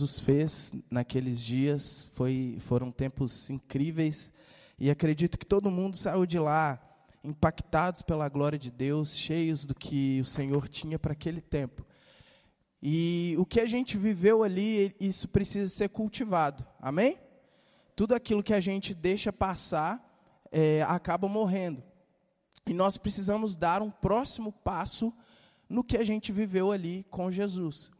Jesus 0.00 0.18
fez 0.18 0.72
naqueles 0.90 1.42
dias 1.42 2.08
foi, 2.14 2.56
foram 2.60 2.90
tempos 2.90 3.50
incríveis 3.50 4.32
e 4.78 4.90
acredito 4.90 5.36
que 5.36 5.44
todo 5.44 5.70
mundo 5.70 5.94
saiu 5.94 6.24
de 6.24 6.38
lá 6.38 6.80
impactados 7.22 8.00
pela 8.00 8.26
glória 8.30 8.58
de 8.58 8.70
Deus, 8.70 9.14
cheios 9.14 9.66
do 9.66 9.74
que 9.74 10.18
o 10.22 10.24
Senhor 10.24 10.68
tinha 10.68 10.98
para 10.98 11.12
aquele 11.12 11.42
tempo. 11.42 11.84
E 12.82 13.34
o 13.38 13.44
que 13.44 13.60
a 13.60 13.66
gente 13.66 13.98
viveu 13.98 14.42
ali, 14.42 14.96
isso 14.98 15.28
precisa 15.28 15.70
ser 15.70 15.90
cultivado. 15.90 16.66
Amém? 16.80 17.18
Tudo 17.94 18.14
aquilo 18.14 18.42
que 18.42 18.54
a 18.54 18.60
gente 18.60 18.94
deixa 18.94 19.30
passar 19.30 20.02
é, 20.50 20.80
acaba 20.88 21.28
morrendo. 21.28 21.82
E 22.66 22.72
nós 22.72 22.96
precisamos 22.96 23.54
dar 23.54 23.82
um 23.82 23.90
próximo 23.90 24.50
passo 24.50 25.12
no 25.68 25.84
que 25.84 25.98
a 25.98 26.02
gente 26.02 26.32
viveu 26.32 26.72
ali 26.72 27.04
com 27.10 27.30
Jesus. 27.30 27.92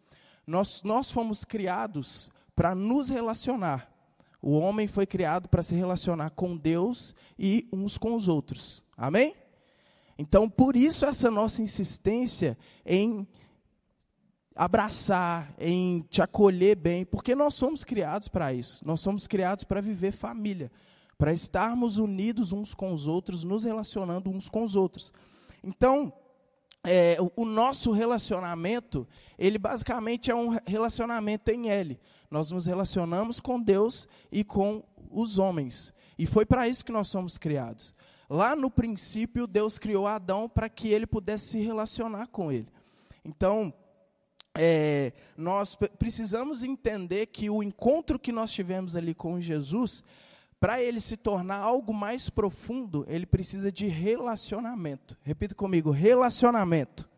Nós, 0.50 0.82
nós 0.82 1.10
fomos 1.12 1.44
criados 1.44 2.28
para 2.56 2.74
nos 2.74 3.08
relacionar. 3.08 3.88
O 4.42 4.58
homem 4.58 4.86
foi 4.88 5.06
criado 5.06 5.48
para 5.48 5.62
se 5.62 5.76
relacionar 5.76 6.30
com 6.30 6.56
Deus 6.56 7.14
e 7.38 7.68
uns 7.72 7.96
com 7.96 8.14
os 8.14 8.26
outros. 8.26 8.82
Amém? 8.96 9.34
Então, 10.18 10.50
por 10.50 10.74
isso, 10.74 11.06
essa 11.06 11.30
nossa 11.30 11.62
insistência 11.62 12.58
em 12.84 13.26
abraçar, 14.56 15.54
em 15.56 16.04
te 16.10 16.20
acolher 16.20 16.74
bem, 16.74 17.04
porque 17.04 17.34
nós 17.34 17.54
somos 17.54 17.84
criados 17.84 18.26
para 18.26 18.52
isso. 18.52 18.84
Nós 18.84 19.00
somos 19.00 19.28
criados 19.28 19.62
para 19.62 19.80
viver 19.80 20.10
família, 20.10 20.70
para 21.16 21.32
estarmos 21.32 21.96
unidos 21.96 22.52
uns 22.52 22.74
com 22.74 22.92
os 22.92 23.06
outros, 23.06 23.44
nos 23.44 23.62
relacionando 23.62 24.28
uns 24.28 24.48
com 24.48 24.64
os 24.64 24.74
outros. 24.74 25.12
Então, 25.62 26.12
é, 26.84 27.16
o 27.36 27.44
nosso 27.44 27.92
relacionamento, 27.92 29.06
ele 29.38 29.58
basicamente 29.58 30.30
é 30.30 30.34
um 30.34 30.56
relacionamento 30.66 31.50
em 31.50 31.70
L. 31.70 32.00
Nós 32.30 32.50
nos 32.50 32.66
relacionamos 32.66 33.40
com 33.40 33.60
Deus 33.60 34.08
e 34.30 34.42
com 34.44 34.82
os 35.10 35.38
homens. 35.38 35.92
E 36.18 36.26
foi 36.26 36.46
para 36.46 36.68
isso 36.68 36.84
que 36.84 36.92
nós 36.92 37.08
somos 37.08 37.36
criados. 37.36 37.94
Lá 38.28 38.54
no 38.54 38.70
princípio, 38.70 39.46
Deus 39.46 39.78
criou 39.78 40.06
Adão 40.06 40.48
para 40.48 40.68
que 40.68 40.88
ele 40.88 41.06
pudesse 41.06 41.48
se 41.48 41.58
relacionar 41.58 42.28
com 42.28 42.52
ele. 42.52 42.68
Então, 43.24 43.74
é, 44.56 45.12
nós 45.36 45.74
precisamos 45.74 46.62
entender 46.62 47.26
que 47.26 47.50
o 47.50 47.62
encontro 47.62 48.18
que 48.18 48.32
nós 48.32 48.52
tivemos 48.52 48.96
ali 48.96 49.14
com 49.14 49.40
Jesus, 49.40 50.02
para 50.60 50.82
ele 50.82 51.00
se 51.00 51.16
tornar 51.16 51.56
algo 51.56 51.92
mais 51.94 52.28
profundo, 52.28 53.06
ele 53.08 53.24
precisa 53.24 53.72
de 53.72 53.86
relacionamento. 53.88 55.18
Repita 55.22 55.54
comigo: 55.54 55.90
relacionamento. 55.90 57.08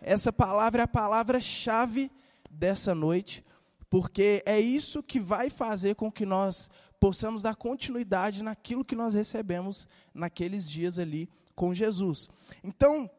Essa 0.00 0.32
palavra 0.32 0.82
é 0.82 0.84
a 0.84 0.88
palavra-chave 0.88 2.10
dessa 2.50 2.94
noite, 2.94 3.44
porque 3.90 4.42
é 4.46 4.58
isso 4.58 5.02
que 5.02 5.20
vai 5.20 5.50
fazer 5.50 5.94
com 5.94 6.10
que 6.10 6.24
nós 6.24 6.70
possamos 6.98 7.42
dar 7.42 7.54
continuidade 7.54 8.42
naquilo 8.42 8.84
que 8.84 8.96
nós 8.96 9.12
recebemos 9.12 9.86
naqueles 10.14 10.68
dias 10.70 10.98
ali 10.98 11.28
com 11.54 11.74
Jesus. 11.74 12.30
Então, 12.64 13.10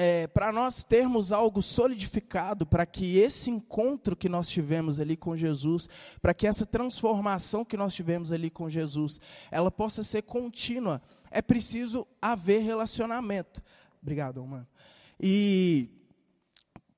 é, 0.00 0.28
para 0.28 0.52
nós 0.52 0.84
termos 0.84 1.32
algo 1.32 1.60
solidificado, 1.60 2.64
para 2.64 2.86
que 2.86 3.18
esse 3.18 3.50
encontro 3.50 4.14
que 4.14 4.28
nós 4.28 4.48
tivemos 4.48 5.00
ali 5.00 5.16
com 5.16 5.36
Jesus, 5.36 5.88
para 6.22 6.32
que 6.32 6.46
essa 6.46 6.64
transformação 6.64 7.64
que 7.64 7.76
nós 7.76 7.92
tivemos 7.92 8.30
ali 8.30 8.48
com 8.48 8.70
Jesus, 8.70 9.20
ela 9.50 9.72
possa 9.72 10.04
ser 10.04 10.22
contínua, 10.22 11.02
é 11.32 11.42
preciso 11.42 12.06
haver 12.22 12.60
relacionamento. 12.60 13.60
Obrigado, 14.00 14.46
mano. 14.46 14.68
E, 15.18 15.88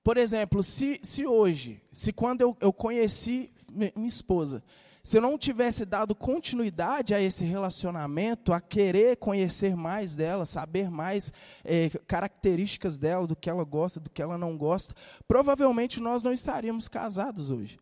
por 0.04 0.18
exemplo, 0.18 0.62
se, 0.62 1.00
se 1.02 1.26
hoje, 1.26 1.82
se 1.90 2.12
quando 2.12 2.42
eu, 2.42 2.54
eu 2.60 2.70
conheci 2.70 3.50
minha 3.72 4.06
esposa, 4.06 4.62
se 5.02 5.16
eu 5.16 5.22
não 5.22 5.38
tivesse 5.38 5.84
dado 5.84 6.14
continuidade 6.14 7.14
a 7.14 7.20
esse 7.20 7.44
relacionamento, 7.44 8.52
a 8.52 8.60
querer 8.60 9.16
conhecer 9.16 9.74
mais 9.74 10.14
dela, 10.14 10.44
saber 10.44 10.90
mais 10.90 11.32
é, 11.64 11.88
características 12.06 12.98
dela, 12.98 13.26
do 13.26 13.34
que 13.34 13.48
ela 13.48 13.64
gosta, 13.64 13.98
do 13.98 14.10
que 14.10 14.20
ela 14.20 14.36
não 14.36 14.56
gosta, 14.56 14.94
provavelmente 15.26 16.00
nós 16.00 16.22
não 16.22 16.32
estaríamos 16.32 16.86
casados 16.88 17.50
hoje. 17.50 17.78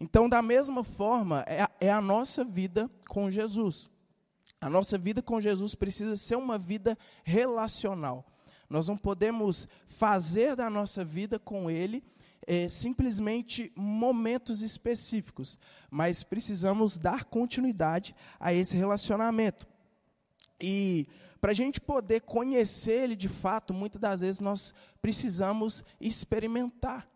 Então, 0.00 0.28
da 0.28 0.42
mesma 0.42 0.84
forma, 0.84 1.42
é 1.46 1.62
a, 1.62 1.70
é 1.80 1.90
a 1.90 2.00
nossa 2.00 2.44
vida 2.44 2.90
com 3.08 3.30
Jesus. 3.30 3.90
A 4.60 4.68
nossa 4.68 4.98
vida 4.98 5.22
com 5.22 5.40
Jesus 5.40 5.74
precisa 5.74 6.16
ser 6.16 6.36
uma 6.36 6.58
vida 6.58 6.96
relacional. 7.24 8.24
Nós 8.68 8.86
não 8.86 8.96
podemos 8.96 9.66
fazer 9.86 10.54
da 10.54 10.68
nossa 10.68 11.04
vida 11.04 11.38
com 11.38 11.70
Ele 11.70 12.04
é, 12.48 12.66
simplesmente 12.66 13.70
momentos 13.76 14.62
específicos, 14.62 15.58
mas 15.90 16.22
precisamos 16.22 16.96
dar 16.96 17.24
continuidade 17.24 18.16
a 18.40 18.54
esse 18.54 18.74
relacionamento. 18.74 19.66
E 20.58 21.06
para 21.42 21.50
a 21.50 21.54
gente 21.54 21.78
poder 21.78 22.22
conhecer 22.22 23.04
ele 23.04 23.14
de 23.14 23.28
fato, 23.28 23.74
muitas 23.74 24.00
das 24.00 24.22
vezes 24.22 24.40
nós 24.40 24.72
precisamos 25.02 25.84
experimentar, 26.00 27.06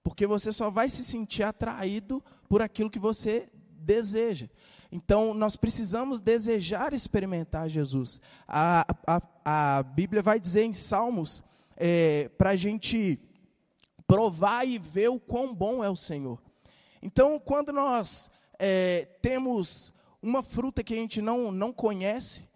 porque 0.00 0.28
você 0.28 0.52
só 0.52 0.70
vai 0.70 0.88
se 0.88 1.04
sentir 1.04 1.42
atraído 1.42 2.22
por 2.48 2.62
aquilo 2.62 2.88
que 2.88 3.00
você 3.00 3.48
deseja. 3.80 4.48
Então, 4.92 5.34
nós 5.34 5.56
precisamos 5.56 6.20
desejar 6.20 6.92
experimentar 6.92 7.68
Jesus. 7.68 8.20
A, 8.46 8.86
a, 9.04 9.22
a 9.78 9.82
Bíblia 9.82 10.22
vai 10.22 10.38
dizer 10.38 10.62
em 10.62 10.72
Salmos 10.72 11.42
é, 11.76 12.30
para 12.38 12.50
a 12.50 12.56
gente 12.56 13.20
provar 14.08 14.66
e 14.66 14.78
ver 14.78 15.10
o 15.10 15.20
quão 15.20 15.54
bom 15.54 15.84
é 15.84 15.90
o 15.90 15.94
Senhor. 15.94 16.40
Então, 17.02 17.38
quando 17.38 17.72
nós 17.72 18.30
é, 18.58 19.06
temos 19.20 19.92
uma 20.20 20.42
fruta 20.42 20.82
que 20.82 20.94
a 20.94 20.96
gente 20.96 21.20
não, 21.20 21.52
não 21.52 21.72
conhece, 21.72 22.48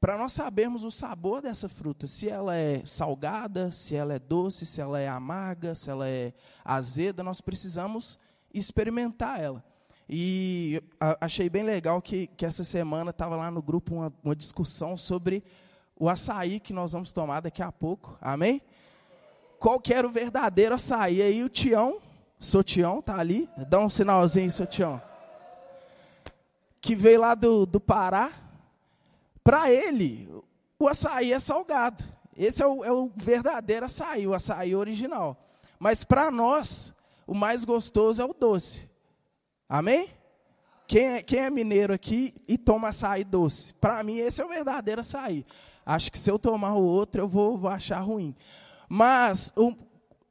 para 0.00 0.16
nós 0.16 0.32
sabermos 0.32 0.84
o 0.84 0.90
sabor 0.90 1.42
dessa 1.42 1.68
fruta, 1.68 2.06
se 2.06 2.28
ela 2.28 2.56
é 2.56 2.82
salgada, 2.86 3.72
se 3.72 3.94
ela 3.94 4.14
é 4.14 4.18
doce, 4.20 4.64
se 4.64 4.80
ela 4.80 5.00
é 5.00 5.08
amarga, 5.08 5.74
se 5.74 5.90
ela 5.90 6.08
é 6.08 6.32
azeda, 6.64 7.24
nós 7.24 7.40
precisamos 7.40 8.18
experimentar 8.54 9.40
ela. 9.40 9.64
E 10.08 10.80
achei 11.20 11.50
bem 11.50 11.64
legal 11.64 12.00
que, 12.00 12.28
que 12.28 12.46
essa 12.46 12.64
semana 12.64 13.10
estava 13.10 13.36
lá 13.36 13.50
no 13.50 13.60
grupo 13.60 13.96
uma, 13.96 14.12
uma 14.24 14.34
discussão 14.34 14.96
sobre 14.96 15.44
o 15.96 16.08
açaí 16.08 16.60
que 16.60 16.72
nós 16.72 16.92
vamos 16.92 17.12
tomar 17.12 17.40
daqui 17.40 17.62
a 17.62 17.70
pouco. 17.70 18.16
Amém? 18.20 18.62
Qual 19.60 19.78
que 19.78 19.92
era 19.92 20.08
o 20.08 20.10
verdadeiro 20.10 20.74
açaí. 20.74 21.20
Aí 21.20 21.44
o 21.44 21.48
Tião, 21.50 22.00
sou 22.40 22.64
Tião, 22.64 23.02
tá 23.02 23.18
ali, 23.18 23.48
dá 23.68 23.78
um 23.78 23.90
sinalzinho, 23.90 24.50
seu 24.50 24.66
Tião. 24.66 25.00
Que 26.80 26.96
veio 26.96 27.20
lá 27.20 27.34
do, 27.34 27.66
do 27.66 27.78
Pará. 27.78 28.32
Para 29.44 29.70
ele, 29.70 30.32
o 30.78 30.88
açaí 30.88 31.32
é 31.32 31.38
salgado. 31.38 32.02
Esse 32.34 32.62
é 32.62 32.66
o, 32.66 32.82
é 32.82 32.90
o 32.90 33.10
verdadeiro 33.14 33.84
açaí, 33.84 34.26
o 34.26 34.32
açaí 34.32 34.74
original. 34.74 35.36
Mas 35.78 36.04
para 36.04 36.30
nós, 36.30 36.94
o 37.26 37.34
mais 37.34 37.62
gostoso 37.62 38.22
é 38.22 38.24
o 38.24 38.32
doce. 38.32 38.88
Amém? 39.68 40.08
Quem 40.86 41.06
é, 41.06 41.22
quem 41.22 41.38
é 41.40 41.50
mineiro 41.50 41.92
aqui 41.92 42.34
e 42.48 42.56
toma 42.56 42.88
açaí 42.88 43.24
doce? 43.24 43.74
Para 43.74 44.02
mim, 44.02 44.16
esse 44.16 44.40
é 44.40 44.44
o 44.44 44.48
verdadeiro 44.48 45.02
açaí. 45.02 45.44
Acho 45.84 46.10
que 46.10 46.18
se 46.18 46.30
eu 46.30 46.38
tomar 46.38 46.74
o 46.74 46.82
outro, 46.82 47.20
eu 47.20 47.28
vou, 47.28 47.58
vou 47.58 47.70
achar 47.70 48.00
ruim. 48.00 48.34
Mas 48.92 49.54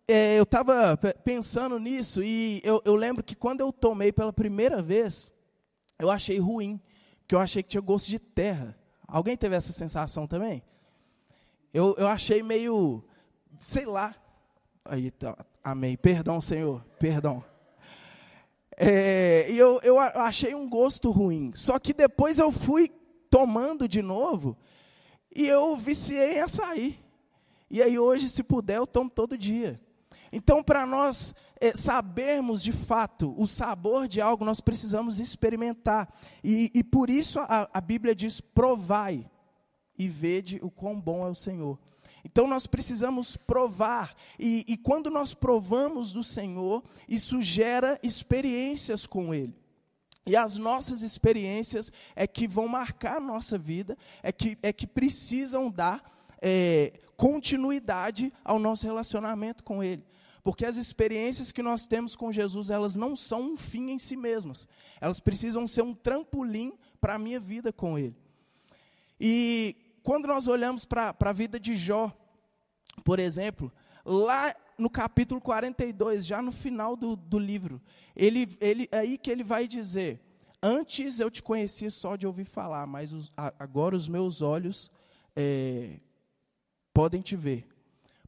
é, 0.06 0.38
eu 0.38 0.44
estava 0.44 0.98
pensando 1.24 1.80
nisso 1.80 2.22
e 2.22 2.60
eu, 2.62 2.82
eu 2.84 2.94
lembro 2.94 3.24
que 3.24 3.34
quando 3.34 3.62
eu 3.62 3.72
tomei 3.72 4.12
pela 4.12 4.34
primeira 4.34 4.82
vez, 4.82 5.32
eu 5.98 6.12
achei 6.12 6.38
ruim, 6.40 6.78
porque 7.22 7.36
eu 7.36 7.40
achei 7.40 7.64
que 7.64 7.70
tinha 7.70 7.80
gosto 7.80 8.10
de 8.10 8.20
terra. 8.20 8.78
Alguém 9.08 9.38
teve 9.38 9.56
essa 9.56 9.72
sensação 9.72 10.28
também? 10.28 10.62
Eu, 11.74 11.96
eu 11.98 12.06
achei 12.06 12.44
meio, 12.44 13.02
sei 13.62 13.86
lá. 13.86 14.14
Aí, 14.84 15.10
tá, 15.10 15.38
amém. 15.64 15.96
Perdão, 15.96 16.42
Senhor, 16.42 16.84
perdão. 17.00 17.42
É, 18.76 19.50
e 19.50 19.58
eu, 19.58 19.80
eu 19.84 19.98
achei 19.98 20.54
um 20.54 20.70
gosto 20.70 21.12
ruim. 21.12 21.54
Só 21.56 21.80
que 21.80 21.94
depois 21.94 22.40
eu 22.40 22.52
fui 22.52 22.92
tomando 23.30 23.88
de 23.88 24.02
novo 24.02 24.58
e 25.34 25.48
eu 25.48 25.78
viciei 25.78 26.40
em 26.40 26.42
açaí. 26.42 27.00
E 27.70 27.82
aí 27.82 28.00
hoje, 28.00 28.30
se 28.30 28.44
puder, 28.44 28.78
eu 28.78 28.88
tomo 28.88 29.10
todo 29.10 29.38
dia. 29.38 29.80
Então, 30.32 30.64
para 30.64 30.86
nós 30.86 31.34
é, 31.60 31.74
sabermos 31.74 32.62
de 32.62 32.72
fato 32.72 33.34
o 33.38 33.48
sabor 33.48 34.08
de 34.08 34.22
algo, 34.22 34.46
nós 34.46 34.62
precisamos 34.62 35.20
experimentar. 35.20 36.14
E, 36.44 36.72
e 36.74 36.84
por 36.84 37.10
isso 37.10 37.40
a, 37.40 37.70
a, 37.74 37.82
Bíblia 37.82 38.16
diz: 38.16 38.40
provai 38.40 39.30
e 39.98 40.08
vede 40.08 40.60
o 40.62 40.70
quão 40.70 41.00
bom 41.00 41.26
é 41.26 41.30
o 41.30 41.36
Senhor. 41.36 41.80
Então 42.24 42.48
nós 42.48 42.68
precisamos 42.68 43.38
provar, 43.38 44.14
e, 44.38 44.66
e 44.68 44.78
quando 44.78 45.10
nós 45.10 45.34
provamos 45.34 46.12
do 46.12 46.24
Senhor, 46.24 46.84
isso 47.08 47.42
gera 47.42 47.98
experiências 48.04 49.06
com 49.06 49.34
Ele. 49.34 49.56
E 50.26 50.36
as 50.36 50.58
nossas 50.58 51.02
experiências 51.02 51.92
é 52.16 52.28
que 52.28 52.48
vão 52.48 52.68
marcar 52.68 53.18
a 53.18 53.22
nossa 53.22 53.58
vida, 53.58 53.98
é 54.22 54.32
que, 54.32 54.58
é 54.62 54.72
que 54.72 54.86
precisam 54.86 55.72
dar 55.72 56.04
é, 56.42 56.94
continuidade 57.20 58.32
ao 58.46 58.58
nosso 58.58 58.88
relacionamento 58.88 59.62
com 59.62 59.84
Ele. 59.84 60.08
porque 60.42 60.66
as 60.66 60.78
experiências 60.78 61.52
que 61.52 61.62
nós 61.62 61.86
temos 61.86 62.16
com 62.16 62.32
Jesus, 62.32 62.70
elas 62.70 62.96
não 62.96 63.14
são 63.14 63.42
um 63.42 63.58
fim 63.58 63.92
em 63.92 64.00
si 64.00 64.16
mesmas. 64.16 64.66
Elas 65.02 65.20
precisam 65.20 65.68
ser 65.68 65.82
um 65.82 65.94
trampolim 65.94 66.74
para 67.00 67.16
a 67.16 67.20
minha 67.20 67.42
vida 67.42 67.74
com 67.74 68.00
Ele. 68.00 68.16
E 69.20 69.76
quando 70.02 70.28
nós 70.28 70.48
olhamos 70.48 70.86
para 70.86 71.14
a 71.20 71.34
vida 71.34 71.60
de 71.60 71.76
Jó, 71.76 72.12
por 73.04 73.20
exemplo, 73.20 73.70
lá 74.06 74.56
no 74.78 74.90
capítulo 74.90 75.42
42, 75.42 76.26
já 76.26 76.42
no 76.42 76.54
final 76.54 76.96
do, 76.96 77.18
do 77.18 77.38
livro, 77.38 77.82
ele, 78.16 78.48
ele, 78.62 78.88
é 78.94 79.00
aí 79.00 79.18
que 79.18 79.30
ele 79.30 79.44
vai 79.44 79.68
dizer: 79.68 80.22
Antes 80.64 81.20
eu 81.20 81.30
te 81.30 81.44
conhecia 81.44 81.92
só 81.92 82.16
de 82.16 82.26
ouvir 82.26 82.46
falar, 82.46 82.88
mas 82.88 83.12
os, 83.12 83.32
agora 83.36 83.94
os 83.94 84.08
meus 84.08 84.42
olhos 84.42 84.90
é, 85.36 86.00
podem 87.00 87.22
te 87.22 87.34
ver. 87.34 87.66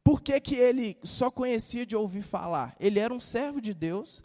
Por 0.02 0.22
que, 0.22 0.40
que 0.40 0.56
ele 0.56 0.98
só 1.04 1.30
conhecia 1.30 1.86
de 1.86 1.94
ouvir 1.94 2.22
falar? 2.22 2.74
Ele 2.80 3.00
era 3.00 3.14
um 3.14 3.20
servo 3.20 3.60
de 3.60 3.74
Deus, 3.74 4.24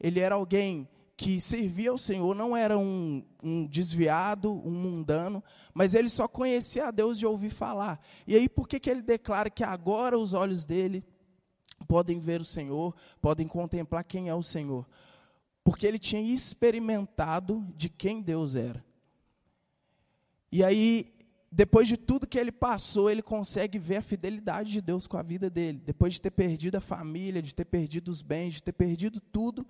ele 0.00 0.18
era 0.18 0.34
alguém 0.34 0.88
que 1.14 1.38
servia 1.38 1.90
ao 1.90 1.98
Senhor, 1.98 2.34
não 2.34 2.56
era 2.56 2.78
um, 2.78 3.22
um, 3.42 3.66
desviado, 3.66 4.50
um 4.50 4.70
mundano, 4.70 5.44
mas 5.74 5.94
ele 5.94 6.08
só 6.08 6.26
conhecia 6.26 6.86
a 6.86 6.90
Deus 6.90 7.18
de 7.18 7.26
ouvir 7.26 7.50
falar. 7.50 8.00
E 8.26 8.34
aí, 8.34 8.48
por 8.48 8.66
que, 8.66 8.80
que 8.80 8.88
ele 8.88 9.02
declara 9.02 9.50
que 9.50 9.62
agora 9.62 10.18
os 10.18 10.32
olhos 10.32 10.64
dele 10.64 11.04
podem 11.86 12.18
ver 12.18 12.40
o 12.40 12.46
Senhor, 12.46 12.96
podem 13.20 13.46
contemplar 13.46 14.04
quem 14.04 14.30
é 14.30 14.34
o 14.34 14.42
Senhor? 14.42 14.88
Porque 15.62 15.86
ele 15.86 15.98
tinha 15.98 16.22
experimentado 16.22 17.62
de 17.76 17.90
quem 17.90 18.22
Deus 18.22 18.56
era. 18.56 18.82
E 20.50 20.64
aí, 20.64 21.13
depois 21.56 21.86
de 21.86 21.96
tudo 21.96 22.26
que 22.26 22.36
ele 22.36 22.50
passou, 22.50 23.08
ele 23.08 23.22
consegue 23.22 23.78
ver 23.78 23.98
a 23.98 24.02
fidelidade 24.02 24.72
de 24.72 24.80
Deus 24.80 25.06
com 25.06 25.16
a 25.16 25.22
vida 25.22 25.48
dele. 25.48 25.80
Depois 25.86 26.12
de 26.14 26.20
ter 26.20 26.32
perdido 26.32 26.74
a 26.74 26.80
família, 26.80 27.40
de 27.40 27.54
ter 27.54 27.64
perdido 27.64 28.08
os 28.08 28.22
bens, 28.22 28.54
de 28.54 28.62
ter 28.64 28.72
perdido 28.72 29.20
tudo, 29.20 29.64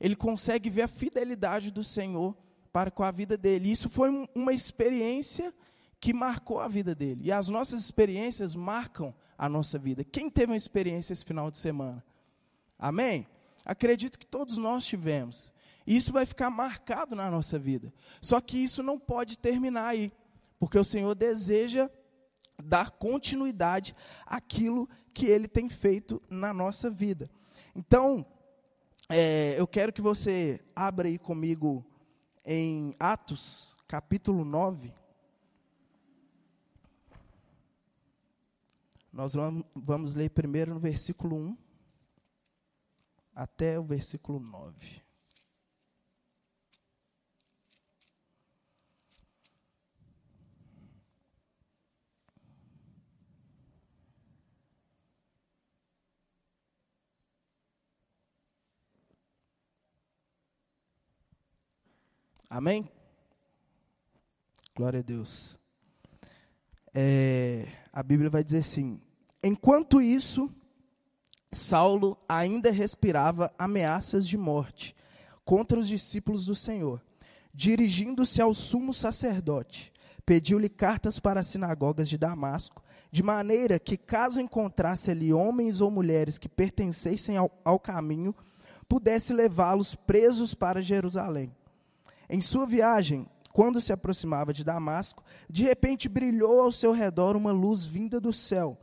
ele 0.00 0.14
consegue 0.14 0.70
ver 0.70 0.82
a 0.82 0.88
fidelidade 0.88 1.72
do 1.72 1.82
Senhor 1.82 2.36
para 2.72 2.88
com 2.88 3.02
a 3.02 3.10
vida 3.10 3.36
dele. 3.36 3.68
Isso 3.68 3.90
foi 3.90 4.28
uma 4.32 4.52
experiência 4.52 5.52
que 5.98 6.12
marcou 6.12 6.60
a 6.60 6.68
vida 6.68 6.94
dele. 6.94 7.24
E 7.24 7.32
as 7.32 7.48
nossas 7.48 7.80
experiências 7.80 8.54
marcam 8.54 9.12
a 9.36 9.48
nossa 9.48 9.76
vida. 9.76 10.04
Quem 10.04 10.30
teve 10.30 10.52
uma 10.52 10.56
experiência 10.56 11.12
esse 11.12 11.24
final 11.24 11.50
de 11.50 11.58
semana? 11.58 12.04
Amém? 12.78 13.26
Acredito 13.64 14.20
que 14.20 14.26
todos 14.26 14.56
nós 14.56 14.86
tivemos. 14.86 15.52
E 15.84 15.96
isso 15.96 16.12
vai 16.12 16.26
ficar 16.26 16.48
marcado 16.48 17.16
na 17.16 17.28
nossa 17.28 17.58
vida. 17.58 17.92
Só 18.20 18.40
que 18.40 18.56
isso 18.56 18.84
não 18.84 19.00
pode 19.00 19.36
terminar 19.36 19.88
aí 19.88 20.12
porque 20.64 20.78
o 20.78 20.84
Senhor 20.84 21.14
deseja 21.14 21.90
dar 22.56 22.92
continuidade 22.92 23.94
àquilo 24.24 24.88
que 25.12 25.26
Ele 25.26 25.46
tem 25.46 25.68
feito 25.68 26.22
na 26.30 26.54
nossa 26.54 26.88
vida. 26.88 27.30
Então, 27.76 28.24
é, 29.06 29.60
eu 29.60 29.66
quero 29.66 29.92
que 29.92 30.00
você 30.00 30.64
abra 30.74 31.06
aí 31.06 31.18
comigo 31.18 31.84
em 32.46 32.96
Atos, 32.98 33.76
capítulo 33.86 34.42
9. 34.42 34.90
Nós 39.12 39.34
vamos 39.74 40.14
ler 40.14 40.30
primeiro 40.30 40.72
no 40.72 40.80
versículo 40.80 41.36
1 41.36 41.58
até 43.34 43.78
o 43.78 43.84
versículo 43.84 44.40
9. 44.40 45.03
Amém? 62.48 62.88
Glória 64.76 65.00
a 65.00 65.02
Deus. 65.02 65.58
É, 66.92 67.66
a 67.92 68.02
Bíblia 68.02 68.30
vai 68.30 68.44
dizer 68.44 68.58
assim: 68.58 69.00
enquanto 69.42 70.00
isso, 70.00 70.50
Saulo 71.50 72.18
ainda 72.28 72.70
respirava 72.70 73.52
ameaças 73.58 74.26
de 74.26 74.36
morte 74.36 74.94
contra 75.44 75.78
os 75.78 75.88
discípulos 75.88 76.46
do 76.46 76.54
Senhor. 76.54 77.02
Dirigindo-se 77.52 78.42
ao 78.42 78.52
sumo 78.52 78.92
sacerdote, 78.92 79.92
pediu-lhe 80.26 80.68
cartas 80.68 81.20
para 81.20 81.40
as 81.40 81.46
sinagogas 81.46 82.08
de 82.08 82.18
Damasco, 82.18 82.82
de 83.12 83.22
maneira 83.22 83.78
que, 83.78 83.96
caso 83.96 84.40
encontrasse 84.40 85.10
ali 85.10 85.32
homens 85.32 85.80
ou 85.80 85.88
mulheres 85.88 86.36
que 86.36 86.48
pertencessem 86.48 87.36
ao, 87.36 87.50
ao 87.64 87.78
caminho, 87.78 88.34
pudesse 88.88 89.32
levá-los 89.32 89.94
presos 89.94 90.52
para 90.52 90.82
Jerusalém. 90.82 91.54
Em 92.28 92.40
sua 92.40 92.66
viagem, 92.66 93.26
quando 93.52 93.80
se 93.80 93.92
aproximava 93.92 94.52
de 94.52 94.64
Damasco, 94.64 95.22
de 95.48 95.62
repente 95.62 96.08
brilhou 96.08 96.60
ao 96.60 96.72
seu 96.72 96.92
redor 96.92 97.36
uma 97.36 97.52
luz 97.52 97.84
vinda 97.84 98.20
do 98.20 98.32
céu. 98.32 98.76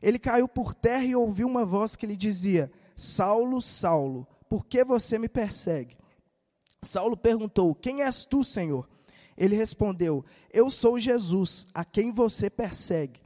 Ele 0.00 0.18
caiu 0.18 0.46
por 0.46 0.74
terra 0.74 1.04
e 1.04 1.16
ouviu 1.16 1.46
uma 1.46 1.64
voz 1.64 1.96
que 1.96 2.06
lhe 2.06 2.16
dizia: 2.16 2.70
Saulo, 2.94 3.60
Saulo, 3.60 4.26
por 4.48 4.66
que 4.66 4.84
você 4.84 5.18
me 5.18 5.28
persegue? 5.28 5.96
Saulo 6.82 7.16
perguntou: 7.16 7.74
Quem 7.74 8.02
és 8.02 8.24
tu, 8.24 8.44
Senhor? 8.44 8.88
Ele 9.36 9.56
respondeu: 9.56 10.24
Eu 10.52 10.70
sou 10.70 10.98
Jesus, 10.98 11.66
a 11.74 11.84
quem 11.84 12.12
você 12.12 12.48
persegue. 12.48 13.20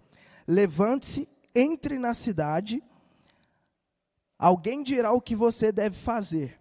Levante-se, 0.47 1.29
entre 1.55 1.99
na 1.99 2.15
cidade, 2.15 2.83
alguém 4.39 4.83
dirá 4.83 5.13
o 5.13 5.21
que 5.21 5.37
você 5.37 5.71
deve 5.71 5.97
fazer. 5.97 6.58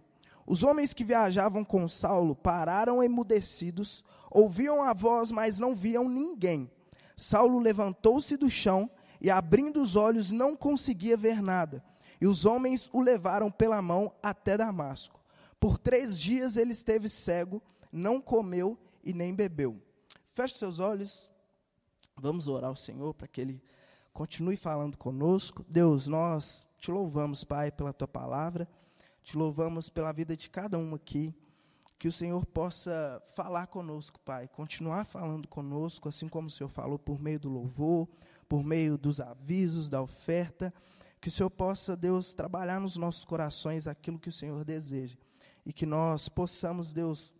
Os 0.48 0.62
homens 0.62 0.94
que 0.94 1.04
viajavam 1.04 1.62
com 1.62 1.86
Saulo 1.86 2.34
pararam 2.34 3.02
emudecidos, 3.02 4.02
ouviam 4.30 4.82
a 4.82 4.94
voz, 4.94 5.30
mas 5.30 5.58
não 5.58 5.74
viam 5.74 6.08
ninguém. 6.08 6.70
Saulo 7.14 7.58
levantou-se 7.58 8.34
do 8.34 8.48
chão 8.48 8.90
e, 9.20 9.30
abrindo 9.30 9.82
os 9.82 9.94
olhos, 9.94 10.30
não 10.30 10.56
conseguia 10.56 11.18
ver 11.18 11.42
nada. 11.42 11.84
E 12.18 12.26
os 12.26 12.46
homens 12.46 12.88
o 12.94 13.02
levaram 13.02 13.50
pela 13.50 13.82
mão 13.82 14.10
até 14.22 14.56
Damasco. 14.56 15.20
Por 15.60 15.76
três 15.76 16.18
dias 16.18 16.56
ele 16.56 16.72
esteve 16.72 17.10
cego, 17.10 17.62
não 17.92 18.18
comeu 18.18 18.78
e 19.04 19.12
nem 19.12 19.34
bebeu. 19.34 19.78
Feche 20.32 20.54
seus 20.54 20.78
olhos, 20.78 21.30
vamos 22.16 22.48
orar 22.48 22.70
ao 22.70 22.76
Senhor 22.76 23.12
para 23.12 23.28
que 23.28 23.42
Ele 23.42 23.62
continue 24.14 24.56
falando 24.56 24.96
conosco. 24.96 25.62
Deus, 25.68 26.06
nós 26.06 26.66
te 26.78 26.90
louvamos, 26.90 27.44
Pai, 27.44 27.70
pela 27.70 27.92
tua 27.92 28.08
palavra. 28.08 28.66
Te 29.28 29.36
louvamos 29.36 29.90
pela 29.90 30.10
vida 30.10 30.34
de 30.34 30.48
cada 30.48 30.78
um 30.78 30.94
aqui. 30.94 31.34
Que 31.98 32.08
o 32.08 32.12
Senhor 32.12 32.46
possa 32.46 33.22
falar 33.34 33.66
conosco, 33.66 34.18
Pai, 34.20 34.48
continuar 34.48 35.04
falando 35.04 35.46
conosco, 35.46 36.08
assim 36.08 36.26
como 36.26 36.48
o 36.48 36.50
Senhor 36.50 36.70
falou 36.70 36.98
por 36.98 37.20
meio 37.20 37.38
do 37.38 37.50
louvor, 37.50 38.08
por 38.48 38.64
meio 38.64 38.96
dos 38.96 39.20
avisos, 39.20 39.90
da 39.90 40.00
oferta. 40.00 40.72
Que 41.20 41.28
o 41.28 41.30
Senhor 41.30 41.50
possa, 41.50 41.94
Deus, 41.94 42.32
trabalhar 42.32 42.80
nos 42.80 42.96
nossos 42.96 43.26
corações 43.26 43.86
aquilo 43.86 44.18
que 44.18 44.30
o 44.30 44.32
Senhor 44.32 44.64
deseja. 44.64 45.18
E 45.66 45.74
que 45.74 45.84
nós 45.84 46.30
possamos, 46.30 46.90
Deus, 46.90 47.34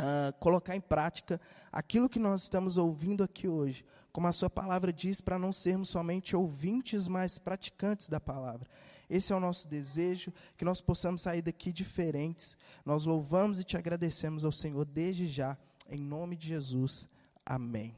uh, 0.00 0.36
colocar 0.40 0.74
em 0.74 0.80
prática 0.80 1.40
aquilo 1.70 2.08
que 2.08 2.18
nós 2.18 2.42
estamos 2.42 2.76
ouvindo 2.76 3.22
aqui 3.22 3.46
hoje. 3.46 3.84
Como 4.12 4.26
a 4.26 4.32
Sua 4.32 4.50
palavra 4.50 4.92
diz, 4.92 5.20
para 5.20 5.38
não 5.38 5.52
sermos 5.52 5.90
somente 5.90 6.34
ouvintes, 6.34 7.06
mas 7.06 7.38
praticantes 7.38 8.08
da 8.08 8.18
palavra. 8.18 8.68
Esse 9.08 9.32
é 9.32 9.36
o 9.36 9.40
nosso 9.40 9.68
desejo, 9.68 10.32
que 10.56 10.64
nós 10.64 10.80
possamos 10.80 11.22
sair 11.22 11.42
daqui 11.42 11.72
diferentes. 11.72 12.56
Nós 12.84 13.04
louvamos 13.04 13.58
e 13.58 13.64
te 13.64 13.76
agradecemos 13.76 14.44
ao 14.44 14.52
Senhor 14.52 14.84
desde 14.84 15.26
já, 15.26 15.56
em 15.88 16.00
nome 16.00 16.36
de 16.36 16.48
Jesus. 16.48 17.08
Amém. 17.44 17.94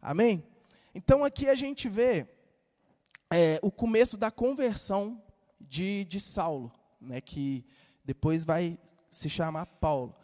Amém? 0.00 0.42
Então 0.94 1.24
aqui 1.24 1.48
a 1.48 1.54
gente 1.54 1.88
vê 1.88 2.26
é, 3.30 3.58
o 3.62 3.70
começo 3.70 4.16
da 4.16 4.30
conversão 4.30 5.22
de, 5.60 6.04
de 6.04 6.20
Saulo, 6.20 6.72
né, 7.00 7.20
que 7.20 7.64
depois 8.04 8.44
vai 8.44 8.78
se 9.10 9.28
chamar 9.28 9.66
Paulo. 9.66 10.14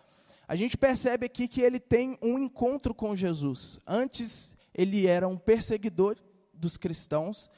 A 0.47 0.57
gente 0.57 0.76
percebe 0.76 1.26
aqui 1.26 1.49
que 1.49 1.61
ele 1.61 1.81
tem 1.81 2.19
um 2.23 2.38
encontro 2.38 2.95
com 2.95 3.16
Jesus. 3.16 3.78
Antes 3.87 4.54
ele 4.75 5.07
era 5.07 5.26
um 5.26 5.38
perseguidor 5.38 6.16
dos 6.52 6.76
cristãos. 6.76 7.50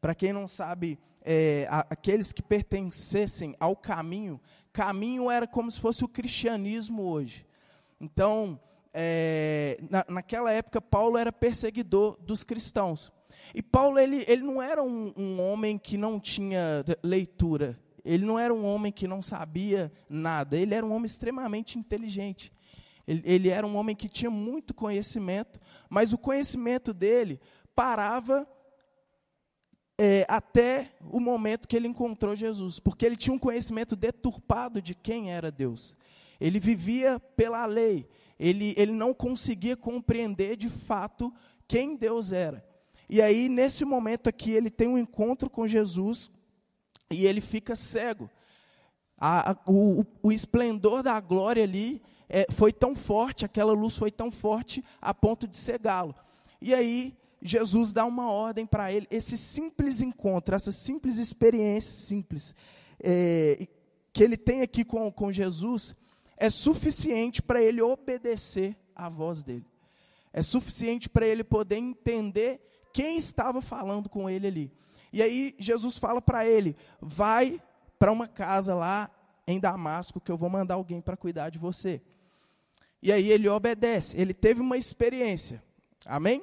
Para 0.00 0.14
quem 0.14 0.32
não 0.32 0.48
sabe, 0.48 0.98
é, 1.24 1.66
aqueles 1.70 2.32
que 2.32 2.42
pertencessem 2.42 3.54
ao 3.58 3.76
caminho, 3.76 4.40
caminho 4.72 5.30
era 5.30 5.46
como 5.46 5.70
se 5.70 5.80
fosse 5.80 6.04
o 6.04 6.08
cristianismo 6.08 7.02
hoje. 7.02 7.46
Então, 8.00 8.58
é, 8.92 9.78
na, 9.88 10.04
naquela 10.08 10.50
época, 10.52 10.80
Paulo 10.80 11.16
era 11.16 11.32
perseguidor 11.32 12.18
dos 12.20 12.42
cristãos. 12.42 13.12
E 13.54 13.62
Paulo 13.62 13.98
ele, 13.98 14.24
ele 14.28 14.42
não 14.42 14.60
era 14.60 14.82
um, 14.82 15.12
um 15.16 15.40
homem 15.40 15.78
que 15.78 15.96
não 15.96 16.18
tinha 16.18 16.84
leitura, 17.02 17.78
ele 18.04 18.24
não 18.24 18.38
era 18.38 18.52
um 18.52 18.64
homem 18.64 18.90
que 18.90 19.06
não 19.06 19.22
sabia 19.22 19.92
nada, 20.08 20.56
ele 20.56 20.74
era 20.74 20.84
um 20.84 20.92
homem 20.92 21.06
extremamente 21.06 21.78
inteligente. 21.78 22.52
Ele, 23.06 23.22
ele, 23.24 23.48
era 23.48 23.66
um 23.66 23.76
homem 23.76 23.96
que 23.96 24.08
tinha 24.08 24.30
muito 24.30 24.72
conhecimento, 24.72 25.60
mas 25.88 26.12
o 26.12 26.18
conhecimento 26.18 26.94
dele 26.94 27.40
parava 27.74 28.46
é, 30.04 30.26
até 30.28 30.90
o 31.12 31.20
momento 31.20 31.68
que 31.68 31.76
ele 31.76 31.86
encontrou 31.86 32.34
Jesus, 32.34 32.80
porque 32.80 33.06
ele 33.06 33.14
tinha 33.14 33.32
um 33.32 33.38
conhecimento 33.38 33.94
deturpado 33.94 34.82
de 34.82 34.96
quem 34.96 35.30
era 35.30 35.48
Deus. 35.48 35.96
Ele 36.40 36.58
vivia 36.58 37.20
pela 37.36 37.64
lei, 37.66 38.08
ele, 38.36 38.74
ele 38.76 38.90
não 38.90 39.14
conseguia 39.14 39.76
compreender 39.76 40.56
de 40.56 40.68
fato 40.68 41.32
quem 41.68 41.94
Deus 41.94 42.32
era. 42.32 42.66
E 43.08 43.22
aí, 43.22 43.48
nesse 43.48 43.84
momento 43.84 44.26
aqui, 44.26 44.50
ele 44.50 44.70
tem 44.70 44.88
um 44.88 44.98
encontro 44.98 45.48
com 45.48 45.68
Jesus 45.68 46.32
e 47.08 47.24
ele 47.24 47.40
fica 47.40 47.76
cego. 47.76 48.28
A, 49.16 49.52
a, 49.52 49.56
o, 49.68 50.04
o, 50.20 50.32
esplendor 50.32 51.04
da 51.04 51.20
glória 51.20 51.62
ali 51.62 52.02
é, 52.28 52.44
foi 52.50 52.72
tão 52.72 52.92
forte, 52.96 53.44
aquela 53.44 53.72
luz 53.72 53.96
foi 53.96 54.10
tão 54.10 54.32
forte 54.32 54.84
a 55.00 55.14
ponto 55.14 55.46
de 55.46 55.56
cegá-lo. 55.56 56.12
E 56.60 56.74
aí, 56.74 57.16
Jesus 57.42 57.92
dá 57.92 58.04
uma 58.04 58.30
ordem 58.30 58.64
para 58.64 58.92
ele, 58.92 59.06
esse 59.10 59.36
simples 59.36 60.00
encontro, 60.00 60.54
essa 60.54 60.70
simples 60.70 61.16
experiência 61.18 62.06
simples 62.06 62.54
é, 63.02 63.66
que 64.12 64.22
ele 64.22 64.36
tem 64.36 64.62
aqui 64.62 64.84
com, 64.84 65.10
com 65.10 65.32
Jesus, 65.32 65.96
é 66.36 66.48
suficiente 66.48 67.42
para 67.42 67.60
ele 67.60 67.82
obedecer 67.82 68.76
à 68.94 69.08
voz 69.08 69.42
dele. 69.42 69.66
É 70.32 70.40
suficiente 70.40 71.08
para 71.08 71.26
ele 71.26 71.42
poder 71.42 71.76
entender 71.76 72.60
quem 72.92 73.16
estava 73.16 73.60
falando 73.60 74.08
com 74.08 74.30
ele 74.30 74.46
ali. 74.46 74.72
E 75.12 75.22
aí 75.22 75.54
Jesus 75.58 75.98
fala 75.98 76.22
para 76.22 76.46
ele: 76.46 76.76
vai 77.00 77.60
para 77.98 78.12
uma 78.12 78.26
casa 78.26 78.74
lá 78.74 79.10
em 79.46 79.60
Damasco 79.60 80.20
que 80.20 80.30
eu 80.30 80.36
vou 80.36 80.48
mandar 80.48 80.74
alguém 80.74 81.00
para 81.00 81.16
cuidar 81.16 81.50
de 81.50 81.58
você. 81.58 82.00
E 83.02 83.12
aí 83.12 83.30
ele 83.30 83.48
obedece, 83.48 84.16
ele 84.16 84.32
teve 84.32 84.60
uma 84.60 84.76
experiência. 84.76 85.62
Amém? 86.06 86.42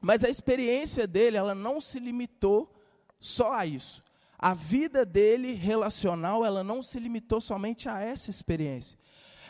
Mas 0.00 0.22
a 0.22 0.28
experiência 0.28 1.06
dele, 1.06 1.36
ela 1.36 1.54
não 1.54 1.80
se 1.80 1.98
limitou 1.98 2.72
só 3.18 3.52
a 3.52 3.66
isso. 3.66 4.02
A 4.38 4.54
vida 4.54 5.04
dele 5.04 5.52
relacional, 5.52 6.44
ela 6.44 6.62
não 6.62 6.80
se 6.80 7.00
limitou 7.00 7.40
somente 7.40 7.88
a 7.88 8.00
essa 8.00 8.30
experiência. 8.30 8.96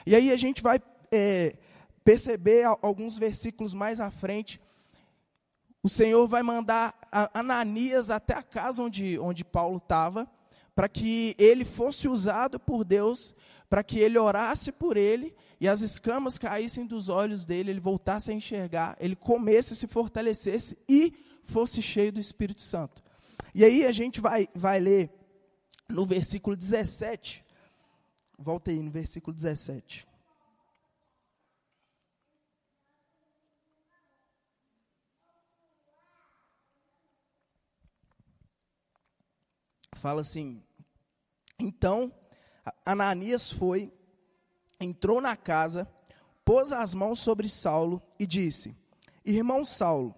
E 0.06 0.14
aí 0.16 0.32
a 0.32 0.36
gente 0.36 0.62
vai 0.62 0.80
é, 1.12 1.56
perceber 2.02 2.64
alguns 2.80 3.18
versículos 3.18 3.74
mais 3.74 4.00
à 4.00 4.10
frente. 4.10 4.58
O 5.82 5.88
Senhor 5.88 6.26
vai 6.26 6.42
mandar 6.42 6.98
Ananias 7.34 8.08
até 8.08 8.34
a 8.34 8.42
casa 8.42 8.82
onde, 8.82 9.18
onde 9.18 9.44
Paulo 9.44 9.76
estava, 9.76 10.26
para 10.74 10.88
que 10.88 11.34
ele 11.38 11.64
fosse 11.66 12.08
usado 12.08 12.58
por 12.58 12.84
Deus, 12.84 13.34
para 13.68 13.84
que 13.84 13.98
ele 13.98 14.18
orasse 14.18 14.72
por 14.72 14.96
ele 14.96 15.36
e 15.60 15.66
as 15.66 15.80
escamas 15.80 16.38
caíssem 16.38 16.86
dos 16.86 17.08
olhos 17.08 17.44
dele, 17.44 17.70
ele 17.70 17.80
voltasse 17.80 18.30
a 18.30 18.34
enxergar, 18.34 18.96
ele 19.00 19.16
comesse, 19.16 19.74
se 19.74 19.86
fortalecesse 19.86 20.78
e 20.88 21.12
fosse 21.42 21.82
cheio 21.82 22.12
do 22.12 22.20
Espírito 22.20 22.62
Santo. 22.62 23.02
E 23.54 23.64
aí 23.64 23.84
a 23.84 23.90
gente 23.90 24.20
vai, 24.20 24.48
vai 24.54 24.78
ler 24.78 25.10
no 25.88 26.06
versículo 26.06 26.54
17. 26.54 27.44
Volta 28.38 28.70
aí 28.70 28.80
no 28.80 28.90
versículo 28.90 29.34
17. 29.34 30.06
Fala 39.96 40.20
assim: 40.20 40.62
Então 41.58 42.12
Ananias 42.86 43.50
foi 43.50 43.92
entrou 44.80 45.20
na 45.20 45.36
casa, 45.36 45.88
pôs 46.44 46.72
as 46.72 46.94
mãos 46.94 47.18
sobre 47.18 47.48
Saulo 47.48 48.02
e 48.18 48.26
disse: 48.26 48.74
Irmão 49.24 49.64
Saulo, 49.64 50.14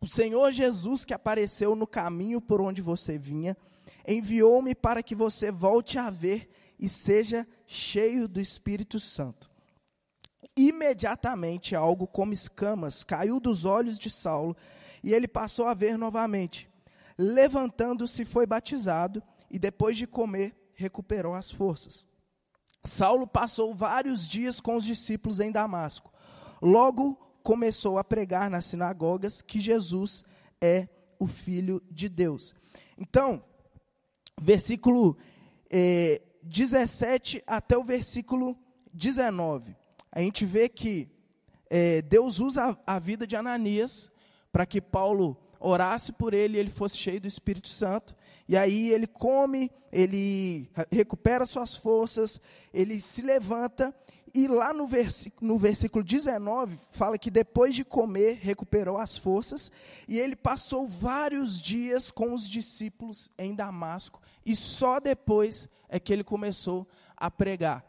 o 0.00 0.06
Senhor 0.06 0.50
Jesus 0.50 1.04
que 1.04 1.12
apareceu 1.12 1.74
no 1.74 1.86
caminho 1.86 2.40
por 2.40 2.60
onde 2.60 2.80
você 2.80 3.18
vinha, 3.18 3.56
enviou-me 4.06 4.74
para 4.74 5.02
que 5.02 5.14
você 5.14 5.50
volte 5.50 5.98
a 5.98 6.10
ver 6.10 6.48
e 6.78 6.88
seja 6.88 7.46
cheio 7.66 8.26
do 8.26 8.40
Espírito 8.40 8.98
Santo. 8.98 9.50
Imediatamente 10.56 11.76
algo 11.76 12.06
como 12.06 12.32
escamas 12.32 13.04
caiu 13.04 13.38
dos 13.38 13.64
olhos 13.64 13.98
de 13.98 14.10
Saulo 14.10 14.56
e 15.02 15.12
ele 15.12 15.28
passou 15.28 15.66
a 15.66 15.74
ver 15.74 15.96
novamente. 15.98 16.68
Levantando-se, 17.16 18.24
foi 18.24 18.46
batizado 18.46 19.22
e 19.50 19.58
depois 19.58 19.96
de 19.96 20.06
comer, 20.06 20.54
recuperou 20.74 21.34
as 21.34 21.50
forças. 21.50 22.06
Saulo 22.82 23.26
passou 23.26 23.74
vários 23.74 24.26
dias 24.26 24.60
com 24.60 24.76
os 24.76 24.84
discípulos 24.84 25.40
em 25.40 25.50
Damasco. 25.50 26.12
Logo 26.62 27.14
começou 27.42 27.98
a 27.98 28.04
pregar 28.04 28.50
nas 28.50 28.66
sinagogas 28.66 29.42
que 29.42 29.60
Jesus 29.60 30.24
é 30.60 30.88
o 31.18 31.26
Filho 31.26 31.82
de 31.90 32.08
Deus. 32.08 32.54
Então, 32.96 33.42
versículo 34.40 35.16
eh, 35.70 36.22
17 36.42 37.42
até 37.46 37.76
o 37.76 37.84
versículo 37.84 38.58
19, 38.92 39.76
a 40.10 40.20
gente 40.20 40.44
vê 40.44 40.68
que 40.68 41.08
eh, 41.68 42.02
Deus 42.02 42.38
usa 42.38 42.78
a, 42.86 42.96
a 42.96 42.98
vida 42.98 43.26
de 43.26 43.36
Ananias 43.36 44.10
para 44.50 44.66
que 44.66 44.80
Paulo 44.80 45.36
orasse 45.60 46.12
por 46.12 46.32
ele 46.32 46.56
e 46.56 46.60
ele 46.60 46.70
fosse 46.70 46.96
cheio 46.96 47.20
do 47.20 47.28
Espírito 47.28 47.68
Santo. 47.68 48.16
E 48.48 48.56
aí 48.56 48.90
ele 48.90 49.06
come, 49.06 49.70
ele 49.92 50.68
recupera 50.90 51.44
suas 51.46 51.76
forças, 51.76 52.40
ele 52.72 53.00
se 53.00 53.22
levanta, 53.22 53.94
e 54.32 54.48
lá 54.48 54.72
no 54.72 54.88
no 55.40 55.58
versículo 55.58 56.04
19, 56.04 56.78
fala 56.90 57.18
que 57.18 57.30
depois 57.30 57.74
de 57.74 57.84
comer, 57.84 58.38
recuperou 58.40 58.98
as 58.98 59.16
forças, 59.16 59.70
e 60.08 60.18
ele 60.18 60.34
passou 60.34 60.86
vários 60.86 61.60
dias 61.60 62.10
com 62.10 62.32
os 62.32 62.48
discípulos 62.48 63.30
em 63.38 63.54
Damasco, 63.54 64.20
e 64.44 64.56
só 64.56 64.98
depois 64.98 65.68
é 65.88 66.00
que 66.00 66.12
ele 66.12 66.24
começou 66.24 66.88
a 67.16 67.30
pregar. 67.30 67.84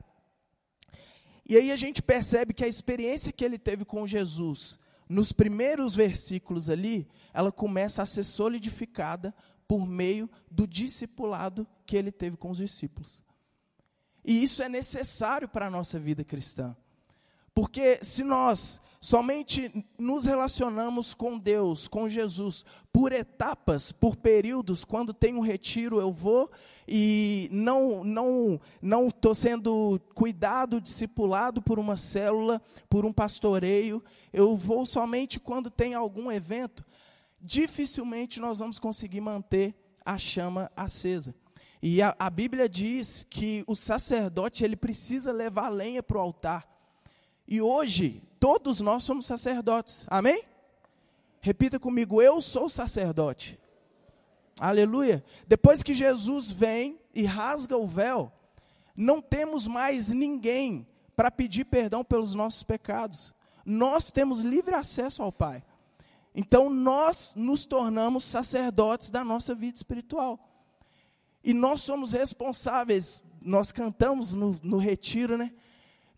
E 1.47 1.57
aí 1.57 1.71
a 1.71 1.75
gente 1.75 2.01
percebe 2.01 2.53
que 2.53 2.63
a 2.63 2.67
experiência 2.67 3.31
que 3.31 3.43
ele 3.43 3.57
teve 3.57 3.83
com 3.83 4.05
Jesus, 4.05 4.79
nos 5.11 5.33
primeiros 5.33 5.93
versículos 5.93 6.69
ali, 6.69 7.07
ela 7.33 7.51
começa 7.51 8.01
a 8.01 8.05
ser 8.05 8.23
solidificada 8.23 9.35
por 9.67 9.85
meio 9.85 10.29
do 10.49 10.65
discipulado 10.65 11.67
que 11.85 11.97
ele 11.97 12.11
teve 12.11 12.37
com 12.37 12.49
os 12.49 12.57
discípulos. 12.57 13.21
E 14.23 14.41
isso 14.41 14.63
é 14.63 14.69
necessário 14.69 15.49
para 15.49 15.67
a 15.67 15.69
nossa 15.69 15.99
vida 15.99 16.23
cristã. 16.23 16.75
Porque 17.53 17.99
se 18.01 18.23
nós 18.23 18.79
somente 19.01 19.85
nos 19.97 20.25
relacionamos 20.25 21.13
com 21.13 21.37
Deus, 21.37 21.87
com 21.87 22.07
Jesus, 22.07 22.63
por 22.93 23.11
etapas, 23.11 23.91
por 23.91 24.15
períodos, 24.15 24.85
quando 24.85 25.13
tem 25.13 25.35
um 25.35 25.41
retiro 25.41 25.99
eu 25.99 26.13
vou 26.13 26.51
e 26.87 27.49
não 27.51 28.03
não 28.03 28.61
não 28.81 29.07
estou 29.07 29.33
sendo 29.33 29.99
cuidado, 30.13 30.79
discipulado 30.79 31.61
por 31.61 31.79
uma 31.79 31.97
célula, 31.97 32.61
por 32.87 33.03
um 33.03 33.11
pastoreio, 33.11 34.03
eu 34.31 34.55
vou 34.55 34.85
somente 34.85 35.39
quando 35.39 35.71
tem 35.71 35.95
algum 35.95 36.31
evento 36.31 36.85
dificilmente 37.41 38.39
nós 38.39 38.59
vamos 38.59 38.77
conseguir 38.77 39.21
manter 39.21 39.75
a 40.05 40.17
chama 40.17 40.71
acesa. 40.75 41.33
E 41.81 42.01
a, 42.01 42.15
a 42.19 42.29
Bíblia 42.29 42.69
diz 42.69 43.25
que 43.27 43.63
o 43.65 43.75
sacerdote 43.75 44.63
ele 44.63 44.75
precisa 44.75 45.31
levar 45.31 45.69
lenha 45.69 46.03
para 46.03 46.17
o 46.17 46.21
altar. 46.21 46.70
E 47.51 47.61
hoje, 47.61 48.23
todos 48.39 48.79
nós 48.79 49.03
somos 49.03 49.25
sacerdotes. 49.25 50.05
Amém? 50.07 50.45
Repita 51.41 51.77
comigo, 51.77 52.21
eu 52.21 52.39
sou 52.39 52.69
sacerdote. 52.69 53.59
Aleluia. 54.57 55.21
Depois 55.45 55.83
que 55.83 55.93
Jesus 55.93 56.49
vem 56.49 56.97
e 57.13 57.25
rasga 57.25 57.75
o 57.75 57.85
véu, 57.85 58.31
não 58.95 59.21
temos 59.21 59.67
mais 59.67 60.11
ninguém 60.11 60.87
para 61.13 61.29
pedir 61.29 61.65
perdão 61.65 62.05
pelos 62.05 62.33
nossos 62.33 62.63
pecados. 62.63 63.33
Nós 63.65 64.13
temos 64.13 64.43
livre 64.43 64.73
acesso 64.73 65.21
ao 65.21 65.29
Pai. 65.29 65.61
Então 66.33 66.69
nós 66.69 67.33
nos 67.35 67.65
tornamos 67.65 68.23
sacerdotes 68.23 69.09
da 69.09 69.25
nossa 69.25 69.53
vida 69.53 69.75
espiritual. 69.75 70.39
E 71.43 71.53
nós 71.53 71.81
somos 71.81 72.13
responsáveis, 72.13 73.25
nós 73.41 73.73
cantamos 73.73 74.33
no, 74.33 74.57
no 74.63 74.77
retiro, 74.77 75.37
né? 75.37 75.51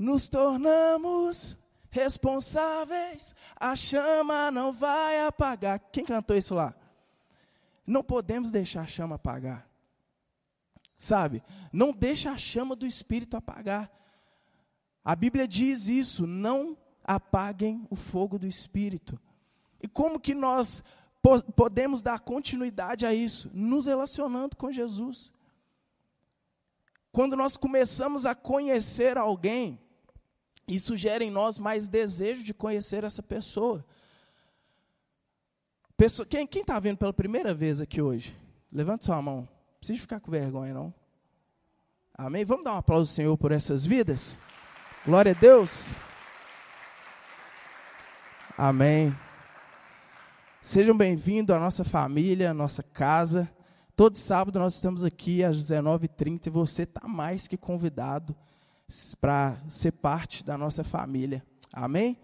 Nos 0.03 0.27
tornamos 0.27 1.57
responsáveis, 1.89 3.33
a 3.55 3.73
chama 3.73 4.51
não 4.51 4.73
vai 4.73 5.25
apagar. 5.25 5.79
Quem 5.93 6.03
cantou 6.03 6.35
isso 6.35 6.53
lá? 6.53 6.75
Não 7.87 8.03
podemos 8.03 8.51
deixar 8.51 8.81
a 8.81 8.85
chama 8.85 9.15
apagar. 9.15 9.65
Sabe? 10.97 11.41
Não 11.71 11.93
deixa 11.93 12.31
a 12.31 12.37
chama 12.37 12.75
do 12.75 12.85
Espírito 12.85 13.37
apagar. 13.37 13.89
A 15.05 15.15
Bíblia 15.15 15.47
diz 15.47 15.87
isso, 15.87 16.27
não 16.27 16.77
apaguem 17.01 17.87
o 17.89 17.95
fogo 17.95 18.37
do 18.37 18.45
Espírito. 18.45 19.17
E 19.81 19.87
como 19.87 20.19
que 20.19 20.35
nós 20.35 20.83
po 21.21 21.41
podemos 21.53 22.01
dar 22.01 22.19
continuidade 22.19 23.05
a 23.05 23.13
isso? 23.13 23.49
Nos 23.53 23.85
relacionando 23.85 24.57
com 24.57 24.69
Jesus. 24.69 25.31
Quando 27.09 27.37
nós 27.37 27.55
começamos 27.55 28.25
a 28.25 28.35
conhecer 28.35 29.17
alguém, 29.17 29.79
isso 30.67 30.95
gera 30.95 31.23
em 31.23 31.31
nós 31.31 31.57
mais 31.57 31.87
desejo 31.87 32.43
de 32.43 32.53
conhecer 32.53 33.03
essa 33.03 33.21
pessoa. 33.21 33.85
Pessoa, 35.97 36.25
quem 36.25 36.47
está 36.51 36.79
vindo 36.79 36.97
pela 36.97 37.13
primeira 37.13 37.53
vez 37.53 37.81
aqui 37.81 38.01
hoje? 38.01 38.35
Levante 38.71 39.05
sua 39.05 39.21
mão. 39.21 39.41
Não 39.41 39.77
precisa 39.79 39.99
ficar 39.99 40.19
com 40.19 40.31
vergonha, 40.31 40.73
não. 40.73 40.93
Amém? 42.15 42.45
Vamos 42.45 42.63
dar 42.63 42.73
um 42.73 42.77
aplauso 42.77 43.11
ao 43.11 43.15
Senhor 43.15 43.37
por 43.37 43.51
essas 43.51 43.85
vidas? 43.85 44.37
Glória 45.05 45.31
a 45.31 45.35
Deus. 45.35 45.95
Amém. 48.57 49.15
Sejam 50.61 50.95
bem-vindos 50.95 51.55
à 51.55 51.59
nossa 51.59 51.83
família, 51.83 52.51
à 52.51 52.53
nossa 52.53 52.81
casa. 52.81 53.51
Todo 53.95 54.17
sábado 54.17 54.59
nós 54.59 54.75
estamos 54.75 55.03
aqui 55.03 55.43
às 55.43 55.57
19h30 55.57 56.47
e 56.47 56.49
você 56.49 56.83
está 56.83 57.07
mais 57.07 57.47
que 57.47 57.57
convidado 57.57 58.35
para 59.19 59.61
ser 59.69 59.91
parte 59.91 60.43
da 60.43 60.57
nossa 60.57 60.83
família. 60.83 61.43
Amém? 61.71 62.17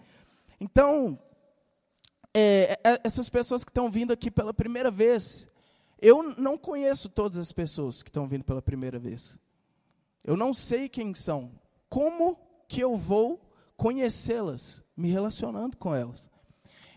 Então, 0.59 1.19
é, 2.33 2.79
é, 2.83 3.01
essas 3.03 3.29
pessoas 3.29 3.63
que 3.63 3.71
estão 3.71 3.89
vindo 3.89 4.11
aqui 4.11 4.29
pela 4.29 4.53
primeira 4.53 4.91
vez, 4.91 5.47
eu 6.01 6.21
não 6.37 6.57
conheço 6.57 7.09
todas 7.09 7.37
as 7.37 7.51
pessoas 7.51 8.03
que 8.03 8.09
estão 8.09 8.27
vindo 8.27 8.43
pela 8.43 8.61
primeira 8.61 8.99
vez. 8.99 9.39
Eu 10.23 10.37
não 10.37 10.53
sei 10.53 10.87
quem 10.87 11.13
são. 11.15 11.51
Como 11.89 12.37
que 12.67 12.81
eu 12.81 12.95
vou 12.95 13.41
conhecê-las? 13.75 14.83
Me 14.95 15.09
relacionando 15.09 15.77
com 15.77 15.95
elas. 15.95 16.29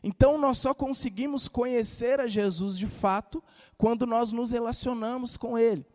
Então, 0.02 0.36
nós 0.36 0.58
só 0.58 0.74
conseguimos 0.74 1.46
conhecer 1.48 2.20
a 2.20 2.26
Jesus 2.26 2.76
de 2.76 2.88
fato 2.88 3.42
quando 3.78 4.04
nós 4.04 4.32
nos 4.32 4.50
relacionamos 4.50 5.36
com 5.36 5.56
Ele. 5.56 5.86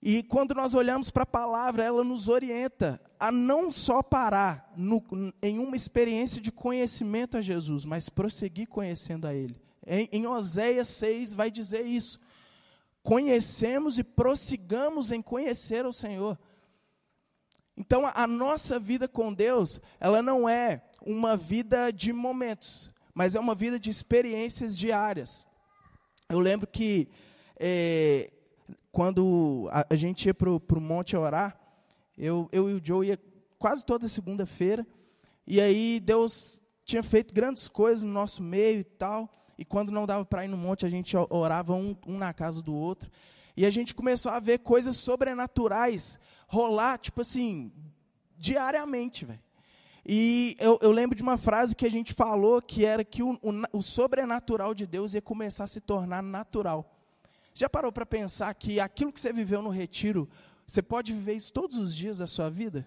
E 0.00 0.22
quando 0.22 0.54
nós 0.54 0.74
olhamos 0.74 1.10
para 1.10 1.24
a 1.24 1.26
palavra, 1.26 1.82
ela 1.82 2.04
nos 2.04 2.28
orienta 2.28 3.00
a 3.18 3.32
não 3.32 3.72
só 3.72 4.00
parar 4.02 4.72
no, 4.76 5.02
em 5.42 5.58
uma 5.58 5.76
experiência 5.76 6.40
de 6.40 6.52
conhecimento 6.52 7.36
a 7.36 7.40
Jesus, 7.40 7.84
mas 7.84 8.08
prosseguir 8.08 8.68
conhecendo 8.68 9.26
a 9.26 9.34
Ele. 9.34 9.60
Em, 9.84 10.08
em 10.12 10.26
Oséias 10.26 10.86
6 10.88 11.34
vai 11.34 11.50
dizer 11.50 11.84
isso. 11.84 12.20
Conhecemos 13.02 13.98
e 13.98 14.04
prossigamos 14.04 15.10
em 15.10 15.20
conhecer 15.20 15.84
o 15.84 15.92
Senhor. 15.92 16.38
Então, 17.76 18.06
a, 18.06 18.22
a 18.22 18.26
nossa 18.26 18.78
vida 18.78 19.08
com 19.08 19.32
Deus, 19.32 19.80
ela 19.98 20.22
não 20.22 20.48
é 20.48 20.82
uma 21.02 21.36
vida 21.36 21.92
de 21.92 22.12
momentos, 22.12 22.88
mas 23.14 23.34
é 23.34 23.40
uma 23.40 23.54
vida 23.54 23.80
de 23.80 23.90
experiências 23.90 24.78
diárias. 24.78 25.44
Eu 26.28 26.38
lembro 26.38 26.66
que 26.66 27.08
é, 27.58 28.30
quando 28.98 29.68
a, 29.70 29.86
a 29.90 29.94
gente 29.94 30.26
ia 30.26 30.34
para 30.34 30.50
o 30.50 30.80
monte 30.80 31.16
orar, 31.16 31.56
eu, 32.16 32.48
eu 32.50 32.68
e 32.68 32.74
o 32.74 32.80
Joe 32.84 33.06
ia 33.06 33.16
quase 33.56 33.86
toda 33.86 34.08
segunda-feira, 34.08 34.84
e 35.46 35.60
aí 35.60 36.00
Deus 36.00 36.60
tinha 36.84 37.00
feito 37.00 37.32
grandes 37.32 37.68
coisas 37.68 38.02
no 38.02 38.10
nosso 38.10 38.42
meio 38.42 38.80
e 38.80 38.82
tal, 38.82 39.32
e 39.56 39.64
quando 39.64 39.92
não 39.92 40.04
dava 40.04 40.24
para 40.24 40.44
ir 40.44 40.48
no 40.48 40.56
monte, 40.56 40.84
a 40.84 40.88
gente 40.88 41.16
orava 41.30 41.74
um, 41.74 41.94
um 42.08 42.18
na 42.18 42.32
casa 42.32 42.60
do 42.60 42.74
outro, 42.74 43.08
e 43.56 43.64
a 43.64 43.70
gente 43.70 43.94
começou 43.94 44.32
a 44.32 44.40
ver 44.40 44.58
coisas 44.58 44.96
sobrenaturais 44.96 46.18
rolar, 46.48 46.98
tipo 46.98 47.20
assim, 47.20 47.70
diariamente, 48.36 49.24
velho. 49.24 49.38
E 50.04 50.56
eu, 50.58 50.76
eu, 50.82 50.90
lembro 50.90 51.14
de 51.14 51.22
uma 51.22 51.38
frase 51.38 51.76
que 51.76 51.86
a 51.86 51.90
gente 51.90 52.12
falou 52.12 52.60
que 52.60 52.84
era 52.84 53.04
que 53.04 53.22
o, 53.22 53.34
o, 53.34 53.78
o 53.78 53.80
sobrenatural 53.80 54.74
de 54.74 54.88
Deus 54.88 55.14
ia 55.14 55.22
começar 55.22 55.62
a 55.62 55.68
se 55.68 55.80
tornar 55.80 56.20
natural. 56.20 56.97
Já 57.58 57.68
parou 57.68 57.90
para 57.90 58.06
pensar 58.06 58.54
que 58.54 58.78
aquilo 58.78 59.12
que 59.12 59.20
você 59.20 59.32
viveu 59.32 59.60
no 59.60 59.68
retiro, 59.68 60.28
você 60.64 60.80
pode 60.80 61.12
viver 61.12 61.34
isso 61.34 61.52
todos 61.52 61.76
os 61.76 61.92
dias 61.92 62.18
da 62.18 62.26
sua 62.28 62.48
vida? 62.48 62.86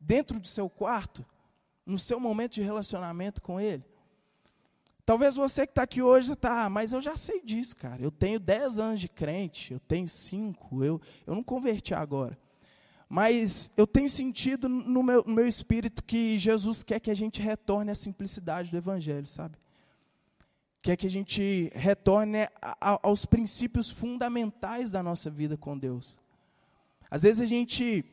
Dentro 0.00 0.40
do 0.40 0.48
seu 0.48 0.68
quarto? 0.68 1.24
No 1.86 1.96
seu 1.96 2.18
momento 2.18 2.54
de 2.54 2.62
relacionamento 2.62 3.40
com 3.40 3.60
Ele? 3.60 3.84
Talvez 5.04 5.36
você 5.36 5.64
que 5.64 5.70
está 5.70 5.84
aqui 5.84 6.02
hoje 6.02 6.32
está, 6.32 6.64
ah, 6.64 6.68
mas 6.68 6.92
eu 6.92 7.00
já 7.00 7.16
sei 7.16 7.40
disso, 7.40 7.76
cara. 7.76 8.02
Eu 8.02 8.10
tenho 8.10 8.40
10 8.40 8.80
anos 8.80 9.00
de 9.00 9.08
crente, 9.08 9.74
eu 9.74 9.78
tenho 9.78 10.08
5, 10.08 10.82
eu, 10.84 11.00
eu 11.24 11.36
não 11.36 11.44
converti 11.44 11.94
agora. 11.94 12.36
Mas 13.08 13.70
eu 13.76 13.86
tenho 13.86 14.10
sentido 14.10 14.68
no 14.68 15.00
meu, 15.00 15.22
no 15.24 15.32
meu 15.32 15.46
espírito 15.46 16.02
que 16.02 16.36
Jesus 16.38 16.82
quer 16.82 16.98
que 16.98 17.10
a 17.10 17.14
gente 17.14 17.40
retorne 17.40 17.92
à 17.92 17.94
simplicidade 17.94 18.68
do 18.68 18.76
Evangelho, 18.76 19.28
sabe? 19.28 19.56
Quer 20.86 20.96
que 20.96 21.06
a 21.08 21.10
gente 21.10 21.68
retorne 21.74 22.48
aos 23.02 23.26
princípios 23.26 23.90
fundamentais 23.90 24.92
da 24.92 25.02
nossa 25.02 25.28
vida 25.28 25.56
com 25.56 25.76
Deus. 25.76 26.16
Às 27.10 27.24
vezes 27.24 27.42
a 27.42 27.44
gente 27.44 28.04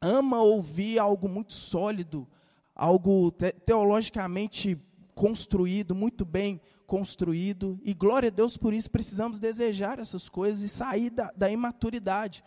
ama 0.00 0.40
ouvir 0.40 0.98
algo 0.98 1.28
muito 1.28 1.52
sólido, 1.52 2.26
algo 2.74 3.30
teologicamente 3.66 4.80
construído, 5.14 5.94
muito 5.94 6.24
bem 6.24 6.58
construído, 6.86 7.78
e 7.84 7.92
glória 7.92 8.28
a 8.28 8.32
Deus 8.32 8.56
por 8.56 8.72
isso, 8.72 8.90
precisamos 8.90 9.38
desejar 9.38 9.98
essas 9.98 10.26
coisas 10.26 10.62
e 10.62 10.70
sair 10.70 11.10
da, 11.10 11.30
da 11.36 11.50
imaturidade. 11.50 12.42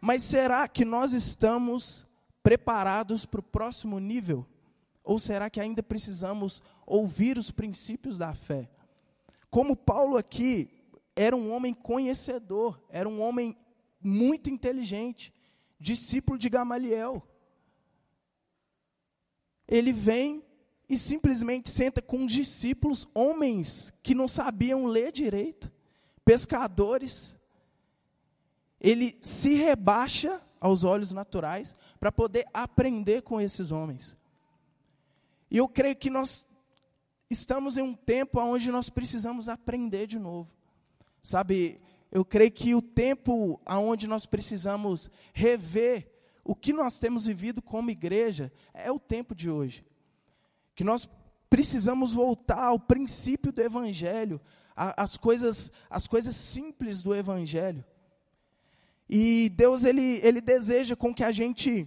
Mas 0.00 0.22
será 0.22 0.66
que 0.66 0.86
nós 0.86 1.12
estamos 1.12 2.06
preparados 2.42 3.26
para 3.26 3.40
o 3.40 3.42
próximo 3.42 4.00
nível? 4.00 4.46
Ou 5.04 5.18
será 5.18 5.50
que 5.50 5.60
ainda 5.60 5.82
precisamos 5.82 6.62
ouvir 6.86 7.36
os 7.36 7.50
princípios 7.50 8.16
da 8.16 8.32
fé? 8.32 8.70
Como 9.50 9.76
Paulo 9.76 10.16
aqui 10.16 10.70
era 11.16 11.34
um 11.34 11.52
homem 11.52 11.74
conhecedor, 11.74 12.80
era 12.88 13.08
um 13.08 13.20
homem 13.20 13.56
muito 14.00 14.50
inteligente, 14.50 15.34
discípulo 15.80 16.38
de 16.38 16.48
Gamaliel. 16.48 17.26
Ele 19.66 19.92
vem 19.92 20.44
e 20.88 20.96
simplesmente 20.96 21.68
senta 21.68 22.00
com 22.00 22.24
discípulos, 22.24 23.06
homens 23.14 23.92
que 24.02 24.14
não 24.14 24.26
sabiam 24.26 24.86
ler 24.86 25.12
direito, 25.12 25.70
pescadores. 26.24 27.36
Ele 28.80 29.18
se 29.20 29.54
rebaixa 29.54 30.40
aos 30.60 30.84
olhos 30.84 31.12
naturais 31.12 31.74
para 32.00 32.10
poder 32.10 32.46
aprender 32.54 33.22
com 33.22 33.40
esses 33.40 33.70
homens. 33.70 34.16
E 35.50 35.56
eu 35.56 35.68
creio 35.68 35.96
que 35.96 36.10
nós 36.10 36.46
estamos 37.30 37.76
em 37.76 37.82
um 37.82 37.94
tempo 37.94 38.40
onde 38.40 38.70
nós 38.70 38.88
precisamos 38.88 39.48
aprender 39.48 40.06
de 40.06 40.18
novo. 40.18 40.50
Sabe, 41.22 41.80
eu 42.10 42.24
creio 42.24 42.50
que 42.50 42.74
o 42.74 42.82
tempo 42.82 43.60
onde 43.66 44.06
nós 44.06 44.26
precisamos 44.26 45.10
rever 45.32 46.10
o 46.44 46.54
que 46.54 46.72
nós 46.72 46.98
temos 46.98 47.26
vivido 47.26 47.60
como 47.60 47.90
igreja 47.90 48.50
é 48.72 48.90
o 48.90 48.98
tempo 48.98 49.34
de 49.34 49.50
hoje. 49.50 49.84
Que 50.74 50.82
nós 50.82 51.08
precisamos 51.50 52.14
voltar 52.14 52.64
ao 52.64 52.78
princípio 52.78 53.52
do 53.52 53.60
evangelho, 53.60 54.40
às 54.74 55.16
coisas, 55.16 55.70
as 55.90 56.06
coisas 56.06 56.34
simples 56.34 57.02
do 57.02 57.14
evangelho. 57.14 57.84
E 59.10 59.50
Deus 59.50 59.84
ele, 59.84 60.20
ele 60.22 60.40
deseja 60.40 60.96
com 60.96 61.14
que 61.14 61.24
a 61.24 61.32
gente 61.32 61.86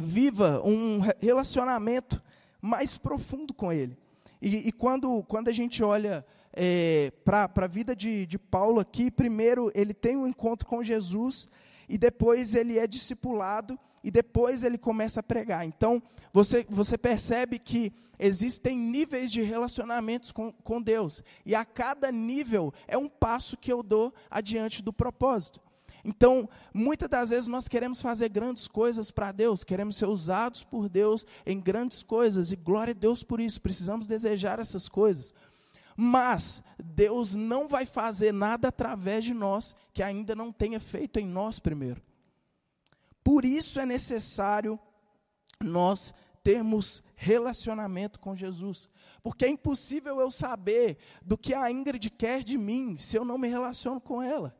viva 0.00 0.62
um 0.64 1.00
relacionamento 1.20 2.22
mais 2.60 2.96
profundo 2.96 3.52
com 3.52 3.72
ele. 3.72 3.96
E, 4.42 4.68
e 4.68 4.72
quando, 4.72 5.22
quando 5.22 5.46
a 5.46 5.52
gente 5.52 5.84
olha 5.84 6.26
é, 6.52 7.12
para 7.24 7.48
a 7.54 7.66
vida 7.68 7.94
de, 7.94 8.26
de 8.26 8.40
Paulo 8.40 8.80
aqui, 8.80 9.08
primeiro 9.08 9.70
ele 9.72 9.94
tem 9.94 10.16
um 10.16 10.26
encontro 10.26 10.66
com 10.66 10.82
Jesus, 10.82 11.48
e 11.88 11.96
depois 11.96 12.56
ele 12.56 12.76
é 12.76 12.86
discipulado, 12.88 13.78
e 14.02 14.10
depois 14.10 14.64
ele 14.64 14.76
começa 14.76 15.20
a 15.20 15.22
pregar. 15.22 15.64
Então, 15.64 16.02
você, 16.32 16.66
você 16.68 16.98
percebe 16.98 17.56
que 17.56 17.92
existem 18.18 18.76
níveis 18.76 19.30
de 19.30 19.42
relacionamentos 19.42 20.32
com, 20.32 20.52
com 20.52 20.82
Deus, 20.82 21.22
e 21.46 21.54
a 21.54 21.64
cada 21.64 22.10
nível 22.10 22.74
é 22.88 22.98
um 22.98 23.08
passo 23.08 23.56
que 23.56 23.72
eu 23.72 23.80
dou 23.80 24.12
adiante 24.28 24.82
do 24.82 24.92
propósito. 24.92 25.60
Então, 26.04 26.48
muitas 26.74 27.08
das 27.08 27.30
vezes 27.30 27.46
nós 27.46 27.68
queremos 27.68 28.02
fazer 28.02 28.28
grandes 28.28 28.66
coisas 28.66 29.10
para 29.10 29.30
Deus, 29.30 29.62
queremos 29.62 29.96
ser 29.96 30.06
usados 30.06 30.64
por 30.64 30.88
Deus 30.88 31.24
em 31.46 31.60
grandes 31.60 32.02
coisas, 32.02 32.50
e 32.50 32.56
glória 32.56 32.92
a 32.92 32.94
Deus 32.94 33.22
por 33.22 33.40
isso, 33.40 33.60
precisamos 33.60 34.06
desejar 34.06 34.58
essas 34.58 34.88
coisas. 34.88 35.32
Mas 35.96 36.62
Deus 36.82 37.34
não 37.34 37.68
vai 37.68 37.86
fazer 37.86 38.32
nada 38.32 38.68
através 38.68 39.24
de 39.24 39.34
nós 39.34 39.74
que 39.92 40.02
ainda 40.02 40.34
não 40.34 40.50
tenha 40.52 40.80
feito 40.80 41.20
em 41.20 41.26
nós 41.26 41.58
primeiro. 41.58 42.02
Por 43.22 43.44
isso 43.44 43.78
é 43.78 43.86
necessário 43.86 44.78
nós 45.60 46.12
termos 46.42 47.02
relacionamento 47.14 48.18
com 48.18 48.34
Jesus. 48.34 48.90
Porque 49.22 49.44
é 49.44 49.48
impossível 49.48 50.20
eu 50.20 50.30
saber 50.30 50.98
do 51.22 51.38
que 51.38 51.54
a 51.54 51.70
Ingrid 51.70 52.10
quer 52.10 52.42
de 52.42 52.58
mim 52.58 52.96
se 52.98 53.16
eu 53.16 53.24
não 53.24 53.38
me 53.38 53.46
relaciono 53.46 54.00
com 54.00 54.20
ela. 54.20 54.56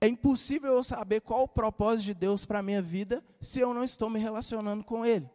É 0.00 0.08
impossível 0.08 0.74
eu 0.74 0.82
saber 0.82 1.20
qual 1.20 1.42
o 1.42 1.48
propósito 1.48 2.06
de 2.06 2.14
Deus 2.14 2.46
para 2.46 2.60
a 2.60 2.62
minha 2.62 2.80
vida 2.80 3.22
se 3.40 3.60
eu 3.60 3.74
não 3.74 3.84
estou 3.84 4.08
me 4.08 4.18
relacionando 4.18 4.82
com 4.82 5.04
Ele. 5.04 5.28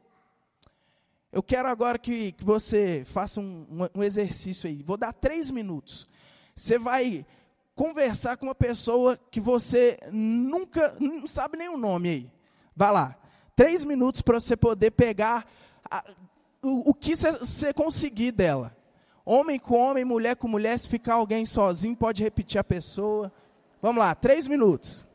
Eu 1.32 1.44
quero 1.44 1.68
agora 1.68 2.00
que, 2.00 2.32
que 2.32 2.44
você 2.44 3.04
faça 3.06 3.42
um, 3.42 3.88
um, 3.94 4.02
exercício 4.02 4.70
aí. 4.70 4.82
Vou 4.82 4.98
dar 4.98 5.14
três 5.14 5.52
minutos. 5.52 6.08
Você 6.56 6.80
vai 6.80 7.26
conversar 7.76 8.38
com 8.38 8.48
uma 8.48 8.56
pessoa 8.56 9.20
que 9.30 9.42
você 9.42 10.00
nunca, 10.12 10.96
não 11.00 11.28
sabe 11.28 11.58
nem 11.58 11.68
o 11.68 11.78
nome 11.78 12.10
aí. 12.10 12.32
Vai 12.76 12.92
lá. 12.92 13.16
Três 13.56 13.84
minutos 13.84 14.22
para 14.22 14.40
você 14.40 14.56
poder 14.56 14.92
pegar 14.92 15.46
a, 15.92 16.04
o, 16.64 16.90
o, 16.90 16.94
que 16.94 17.16
você 17.16 17.74
conseguir 17.74 18.32
dela. 18.32 18.76
Homem 19.26 19.60
com 19.60 19.78
homem, 19.78 20.06
mulher 20.06 20.38
com 20.38 20.48
mulher, 20.48 20.80
se 20.80 20.88
ficar 20.88 21.16
alguém 21.16 21.46
sozinho, 21.46 21.96
pode 21.96 22.24
repetir 22.24 22.60
a 22.60 22.64
pessoa. 22.64 23.32
Vamos 23.86 24.04
lá, 24.04 24.16
três 24.16 24.48
minutos. 24.48 25.06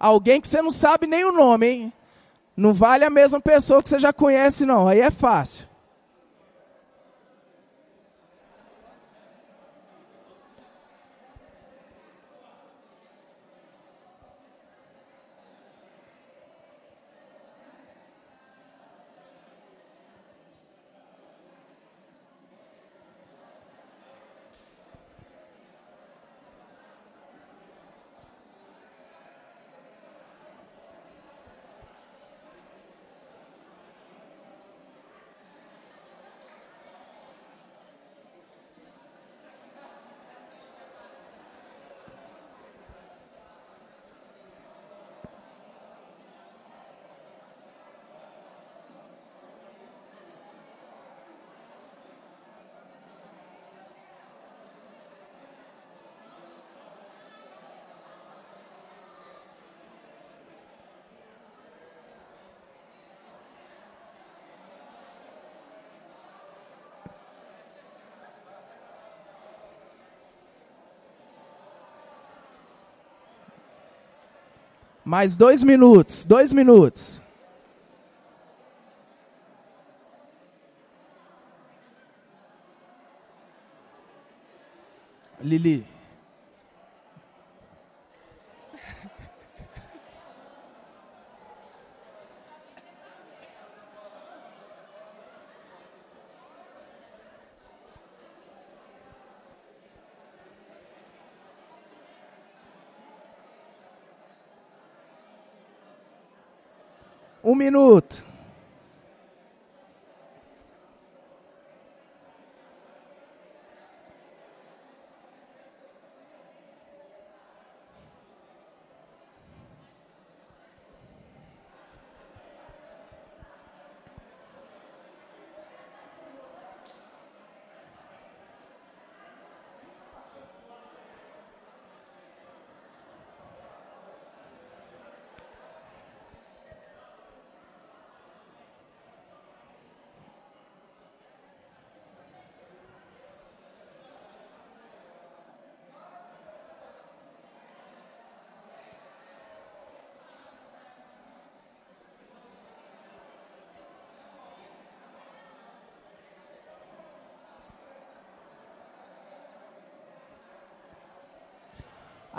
Alguém 0.00 0.40
que 0.40 0.48
você 0.48 0.60
não 0.60 0.72
sabe 0.72 1.06
nem 1.06 1.24
o 1.24 1.30
nome, 1.30 1.66
hein? 1.68 1.92
Não 2.56 2.74
vale 2.74 3.04
a 3.04 3.10
mesma 3.10 3.40
pessoa 3.40 3.80
que 3.80 3.88
você 3.88 4.00
já 4.00 4.12
conhece, 4.12 4.66
não. 4.66 4.88
Aí 4.88 4.98
é 4.98 5.12
fácil. 5.12 5.67
Mais 75.10 75.38
dois 75.38 75.64
minutos, 75.64 76.26
dois 76.26 76.52
minutos. 76.52 77.22
Lili. 85.40 85.86
Um 107.48 107.54
minuto. 107.54 108.27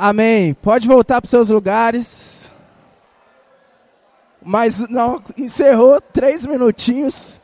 Amém. 0.01 0.53
Pode 0.53 0.87
voltar 0.87 1.19
para 1.19 1.25
os 1.25 1.29
seus 1.29 1.49
lugares. 1.49 2.49
Mas 4.41 4.79
não, 4.87 5.21
encerrou 5.37 5.99
três 5.99 6.45
minutinhos. 6.45 7.41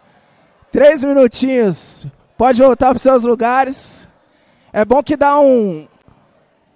Três 0.72 1.04
minutinhos. 1.04 2.08
Pode 2.38 2.62
voltar 2.62 2.88
para 2.88 2.96
os 2.96 3.02
seus 3.02 3.26
lugares. 3.26 4.08
É 4.72 4.86
bom 4.86 5.04
que 5.04 5.18
dá 5.18 5.38
um, 5.38 5.86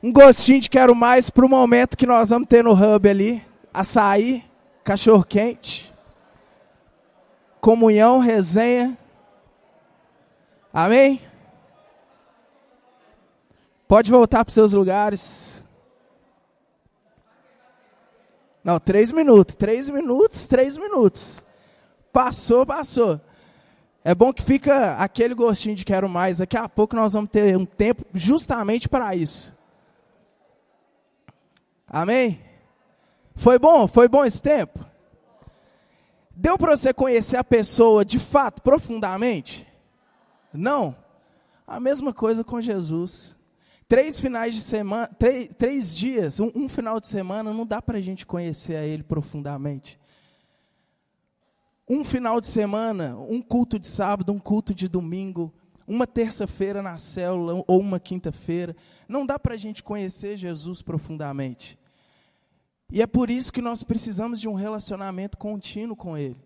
um 0.03 0.11
gostinho 0.11 0.59
de 0.59 0.69
quero 0.69 0.93
mais 0.93 1.29
para 1.29 1.45
o 1.45 1.49
momento 1.49 1.97
que 1.97 2.05
nós 2.05 2.29
vamos 2.29 2.49
ter 2.49 2.61
no 2.61 2.73
hub 2.73 3.09
ali. 3.09 3.41
Açaí, 3.73 4.43
cachorro 4.83 5.23
quente, 5.23 5.95
comunhão, 7.61 8.19
resenha. 8.19 8.97
Amém? 10.73 11.21
Pode 13.87 14.11
voltar 14.11 14.43
para 14.43 14.49
os 14.49 14.53
seus 14.53 14.73
lugares. 14.73 15.58
Não, 18.63 18.79
três 18.79 19.11
minutos, 19.11 19.55
três 19.55 19.89
minutos, 19.89 20.47
três 20.47 20.77
minutos. 20.77 21.41
Passou, 22.11 22.65
passou. 22.65 23.19
É 24.03 24.15
bom 24.15 24.33
que 24.33 24.41
fica 24.41 24.95
aquele 24.95 25.33
gostinho 25.33 25.75
de 25.75 25.85
quero 25.85 26.09
mais. 26.09 26.39
Daqui 26.39 26.57
a 26.57 26.67
pouco 26.67 26.95
nós 26.95 27.13
vamos 27.13 27.29
ter 27.29 27.57
um 27.57 27.65
tempo 27.65 28.05
justamente 28.13 28.87
para 28.87 29.15
isso. 29.15 29.55
Amém? 31.87 32.39
Foi 33.35 33.57
bom? 33.57 33.87
Foi 33.87 34.07
bom 34.07 34.23
esse 34.25 34.41
tempo? 34.41 34.79
Deu 36.35 36.57
para 36.57 36.75
você 36.75 36.93
conhecer 36.93 37.37
a 37.37 37.43
pessoa 37.43 38.05
de 38.05 38.19
fato, 38.19 38.61
profundamente? 38.61 39.67
Não? 40.53 40.95
A 41.67 41.79
mesma 41.79 42.13
coisa 42.13 42.43
com 42.43 42.61
Jesus. 42.61 43.35
Três 43.89 44.19
finais 44.19 44.53
de 44.53 44.61
semana, 44.61 45.07
três, 45.07 45.49
três 45.57 45.97
dias, 45.97 46.39
um, 46.39 46.51
um 46.53 46.69
final 46.69 46.99
de 46.99 47.07
semana, 47.07 47.51
não 47.51 47.65
dá 47.65 47.81
para 47.81 47.97
a 47.97 48.01
gente 48.01 48.23
conhecer 48.23 48.75
a 48.75 48.85
Ele 48.85 49.01
profundamente. 49.01 49.99
Um 51.89 52.05
final 52.05 52.39
de 52.39 52.45
semana, 52.45 53.17
um 53.17 53.41
culto 53.41 53.79
de 53.79 53.87
sábado, 53.87 54.31
um 54.31 54.37
culto 54.37 54.75
de 54.75 54.87
domingo, 54.87 55.51
uma 55.87 56.05
terça-feira 56.05 56.83
na 56.83 56.99
célula 56.99 57.63
ou 57.65 57.79
uma 57.79 57.99
quinta-feira, 57.99 58.75
não 59.07 59.25
dá 59.25 59.39
para 59.39 59.55
a 59.55 59.57
gente 59.57 59.81
conhecer 59.81 60.37
Jesus 60.37 60.83
profundamente. 60.83 61.75
E 62.91 63.01
é 63.01 63.07
por 63.07 63.31
isso 63.31 63.51
que 63.51 63.59
nós 63.59 63.81
precisamos 63.81 64.39
de 64.39 64.47
um 64.47 64.53
relacionamento 64.53 65.35
contínuo 65.35 65.95
com 65.95 66.15
Ele. 66.15 66.37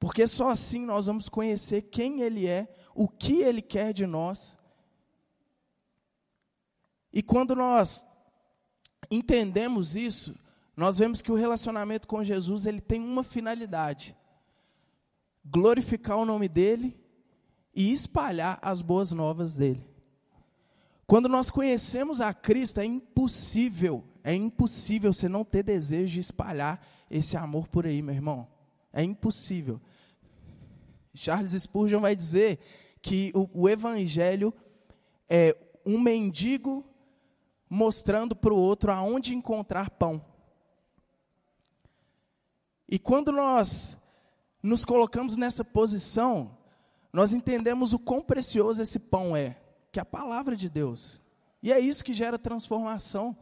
Porque 0.00 0.26
só 0.26 0.48
assim 0.48 0.86
nós 0.86 1.04
vamos 1.04 1.28
conhecer 1.28 1.82
quem 1.82 2.22
Ele 2.22 2.46
é, 2.46 2.66
o 2.94 3.06
que 3.06 3.42
Ele 3.42 3.60
quer 3.60 3.92
de 3.92 4.06
nós 4.06 4.57
e 7.12 7.22
quando 7.22 7.54
nós 7.54 8.06
entendemos 9.10 9.96
isso, 9.96 10.34
nós 10.76 10.98
vemos 10.98 11.20
que 11.22 11.32
o 11.32 11.34
relacionamento 11.34 12.06
com 12.06 12.22
Jesus 12.22 12.66
ele 12.66 12.80
tem 12.80 13.00
uma 13.00 13.24
finalidade: 13.24 14.16
glorificar 15.44 16.16
o 16.18 16.24
nome 16.24 16.48
dele 16.48 16.96
e 17.74 17.92
espalhar 17.92 18.58
as 18.62 18.82
boas 18.82 19.12
novas 19.12 19.56
dele. 19.56 19.84
Quando 21.06 21.28
nós 21.28 21.50
conhecemos 21.50 22.20
a 22.20 22.34
Cristo, 22.34 22.80
é 22.80 22.84
impossível, 22.84 24.04
é 24.22 24.34
impossível 24.34 25.12
você 25.12 25.28
não 25.28 25.42
ter 25.42 25.62
desejo 25.62 26.12
de 26.12 26.20
espalhar 26.20 26.86
esse 27.10 27.36
amor 27.36 27.66
por 27.66 27.86
aí, 27.86 28.02
meu 28.02 28.14
irmão. 28.14 28.46
É 28.92 29.02
impossível. 29.02 29.80
Charles 31.14 31.52
Spurgeon 31.52 32.00
vai 32.00 32.14
dizer 32.14 32.58
que 33.00 33.32
o, 33.34 33.62
o 33.62 33.68
evangelho 33.68 34.52
é 35.28 35.56
um 35.84 35.98
mendigo 35.98 36.84
mostrando 37.68 38.34
para 38.34 38.52
o 38.52 38.58
outro 38.58 38.92
aonde 38.92 39.34
encontrar 39.34 39.90
pão. 39.90 40.24
E 42.88 42.98
quando 42.98 43.30
nós 43.30 43.96
nos 44.62 44.84
colocamos 44.84 45.36
nessa 45.36 45.64
posição, 45.64 46.56
nós 47.12 47.32
entendemos 47.32 47.92
o 47.92 47.98
quão 47.98 48.22
precioso 48.22 48.82
esse 48.82 48.98
pão 48.98 49.36
é, 49.36 49.60
que 49.92 49.98
é 49.98 50.02
a 50.02 50.06
palavra 50.06 50.56
de 50.56 50.68
Deus. 50.68 51.20
E 51.62 51.72
é 51.72 51.78
isso 51.78 52.04
que 52.04 52.14
gera 52.14 52.38
transformação. 52.38 53.36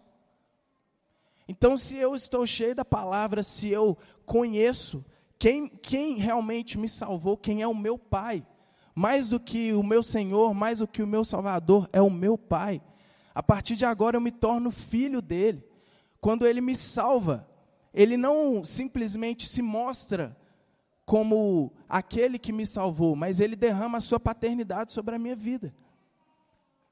Então, 1.49 1.77
se 1.77 1.97
eu 1.97 2.15
estou 2.15 2.45
cheio 2.47 2.75
da 2.75 2.85
palavra, 2.85 3.43
se 3.43 3.69
eu 3.69 3.97
conheço 4.25 5.05
quem, 5.39 5.69
quem 5.69 6.15
realmente 6.15 6.79
me 6.79 6.89
salvou, 6.89 7.37
quem 7.37 7.63
é 7.63 7.69
o 7.69 7.75
meu 7.75 7.97
Pai, 7.99 8.45
mais 8.95 9.29
do 9.29 9.39
que 9.39 9.73
o 9.73 9.83
meu 9.83 10.03
Senhor, 10.03 10.55
mais 10.55 10.81
do 10.81 10.89
que 10.89 11.03
o 11.03 11.07
meu 11.07 11.23
Salvador, 11.23 11.89
é 11.93 12.01
o 12.01 12.11
meu 12.11 12.37
Pai. 12.37 12.83
A 13.37 13.43
partir 13.43 13.77
de 13.77 13.85
agora 13.85 14.17
eu 14.17 14.21
me 14.23 14.31
torno 14.31 14.71
filho 14.71 15.21
dele. 15.21 15.63
Quando 16.23 16.47
ele 16.47 16.63
me 16.63 16.75
salva, 16.75 17.47
ele 17.93 18.17
não 18.17 18.65
simplesmente 18.65 19.47
se 19.47 19.61
mostra 19.61 20.35
como 21.05 21.71
aquele 21.87 22.39
que 22.39 22.51
me 22.51 22.67
salvou, 22.67 23.15
mas 23.15 23.39
ele 23.39 23.55
derrama 23.55 23.99
a 23.99 24.01
sua 24.01 24.19
paternidade 24.19 24.91
sobre 24.91 25.17
a 25.17 25.19
minha 25.19 25.37
vida. 25.37 25.75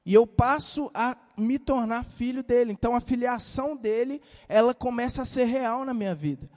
E 0.05 0.13
eu 0.13 0.27
passo 0.27 0.91
a 0.93 1.17
me 1.35 1.57
tornar 1.57 2.05
filho 2.05 2.43
dele. 2.43 2.71
Então 2.71 2.95
a 2.95 3.01
filiação 3.01 3.75
dele, 3.75 4.21
ela 4.47 4.71
começa 4.71 5.23
a 5.23 5.25
ser 5.25 5.45
real 5.45 5.83
na 5.83 5.95
minha 5.95 6.13
vida. 6.13 6.47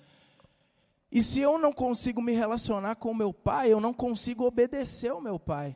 E 1.10 1.22
se 1.22 1.40
eu 1.40 1.58
não 1.58 1.72
consigo 1.72 2.20
me 2.20 2.32
relacionar 2.32 2.96
com 2.96 3.10
o 3.10 3.16
meu 3.16 3.32
pai, 3.32 3.72
eu 3.72 3.80
não 3.80 3.94
consigo 3.94 4.44
obedecer 4.44 5.08
ao 5.08 5.22
meu 5.22 5.38
pai. 5.38 5.74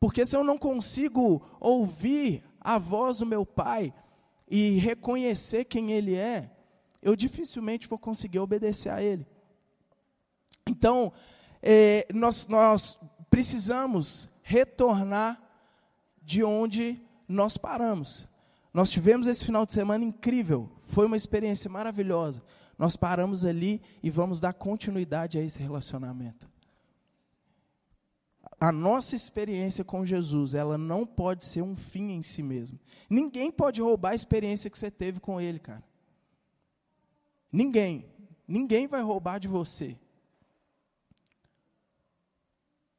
Porque 0.00 0.26
se 0.26 0.36
eu 0.36 0.42
não 0.42 0.58
consigo 0.58 1.42
ouvir 1.60 2.42
a 2.64 2.78
voz 2.78 3.18
do 3.18 3.26
meu 3.26 3.44
pai 3.44 3.92
e 4.48 4.78
reconhecer 4.78 5.66
quem 5.66 5.92
ele 5.92 6.16
é, 6.16 6.50
eu 7.02 7.14
dificilmente 7.14 7.86
vou 7.86 7.98
conseguir 7.98 8.38
obedecer 8.38 8.88
a 8.88 9.02
ele. 9.02 9.26
Então, 10.66 11.12
é, 11.62 12.06
nós, 12.12 12.46
nós 12.46 12.98
precisamos 13.28 14.28
retornar 14.42 15.40
de 16.22 16.42
onde 16.42 17.00
nós 17.28 17.58
paramos. 17.58 18.26
Nós 18.72 18.90
tivemos 18.90 19.26
esse 19.26 19.44
final 19.44 19.66
de 19.66 19.72
semana 19.72 20.02
incrível, 20.02 20.70
foi 20.84 21.06
uma 21.06 21.16
experiência 21.16 21.70
maravilhosa. 21.70 22.42
Nós 22.78 22.96
paramos 22.96 23.44
ali 23.44 23.80
e 24.02 24.10
vamos 24.10 24.40
dar 24.40 24.52
continuidade 24.52 25.38
a 25.38 25.42
esse 25.42 25.60
relacionamento. 25.60 26.48
A 28.64 28.72
nossa 28.72 29.14
experiência 29.14 29.84
com 29.84 30.06
Jesus, 30.06 30.54
ela 30.54 30.78
não 30.78 31.04
pode 31.04 31.44
ser 31.44 31.60
um 31.60 31.76
fim 31.76 32.12
em 32.12 32.22
si 32.22 32.42
mesmo. 32.42 32.80
Ninguém 33.10 33.50
pode 33.50 33.82
roubar 33.82 34.12
a 34.12 34.14
experiência 34.14 34.70
que 34.70 34.78
você 34.78 34.90
teve 34.90 35.20
com 35.20 35.38
Ele, 35.38 35.58
cara. 35.58 35.84
Ninguém. 37.52 38.06
Ninguém 38.48 38.86
vai 38.86 39.02
roubar 39.02 39.38
de 39.38 39.48
você. 39.48 39.98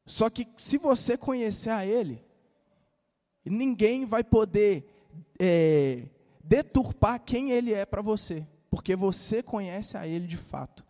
Só 0.05 0.29
que 0.29 0.47
se 0.55 0.77
você 0.77 1.17
conhecer 1.17 1.71
a 1.71 1.83
Ele, 1.83 2.23
ninguém 3.43 4.05
vai 4.05 4.23
poder 4.23 4.87
é, 5.39 6.07
deturpar 6.43 7.19
quem 7.19 7.49
Ele 7.49 7.73
é 7.73 7.87
para 7.87 8.03
você, 8.03 8.47
porque 8.69 8.95
você 8.95 9.41
conhece 9.41 9.97
a 9.97 10.07
Ele 10.07 10.27
de 10.27 10.37
fato. 10.37 10.85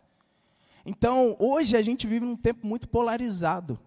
Então, 0.84 1.34
hoje 1.38 1.78
a 1.78 1.80
gente 1.80 2.06
vive 2.06 2.26
num 2.26 2.36
tempo 2.36 2.66
muito 2.66 2.86
polarizado, 2.86 3.80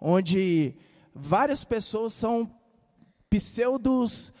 onde 0.00 0.74
várias 1.14 1.64
pessoas 1.64 2.14
são 2.14 2.50
pseudos 3.28 4.32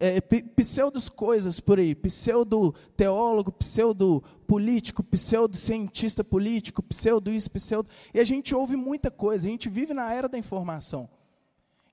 é, 0.00 0.20
pseudos 0.20 1.08
coisas 1.08 1.58
por 1.58 1.78
aí, 1.78 1.94
pseudo 1.94 2.74
teólogo, 2.96 3.50
pseudo 3.50 4.22
político, 4.46 5.02
pseudo 5.02 5.56
cientista 5.56 6.22
político, 6.22 6.82
pseudo 6.82 7.32
isso, 7.32 7.50
pseudo. 7.50 7.90
E 8.14 8.20
a 8.20 8.24
gente 8.24 8.54
ouve 8.54 8.76
muita 8.76 9.10
coisa, 9.10 9.48
a 9.48 9.50
gente 9.50 9.68
vive 9.68 9.92
na 9.92 10.12
era 10.12 10.28
da 10.28 10.38
informação. 10.38 11.08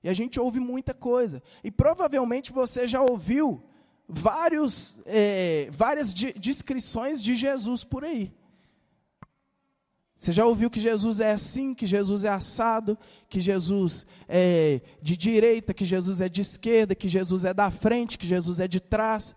E 0.04 0.08
a 0.08 0.12
gente 0.12 0.38
ouve 0.38 0.60
muita 0.60 0.94
coisa. 0.94 1.42
E 1.64 1.70
provavelmente 1.70 2.52
você 2.52 2.86
já 2.86 3.02
ouviu 3.02 3.62
vários, 4.08 5.00
é, 5.04 5.68
várias 5.72 6.14
descrições 6.14 7.20
de 7.20 7.34
Jesus 7.34 7.82
por 7.82 8.04
aí. 8.04 8.32
Você 10.16 10.32
já 10.32 10.46
ouviu 10.46 10.70
que 10.70 10.80
Jesus 10.80 11.20
é 11.20 11.32
assim, 11.32 11.74
que 11.74 11.84
Jesus 11.84 12.24
é 12.24 12.30
assado, 12.30 12.98
que 13.28 13.40
Jesus 13.40 14.06
é 14.26 14.80
de 15.02 15.16
direita, 15.16 15.74
que 15.74 15.84
Jesus 15.84 16.20
é 16.20 16.28
de 16.28 16.40
esquerda, 16.40 16.94
que 16.94 17.06
Jesus 17.06 17.44
é 17.44 17.52
da 17.52 17.70
frente, 17.70 18.16
que 18.16 18.26
Jesus 18.26 18.58
é 18.58 18.66
de 18.66 18.80
trás. 18.80 19.34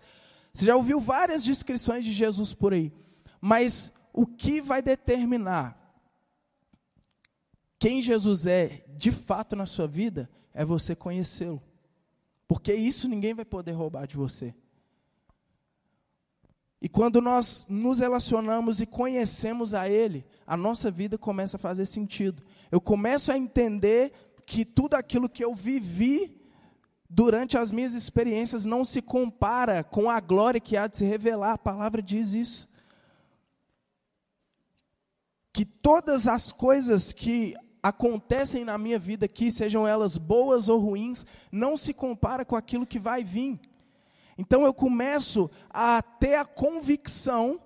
Você 0.54 0.65
já 0.65 0.76
ouviu 0.76 1.00
várias 1.00 1.44
descrições 1.44 2.06
de 2.06 2.13
Jesus 2.13 2.54
por 2.54 2.74
aí. 2.74 2.94
Mas 3.42 3.92
o 4.13 4.26
que 4.26 4.62
vai 4.62 4.82
determinar 4.82 5.78
quem 7.78 8.02
Jesus 8.02 8.46
é 8.46 8.84
de 8.89 9.12
fato 9.12 9.56
na 9.56 9.65
sua 9.65 9.88
vida 9.88 10.30
é 10.54 10.65
você 10.65 10.96
conhecê-lo. 10.96 11.62
Porque 12.48 12.74
isso 12.74 13.08
ninguém 13.08 13.34
vai 13.34 13.46
poder 13.46 13.72
roubar 13.72 14.08
de 14.08 14.18
você. 14.18 14.54
E 16.82 16.88
quando 16.88 17.20
nós 17.20 17.65
nos 17.68 18.00
relacionamos 18.00 18.80
e 18.80 18.86
conhecemos 18.86 19.74
a 19.74 19.89
Ele, 19.89 20.26
a 20.48 20.56
nossa 20.56 20.89
vida 20.89 21.18
começa 21.18 21.58
a 21.58 21.60
fazer 21.60 21.86
sentido. 21.86 22.42
Eu 22.72 22.80
começo 22.80 23.32
a 23.32 23.38
entender 23.38 24.13
que 24.46 24.63
tudo 24.63 24.96
aquilo 24.96 25.28
que 25.28 25.44
eu 25.44 25.54
vivi 25.54 26.39
durante 27.10 27.58
as 27.58 27.72
minhas 27.72 27.94
experiências 27.94 28.63
não 28.63 28.86
se 28.86 29.02
compara 29.02 29.84
com 29.84 30.10
a 30.10 30.20
glória 30.20 30.60
que 30.60 30.78
há 30.78 30.88
de 30.88 30.98
se 30.98 31.06
revelar. 31.06 31.54
A 31.54 31.58
palavra 31.58 32.02
diz 32.02 32.34
isso. 32.34 32.70
Que 35.52 35.65
todas 35.65 36.28
as 36.28 36.52
coisas 36.52 37.12
que 37.12 37.56
acontecem 37.84 38.63
na 38.63 38.78
minha 38.78 39.00
vida 39.00 39.26
aqui, 39.26 39.52
sejam 39.52 39.88
elas 39.88 40.18
boas 40.18 40.70
ou 40.70 40.80
ruins, 40.80 41.26
não 41.52 41.76
se 41.76 41.94
compara 41.94 42.46
com 42.46 42.56
aquilo 42.56 42.86
que 42.86 43.00
vai 43.00 43.24
vir. 43.24 43.60
Então 44.39 44.63
eu 44.63 44.73
começo 44.73 45.52
a 45.69 46.02
ter 46.02 46.36
a 46.36 46.45
convicção 46.45 47.60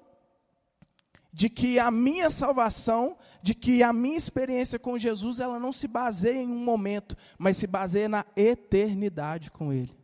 de 1.32 1.48
que 1.48 1.78
a 1.78 1.92
minha 1.92 2.32
salvação, 2.32 3.16
de 3.44 3.54
que 3.54 3.84
a 3.84 3.94
minha 3.94 4.18
experiência 4.18 4.80
com 4.80 4.98
Jesus, 4.98 5.40
ela 5.40 5.60
não 5.60 5.72
se 5.72 5.88
baseia 5.88 6.42
em 6.42 6.50
um 6.50 6.64
momento, 6.64 7.16
mas 7.38 7.58
se 7.58 7.68
baseia 7.68 8.10
na 8.10 8.26
eternidade 8.36 9.52
com 9.52 9.72
Ele. 9.72 9.96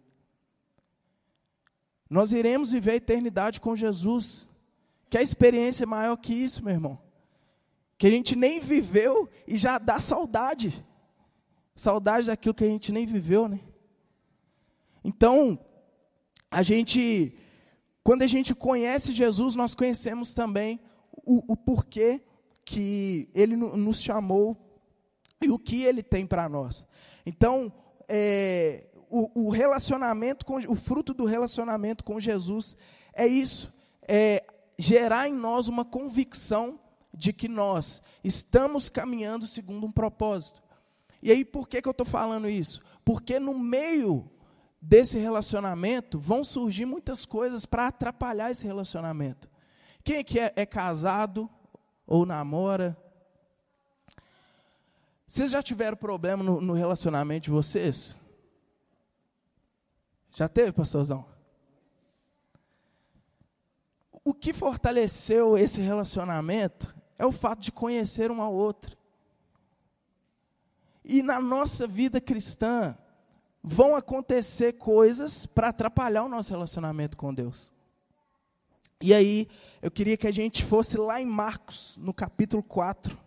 Nós 2.07 2.31
iremos 2.33 2.71
viver 2.71 2.91
a 2.91 2.95
eternidade 2.97 3.59
com 3.59 3.75
Jesus. 3.75 4.47
Que 5.09 5.17
a 5.17 5.23
experiência 5.23 5.85
é 5.85 5.87
maior 5.87 6.17
que 6.17 6.35
isso, 6.35 6.63
meu 6.63 6.73
irmão. 6.75 6.99
Que 7.97 8.05
a 8.05 8.11
gente 8.11 8.35
nem 8.35 8.59
viveu 8.59 9.27
e 9.47 9.57
já 9.57 9.79
dá 9.79 9.99
saudade. 9.99 10.85
Saudade 11.75 12.27
daquilo 12.27 12.53
que 12.53 12.63
a 12.63 12.67
gente 12.67 12.91
nem 12.91 13.07
viveu, 13.07 13.47
né? 13.47 13.59
Então, 15.03 15.57
a 16.51 16.63
gente, 16.63 17.35
quando 18.03 18.23
a 18.23 18.27
gente 18.27 18.55
conhece 18.55 19.11
Jesus, 19.11 19.55
nós 19.55 19.75
conhecemos 19.75 20.33
também 20.33 20.79
o, 21.25 21.53
o 21.53 21.55
porquê 21.55 22.21
que 22.65 23.29
Ele 23.33 23.55
nos 23.55 24.01
chamou 24.01 24.57
e 25.41 25.49
o 25.49 25.59
que 25.59 25.83
Ele 25.83 26.01
tem 26.01 26.25
para 26.25 26.49
nós. 26.49 26.85
Então, 27.25 27.71
é, 28.07 28.85
o, 29.09 29.47
o, 29.47 29.49
relacionamento 29.49 30.45
com 30.45 30.57
o 30.57 30.75
fruto 30.75 31.13
do 31.13 31.25
relacionamento 31.25 32.03
com 32.03 32.19
Jesus 32.19 32.75
é 33.13 33.27
isso, 33.27 33.71
é 34.07 34.43
gerar 34.77 35.27
em 35.27 35.33
nós 35.33 35.67
uma 35.67 35.85
convicção 35.85 36.79
de 37.13 37.33
que 37.33 37.47
nós 37.47 38.01
estamos 38.23 38.89
caminhando 38.89 39.45
segundo 39.45 39.85
um 39.85 39.91
propósito. 39.91 40.61
E 41.21 41.31
aí, 41.31 41.43
por 41.43 41.67
que, 41.67 41.81
que 41.81 41.87
eu 41.87 41.91
estou 41.91 42.05
falando 42.05 42.49
isso? 42.49 42.81
Porque 43.03 43.39
no 43.39 43.57
meio 43.57 44.29
desse 44.81 45.17
relacionamento, 45.17 46.19
vão 46.19 46.43
surgir 46.43 46.85
muitas 46.85 47.25
coisas 47.25 47.65
para 47.65 47.87
atrapalhar 47.87 48.51
esse 48.51 48.65
relacionamento. 48.65 49.49
Quem 50.03 50.17
é 50.17 50.23
que 50.23 50.39
é, 50.39 50.53
é 50.55 50.65
casado 50.65 51.49
ou 52.07 52.25
namora? 52.25 52.97
Vocês 55.27 55.51
já 55.51 55.61
tiveram 55.61 55.97
problema 55.97 56.43
no, 56.43 56.61
no 56.61 56.73
relacionamento 56.73 57.45
de 57.45 57.51
vocês? 57.51 58.15
Já 60.35 60.47
teve, 60.47 60.71
pastorzão? 60.71 61.25
O 64.23 64.33
que 64.33 64.53
fortaleceu 64.53 65.57
esse 65.57 65.81
relacionamento 65.81 66.95
é 67.17 67.25
o 67.25 67.31
fato 67.31 67.61
de 67.61 67.71
conhecer 67.71 68.31
uma 68.31 68.47
outra. 68.47 68.97
E 71.03 71.21
na 71.21 71.41
nossa 71.41 71.85
vida 71.85 72.21
cristã, 72.21 72.97
vão 73.63 73.95
acontecer 73.95 74.73
coisas 74.73 75.45
para 75.45 75.69
atrapalhar 75.69 76.23
o 76.23 76.29
nosso 76.29 76.51
relacionamento 76.51 77.17
com 77.17 77.33
Deus. 77.33 77.71
E 79.01 79.13
aí, 79.13 79.47
eu 79.81 79.89
queria 79.89 80.17
que 80.17 80.27
a 80.27 80.31
gente 80.31 80.63
fosse 80.63 80.97
lá 80.97 81.21
em 81.21 81.25
Marcos, 81.25 81.97
no 81.97 82.13
capítulo 82.13 82.63
4. 82.63 83.17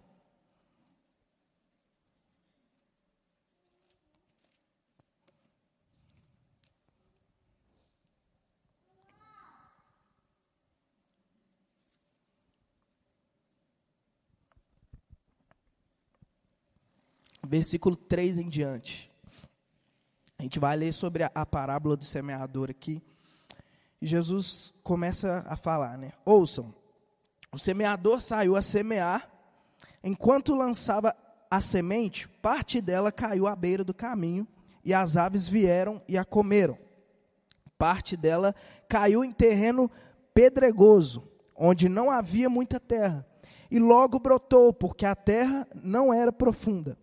versículo 17.53 17.95
3 17.95 18.39
em 18.39 18.49
diante. 18.49 19.12
A 20.43 20.45
gente 20.45 20.59
vai 20.59 20.77
ler 20.77 20.93
sobre 20.93 21.23
a, 21.23 21.31
a 21.33 21.47
parábola 21.47 21.97
do 21.97 22.03
semeador 22.03 22.69
aqui. 22.69 23.01
E 24.01 24.07
Jesus 24.09 24.75
começa 24.83 25.47
a 25.49 25.55
falar, 25.55 25.97
né? 25.97 26.11
Ouçam, 26.25 26.75
o 27.53 27.59
semeador 27.59 28.21
saiu 28.21 28.57
a 28.57 28.61
semear, 28.61 29.31
enquanto 30.03 30.57
lançava 30.57 31.15
a 31.49 31.61
semente, 31.61 32.27
parte 32.27 32.81
dela 32.81 33.13
caiu 33.13 33.47
à 33.47 33.55
beira 33.55 33.85
do 33.85 33.95
caminho, 33.95 34.45
e 34.85 34.93
as 34.93 35.17
aves 35.17 35.47
vieram 35.47 36.03
e 36.09 36.19
a 36.19 36.25
comeram. 36.25 36.77
Parte 37.79 38.17
dela 38.17 38.53
caiu 38.89 39.23
em 39.23 39.31
terreno 39.31 39.89
pedregoso, 40.35 41.23
onde 41.55 41.89
não 41.89 42.11
havia 42.11 42.51
muita 42.51 42.81
terra, 42.81 43.25
e 43.71 43.79
logo 43.79 44.19
brotou, 44.19 44.73
porque 44.73 45.07
a 45.07 45.15
terra 45.15 45.69
não 45.73 46.13
era 46.13 46.33
profunda. 46.33 46.99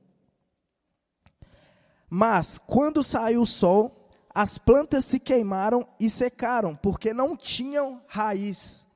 Mas, 2.09 2.57
quando 2.57 3.03
saiu 3.03 3.41
o 3.41 3.45
sol, 3.45 4.09
as 4.33 4.57
plantas 4.57 5.05
se 5.05 5.19
queimaram 5.19 5.87
e 5.99 6.09
secaram, 6.09 6.75
porque 6.75 7.13
não 7.13 7.35
tinham 7.35 8.01
raiz. 8.07 8.87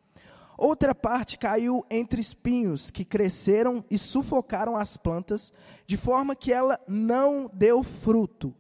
Outra 0.58 0.96
parte 0.96 1.38
caiu 1.38 1.86
entre 1.90 2.22
espinhos, 2.22 2.90
que 2.90 3.04
cresceram 3.04 3.84
e 3.90 3.98
sufocaram 3.98 4.78
as 4.78 4.96
plantas, 4.96 5.52
de 5.86 5.98
forma 5.98 6.36
que 6.36 6.54
ela 6.54 6.80
não 6.88 7.50
deu 7.54 7.84
fruto. 7.84 8.54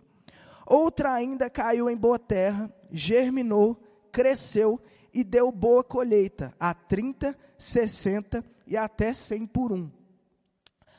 Outra 0.66 1.13
ainda 1.13 1.50
caiu 1.50 1.89
em 1.89 1.96
boa 1.96 2.20
terra, 2.20 2.74
germinou, 2.92 3.82
cresceu 4.12 4.80
e 5.13 5.24
deu 5.24 5.52
boa 5.52 5.84
colheita, 5.84 6.54
a 6.60 6.74
30, 6.74 7.38
60 7.58 8.44
e 8.66 8.76
até 8.76 9.13
100 9.13 9.46
por 9.48 9.72
um. 9.72 9.89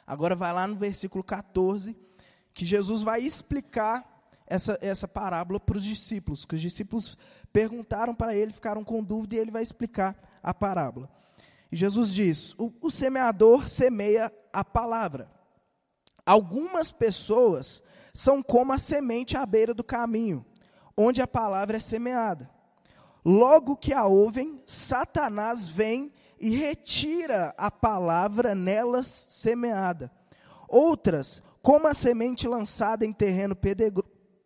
Agora 0.07 0.37
vai 0.37 0.53
lá 0.53 0.67
no 0.67 0.77
versículo 0.77 1.25
14, 1.25 1.97
que 2.55 2.64
Jesus 2.64 3.03
vai 3.03 3.21
explicar 3.21 4.14
essa, 4.47 4.79
essa 4.81 5.09
parábola 5.09 5.59
para 5.59 5.77
os 5.77 5.85
discípulos, 5.85 6.45
que 6.45 6.55
os 6.55 6.61
discípulos 6.61 7.19
perguntaram 7.53 8.14
para 8.14 8.35
ele, 8.35 8.53
ficaram 8.53 8.85
com 8.85 9.03
dúvida, 9.03 9.35
e 9.35 9.38
ele 9.38 9.51
vai 9.51 9.62
explicar 9.62 10.17
a 10.43 10.55
parábola. 10.55 11.11
E 11.73 11.77
Jesus 11.77 12.12
diz: 12.12 12.55
o, 12.59 12.73
o 12.81 12.90
semeador 12.90 13.69
semeia 13.69 14.33
a 14.53 14.64
palavra. 14.64 15.29
Algumas 16.25 16.93
pessoas 16.93 17.83
são 18.12 18.43
como 18.43 18.73
a 18.73 18.79
semente 18.79 19.37
à 19.37 19.45
beira 19.45 19.75
do 19.75 19.85
caminho, 19.85 20.47
onde 20.97 21.21
a 21.21 21.27
palavra 21.27 21.77
é 21.77 21.81
semeada. 21.81 22.49
Logo 23.25 23.77
que 23.77 23.93
a 23.93 24.05
ouvem, 24.05 24.62
Satanás 24.67 25.67
vem 25.67 26.12
e 26.38 26.51
retira 26.51 27.55
a 27.57 27.71
palavra 27.71 28.55
nelas 28.55 29.27
semeada. 29.31 30.12
Outras, 30.69 31.43
como 31.64 31.88
a 31.88 31.94
semente 31.94 32.46
lançada 32.46 33.07
em 33.07 33.12
terreno 33.12 33.57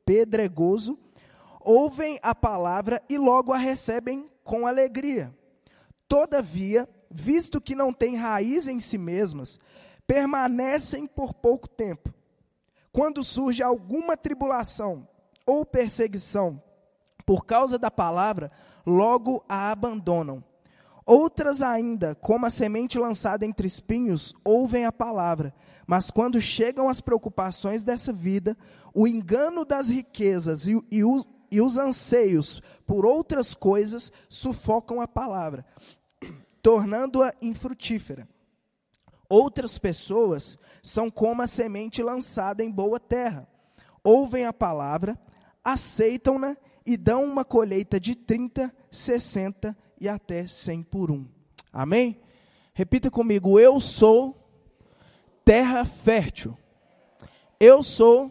pedregoso, 0.07 0.97
ouvem 1.61 2.17
a 2.23 2.33
palavra 2.33 3.03
e 3.09 3.19
logo 3.19 3.53
a 3.53 3.57
recebem 3.57 4.31
com 4.45 4.69
alegria. 4.69 5.37
Todavia, 6.07 6.89
visto 7.11 7.61
que 7.61 7.75
não 7.75 7.93
têm 7.93 8.15
raiz 8.15 8.69
em 8.69 8.79
si 8.79 8.97
mesmas, 8.97 9.59
permanecem 10.07 11.09
por 11.09 11.35
pouco 11.35 11.69
tempo. 11.69 12.15
Quando 12.93 13.25
surge 13.25 13.65
alguma 13.65 14.17
tribulação 14.17 15.09
ou 15.45 15.67
perseguição 15.67 16.63
por 17.27 17.45
causa 17.45 17.77
da 17.77 17.91
palavra, 17.91 18.49
logo 18.87 19.45
a 19.49 19.73
abandonam. 19.73 20.45
Outras 21.09 21.63
ainda, 21.63 22.15
como 22.15 22.45
a 22.45 22.51
semente 22.51 22.99
lançada 22.99 23.47
entre 23.47 23.67
espinhos, 23.67 24.35
ouvem 24.45 24.85
a 24.85 24.93
palavra, 24.93 25.55
mas 25.87 26.11
quando 26.11 26.39
chegam 26.39 26.87
as 26.87 27.01
preocupações 27.01 27.83
dessa 27.83 28.13
vida, 28.13 28.55
o 28.93 29.09
engano 29.09 29.65
das 29.65 29.89
riquezas 29.89 30.67
e, 30.67 30.79
e, 30.91 31.03
os, 31.03 31.27
e 31.51 31.63
os 31.63 31.79
anseios 31.79 32.61
por 32.87 33.07
outras 33.07 33.55
coisas 33.55 34.13
sufocam 34.29 35.01
a 35.01 35.09
palavra, 35.09 35.65
tornando-a 36.61 37.33
infrutífera. 37.41 38.29
Outras 39.31 39.79
pessoas 39.79 40.59
são 40.83 41.11
como 41.11 41.41
a 41.41 41.47
semente 41.47 42.03
lançada 42.03 42.63
em 42.63 42.71
boa 42.71 43.01
terra. 43.01 43.49
Ouvem 44.05 44.45
a 44.45 44.53
palavra, 44.53 45.19
aceitam-na 45.65 46.55
e 46.85 46.99
dão 46.99 47.25
uma 47.25 47.47
colheita 47.47 47.99
de 47.99 48.15
30, 48.15 48.71
60 48.91 49.75
e 50.01 50.09
até 50.09 50.47
100 50.47 50.83
por 50.85 51.11
um. 51.11 51.27
Amém? 51.73 52.21
Repita 52.73 53.11
comigo: 53.11 53.59
Eu 53.59 53.81
sou 53.81 54.37
terra 55.45 55.85
fértil. 55.85 56.57
Eu 57.59 57.83
sou 57.83 58.31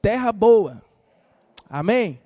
terra 0.00 0.32
boa. 0.32 0.82
Amém? 1.68 2.20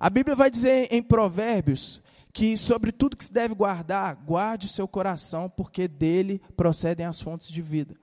A 0.00 0.08
Bíblia 0.08 0.34
vai 0.34 0.50
dizer 0.50 0.88
em 0.90 1.02
Provérbios 1.02 2.00
que 2.32 2.56
sobre 2.56 2.92
tudo 2.92 3.16
que 3.16 3.24
se 3.24 3.32
deve 3.32 3.54
guardar, 3.54 4.14
guarde 4.14 4.66
o 4.66 4.70
seu 4.70 4.86
coração, 4.86 5.50
porque 5.50 5.88
dele 5.88 6.40
procedem 6.56 7.04
as 7.04 7.20
fontes 7.20 7.48
de 7.48 7.60
vida. 7.60 7.96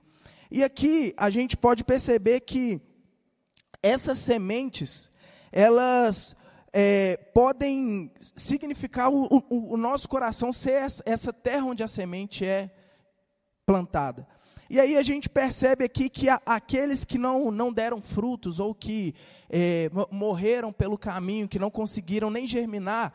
E 0.50 0.62
aqui 0.62 1.14
a 1.16 1.30
gente 1.30 1.56
pode 1.56 1.82
perceber 1.82 2.40
que 2.40 2.80
essas 3.82 4.18
sementes, 4.18 5.10
elas 5.50 6.36
é, 6.78 7.16
podem 7.32 8.12
significar 8.20 9.10
o, 9.10 9.24
o, 9.48 9.72
o, 9.72 9.76
nosso 9.78 10.06
coração 10.06 10.52
ser 10.52 10.82
essa 11.06 11.32
terra 11.32 11.64
onde 11.64 11.82
a 11.82 11.88
semente 11.88 12.44
é 12.44 12.70
plantada. 13.64 14.28
E 14.68 14.78
aí 14.78 14.94
a 14.94 15.02
gente 15.02 15.26
percebe 15.26 15.86
aqui 15.86 16.10
que 16.10 16.26
aqueles 16.44 17.02
que 17.02 17.16
não, 17.16 17.50
não 17.50 17.72
deram 17.72 18.02
frutos 18.02 18.60
ou 18.60 18.74
que 18.74 19.14
é, 19.48 19.90
morreram 20.10 20.70
pelo 20.70 20.98
caminho, 20.98 21.48
que 21.48 21.58
não 21.58 21.70
conseguiram 21.70 22.28
nem 22.28 22.44
germinar, 22.44 23.14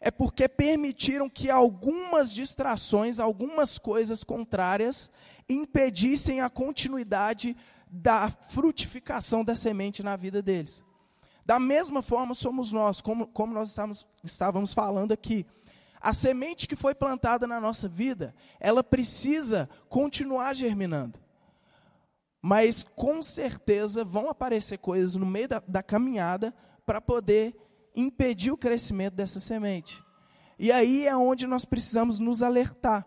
é 0.00 0.10
porque 0.10 0.48
permitiram 0.48 1.30
que 1.30 1.48
algumas 1.48 2.34
distrações, 2.34 3.20
algumas 3.20 3.78
coisas 3.78 4.24
contrárias, 4.24 5.08
impedissem 5.48 6.40
a 6.40 6.50
continuidade 6.50 7.56
da 7.88 8.28
frutificação 8.28 9.44
da 9.44 9.54
semente 9.54 10.02
na 10.02 10.16
vida 10.16 10.42
deles. 10.42 10.82
Da 11.44 11.58
mesma 11.58 12.02
forma 12.02 12.34
somos 12.34 12.70
nós, 12.72 13.00
como, 13.00 13.26
como 13.26 13.52
nós 13.52 13.70
estávamos, 13.70 14.06
estávamos 14.22 14.72
falando 14.72 15.12
aqui. 15.12 15.44
A 16.00 16.12
semente 16.12 16.66
que 16.66 16.76
foi 16.76 16.94
plantada 16.94 17.46
na 17.46 17.60
nossa 17.60 17.88
vida, 17.88 18.34
ela 18.58 18.82
precisa 18.82 19.68
continuar 19.88 20.54
germinando. 20.54 21.18
Mas 22.40 22.82
com 22.82 23.22
certeza 23.22 24.04
vão 24.04 24.28
aparecer 24.28 24.78
coisas 24.78 25.14
no 25.14 25.24
meio 25.24 25.48
da, 25.48 25.62
da 25.66 25.82
caminhada 25.82 26.52
para 26.84 27.00
poder 27.00 27.56
impedir 27.94 28.50
o 28.50 28.56
crescimento 28.56 29.14
dessa 29.14 29.38
semente. 29.38 30.02
E 30.58 30.72
aí 30.72 31.06
é 31.06 31.16
onde 31.16 31.46
nós 31.46 31.64
precisamos 31.64 32.18
nos 32.18 32.42
alertar. 32.42 33.06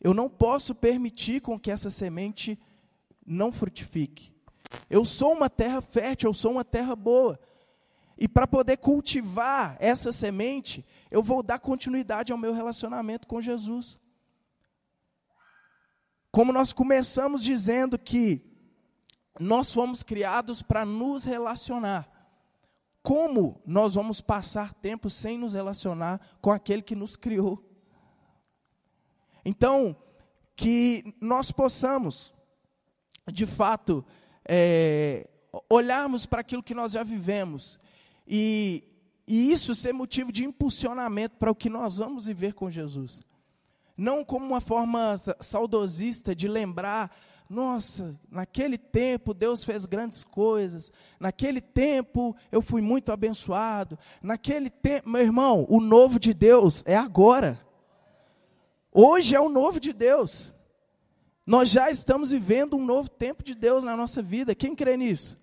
Eu 0.00 0.14
não 0.14 0.28
posso 0.28 0.74
permitir 0.74 1.40
com 1.40 1.58
que 1.58 1.70
essa 1.70 1.90
semente 1.90 2.58
não 3.26 3.52
frutifique. 3.52 4.34
Eu 4.88 5.04
sou 5.04 5.32
uma 5.32 5.50
terra 5.50 5.80
fértil, 5.80 6.30
eu 6.30 6.34
sou 6.34 6.52
uma 6.52 6.64
terra 6.64 6.94
boa. 6.94 7.38
E 8.16 8.28
para 8.28 8.46
poder 8.46 8.76
cultivar 8.76 9.76
essa 9.80 10.12
semente, 10.12 10.84
eu 11.10 11.22
vou 11.22 11.42
dar 11.42 11.58
continuidade 11.58 12.32
ao 12.32 12.38
meu 12.38 12.52
relacionamento 12.52 13.26
com 13.26 13.40
Jesus. 13.40 13.98
Como 16.30 16.52
nós 16.52 16.72
começamos 16.72 17.42
dizendo 17.42 17.98
que 17.98 18.44
nós 19.38 19.72
fomos 19.72 20.02
criados 20.02 20.60
para 20.60 20.84
nos 20.84 21.24
relacionar. 21.24 22.08
Como 23.02 23.60
nós 23.64 23.94
vamos 23.94 24.20
passar 24.20 24.74
tempo 24.74 25.08
sem 25.08 25.38
nos 25.38 25.54
relacionar 25.54 26.20
com 26.42 26.52
aquele 26.52 26.82
que 26.82 26.94
nos 26.94 27.16
criou? 27.16 27.64
Então, 29.42 29.96
que 30.54 31.14
nós 31.18 31.50
possamos, 31.50 32.32
de 33.32 33.46
fato, 33.46 34.04
é, 34.46 35.28
olharmos 35.68 36.26
para 36.26 36.40
aquilo 36.40 36.62
que 36.62 36.74
nós 36.74 36.92
já 36.92 37.02
vivemos 37.02 37.78
e, 38.26 38.84
e 39.26 39.50
isso 39.50 39.74
ser 39.74 39.92
motivo 39.92 40.30
de 40.30 40.44
impulsionamento 40.44 41.36
para 41.36 41.50
o 41.50 41.54
que 41.54 41.68
nós 41.68 41.98
vamos 41.98 42.26
viver 42.26 42.54
com 42.54 42.70
Jesus. 42.70 43.20
Não 43.96 44.24
como 44.24 44.46
uma 44.46 44.60
forma 44.60 45.16
saudosista 45.40 46.34
de 46.34 46.48
lembrar, 46.48 47.14
nossa, 47.48 48.18
naquele 48.30 48.78
tempo 48.78 49.34
Deus 49.34 49.64
fez 49.64 49.84
grandes 49.84 50.22
coisas, 50.22 50.92
naquele 51.18 51.60
tempo 51.60 52.36
eu 52.52 52.62
fui 52.62 52.80
muito 52.80 53.10
abençoado, 53.10 53.98
naquele 54.22 54.70
tempo, 54.70 55.08
meu 55.10 55.20
irmão, 55.20 55.66
o 55.68 55.80
novo 55.80 56.20
de 56.20 56.32
Deus 56.32 56.84
é 56.86 56.96
agora. 56.96 57.60
Hoje 58.92 59.34
é 59.34 59.40
o 59.40 59.48
novo 59.48 59.80
de 59.80 59.92
Deus. 59.92 60.54
Nós 61.50 61.68
já 61.68 61.90
estamos 61.90 62.30
vivendo 62.30 62.76
um 62.76 62.86
novo 62.86 63.08
tempo 63.08 63.42
de 63.42 63.56
Deus 63.56 63.82
na 63.82 63.96
nossa 63.96 64.22
vida. 64.22 64.54
Quem 64.54 64.72
crê 64.72 64.96
nisso? 64.96 65.36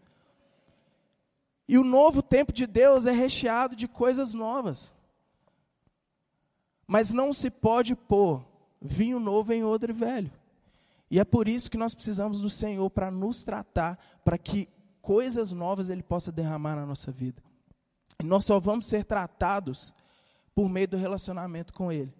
E 1.67 1.77
o 1.77 1.83
novo 1.83 2.21
tempo 2.21 2.53
de 2.53 2.65
Deus 2.65 3.05
é 3.05 3.11
recheado 3.11 3.75
de 3.75 3.89
coisas 3.89 4.33
novas. 4.33 4.93
Mas 6.87 7.11
não 7.11 7.33
se 7.33 7.49
pode 7.49 7.93
pôr 7.93 8.41
vinho 8.81 9.19
novo 9.19 9.51
em 9.51 9.65
odre 9.65 9.91
velho. 9.91 10.31
E 11.11 11.19
é 11.19 11.25
por 11.25 11.45
isso 11.45 11.69
que 11.69 11.75
nós 11.77 11.93
precisamos 11.93 12.39
do 12.39 12.49
Senhor 12.49 12.89
para 12.89 13.11
nos 13.11 13.43
tratar, 13.43 13.99
para 14.23 14.37
que 14.37 14.69
coisas 15.01 15.51
novas 15.51 15.89
Ele 15.89 16.03
possa 16.03 16.31
derramar 16.31 16.77
na 16.77 16.85
nossa 16.85 17.11
vida. 17.11 17.43
E 18.17 18.23
nós 18.23 18.45
só 18.45 18.61
vamos 18.61 18.85
ser 18.85 19.03
tratados 19.03 19.93
por 20.55 20.69
meio 20.69 20.87
do 20.87 20.95
relacionamento 20.95 21.73
com 21.73 21.91
Ele. 21.91 22.13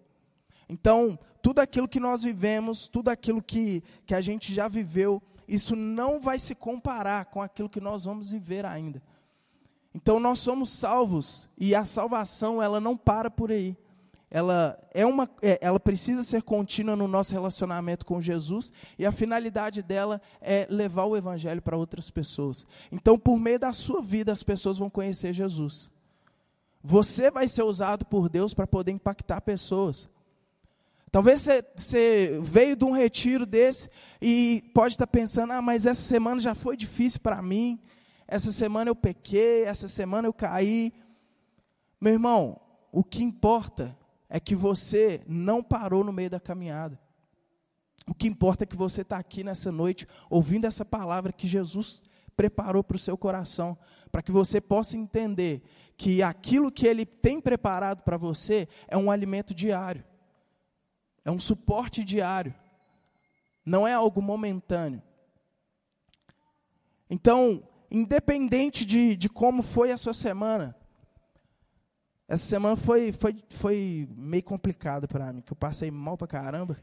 Então, 0.70 1.18
tudo 1.42 1.60
aquilo 1.60 1.88
que 1.88 2.00
nós 2.00 2.24
vivemos, 2.24 2.88
tudo 2.88 3.10
aquilo 3.10 3.42
que, 3.42 3.84
que 4.06 4.14
a 4.14 4.22
gente 4.22 4.54
já 4.54 4.68
viveu, 4.68 5.22
isso 5.48 5.76
não 5.76 6.20
vai 6.20 6.40
se 6.40 6.54
comparar 6.54 7.26
com 7.26 7.42
aquilo 7.42 7.70
que 7.70 7.80
nós 7.80 8.06
vamos 8.06 8.32
viver 8.32 8.66
ainda. 8.66 9.02
Então, 9.94 10.20
nós 10.20 10.40
somos 10.40 10.70
salvos 10.70 11.50
e 11.58 11.74
a 11.74 11.86
salvação, 11.86 12.62
ela 12.62 12.80
não 12.80 12.96
para 12.98 13.32
por 13.32 13.52
aí 13.52 13.76
ela, 14.30 14.78
é 14.94 15.06
uma, 15.06 15.30
é, 15.42 15.58
ela 15.62 15.80
precisa 15.80 16.22
ser 16.22 16.44
contínua 16.44 16.96
no 16.96 17.08
nosso 17.08 17.32
relacionamento 17.32 18.06
com 18.06 18.20
Jesus 18.20 18.74
e 19.00 19.06
a 19.06 19.12
finalidade 19.12 19.82
dela 19.82 20.22
é 20.42 20.68
levar 20.70 21.06
o 21.06 21.16
Evangelho 21.16 21.62
para 21.62 21.78
outras 21.78 22.10
pessoas. 22.10 22.66
Então, 22.92 23.18
por 23.18 23.40
meio 23.40 23.60
da 23.60 23.72
sua 23.72 24.02
vida, 24.02 24.32
as 24.32 24.44
pessoas 24.44 24.78
vão 24.78 24.90
conhecer 24.90 25.32
Jesus. 25.32 25.90
Você 26.84 27.32
vai 27.32 27.48
ser 27.48 27.64
usado 27.64 28.06
por 28.06 28.28
Deus 28.28 28.54
para 28.54 28.68
poder 28.68 28.92
impactar 28.92 29.42
pessoas. 29.42 30.10
Talvez 31.12 31.48
você, 31.76 32.40
veio 32.42 32.76
de 32.76 32.84
um 32.84 32.92
retiro 32.92 33.46
desse 33.46 33.90
e 34.22 34.70
pode 34.74 34.94
estar 34.94 35.08
pensando: 35.08 35.54
ah, 35.54 35.62
mas 35.62 35.86
essa 35.86 36.04
semana 36.04 36.40
já 36.40 36.54
foi 36.54 36.76
difícil 36.76 37.20
para 37.22 37.42
mim, 37.42 37.80
essa 38.28 38.52
semana 38.52 38.90
eu 38.90 38.96
pequei, 38.96 39.64
essa 39.64 39.88
semana 39.88 40.28
eu 40.28 40.34
caí. 40.34 40.94
Meu 42.00 42.14
irmão, 42.14 42.60
o 42.92 43.04
que 43.04 43.24
importa 43.24 43.98
é 44.30 44.40
que 44.40 44.56
você 44.56 45.22
não 45.28 45.64
parou 45.64 46.04
no 46.04 46.12
meio 46.12 46.30
da 46.30 46.40
caminhada. 46.40 47.00
O 48.08 48.14
que 48.14 48.28
importa 48.28 48.64
é 48.64 48.68
que 48.68 48.76
você 48.76 49.02
está 49.02 49.18
aqui 49.18 49.44
nessa 49.44 49.72
noite 49.72 50.08
ouvindo 50.30 50.66
essa 50.66 50.86
palavra 50.86 51.34
que 51.34 51.48
Jesus 51.48 52.04
preparou 52.36 52.84
para 52.84 52.96
o 52.96 53.00
seu 53.00 53.18
coração, 53.18 53.78
para 54.12 54.22
que 54.22 54.32
você 54.32 54.62
possa 54.62 54.96
entender 54.96 55.64
que 55.98 56.22
aquilo 56.22 56.72
que 56.72 56.86
Ele 56.86 57.06
tem 57.06 57.42
preparado 57.42 58.04
para 58.04 58.18
você 58.18 58.68
é 58.88 58.96
um 58.96 59.10
alimento 59.10 59.54
diário, 59.54 60.04
é 61.28 61.32
um 61.32 61.42
suporte 61.42 62.06
diário, 62.06 62.56
não 63.66 63.86
é 63.86 63.92
algo 63.92 64.22
momentâneo. 64.22 65.04
Então, 67.10 67.68
independente 67.92 68.86
de, 68.86 69.14
de 69.18 69.28
como 69.28 69.62
foi 69.62 69.92
a 69.92 69.98
sua 69.98 70.14
semana, 70.14 70.74
essa 72.30 72.46
semana 72.46 72.78
foi, 72.78 73.12
foi, 73.12 73.44
foi 73.50 74.08
meio 74.16 74.42
complicada 74.44 75.06
para 75.06 75.34
mim, 75.34 75.42
que 75.42 75.52
eu 75.52 75.58
passei 75.58 75.92
mal 75.92 76.18
para 76.18 76.28
caramba. 76.28 76.82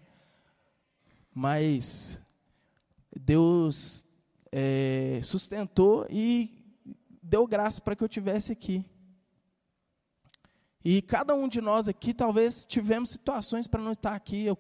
Mas 1.35 2.21
Deus 3.19 4.05
é, 4.53 5.21
sustentou 5.23 6.07
e 6.11 6.63
deu 7.23 7.47
graça 7.47 7.81
para 7.81 7.97
que 7.97 8.05
eu 8.05 8.09
tivesse 8.11 8.53
aqui. 8.53 8.85
E 10.85 11.01
cada 11.01 11.35
um 11.35 11.49
de 11.49 11.61
nós 11.61 11.89
aqui 11.89 12.13
talvez 12.13 12.65
tivemos 12.65 13.09
situações 13.11 13.67
para 13.67 13.81
não 13.81 13.93
estar 13.93 14.15
aqui. 14.15 14.45
Eu, 14.45 14.59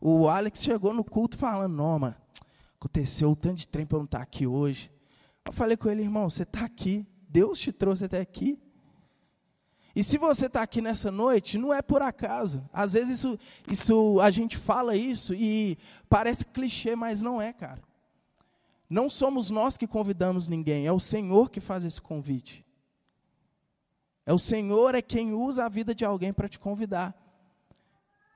o 0.00 0.28
Alex 0.28 0.62
chegou 0.62 0.94
no 0.94 1.04
culto 1.04 1.36
falando, 1.36 1.76
não, 1.76 1.98
mano, 1.98 2.16
aconteceu 2.76 3.28
um 3.30 3.34
tanto 3.34 3.56
de 3.56 3.68
trem 3.68 3.84
para 3.84 3.96
eu 3.96 4.00
não 4.00 4.04
estar 4.06 4.22
aqui 4.22 4.46
hoje. 4.46 4.90
Eu 5.44 5.52
falei 5.52 5.76
com 5.76 5.90
ele, 5.90 6.02
irmão, 6.02 6.30
você 6.30 6.44
está 6.44 6.64
aqui, 6.64 7.06
Deus 7.28 7.60
te 7.60 7.72
trouxe 7.72 8.06
até 8.06 8.18
aqui. 8.18 8.58
E 9.94 10.02
se 10.02 10.16
você 10.16 10.46
está 10.46 10.62
aqui 10.62 10.80
nessa 10.80 11.10
noite, 11.10 11.58
não 11.58 11.74
é 11.74 11.82
por 11.82 12.00
acaso. 12.02 12.66
Às 12.72 12.92
vezes 12.92 13.18
isso, 13.18 13.38
isso, 13.70 14.20
a 14.20 14.30
gente 14.30 14.56
fala 14.56 14.94
isso 14.94 15.34
e 15.34 15.76
parece 16.08 16.46
clichê, 16.46 16.94
mas 16.94 17.20
não 17.20 17.42
é, 17.42 17.52
cara. 17.52 17.82
Não 18.88 19.10
somos 19.10 19.50
nós 19.50 19.76
que 19.76 19.86
convidamos 19.86 20.48
ninguém, 20.48 20.86
é 20.86 20.92
o 20.92 21.00
Senhor 21.00 21.50
que 21.50 21.60
faz 21.60 21.84
esse 21.84 22.00
convite. 22.00 22.64
É 24.28 24.32
o 24.34 24.38
Senhor 24.38 24.94
é 24.94 25.00
quem 25.00 25.32
usa 25.32 25.64
a 25.64 25.70
vida 25.70 25.94
de 25.94 26.04
alguém 26.04 26.34
para 26.34 26.50
te 26.50 26.58
convidar. 26.58 27.14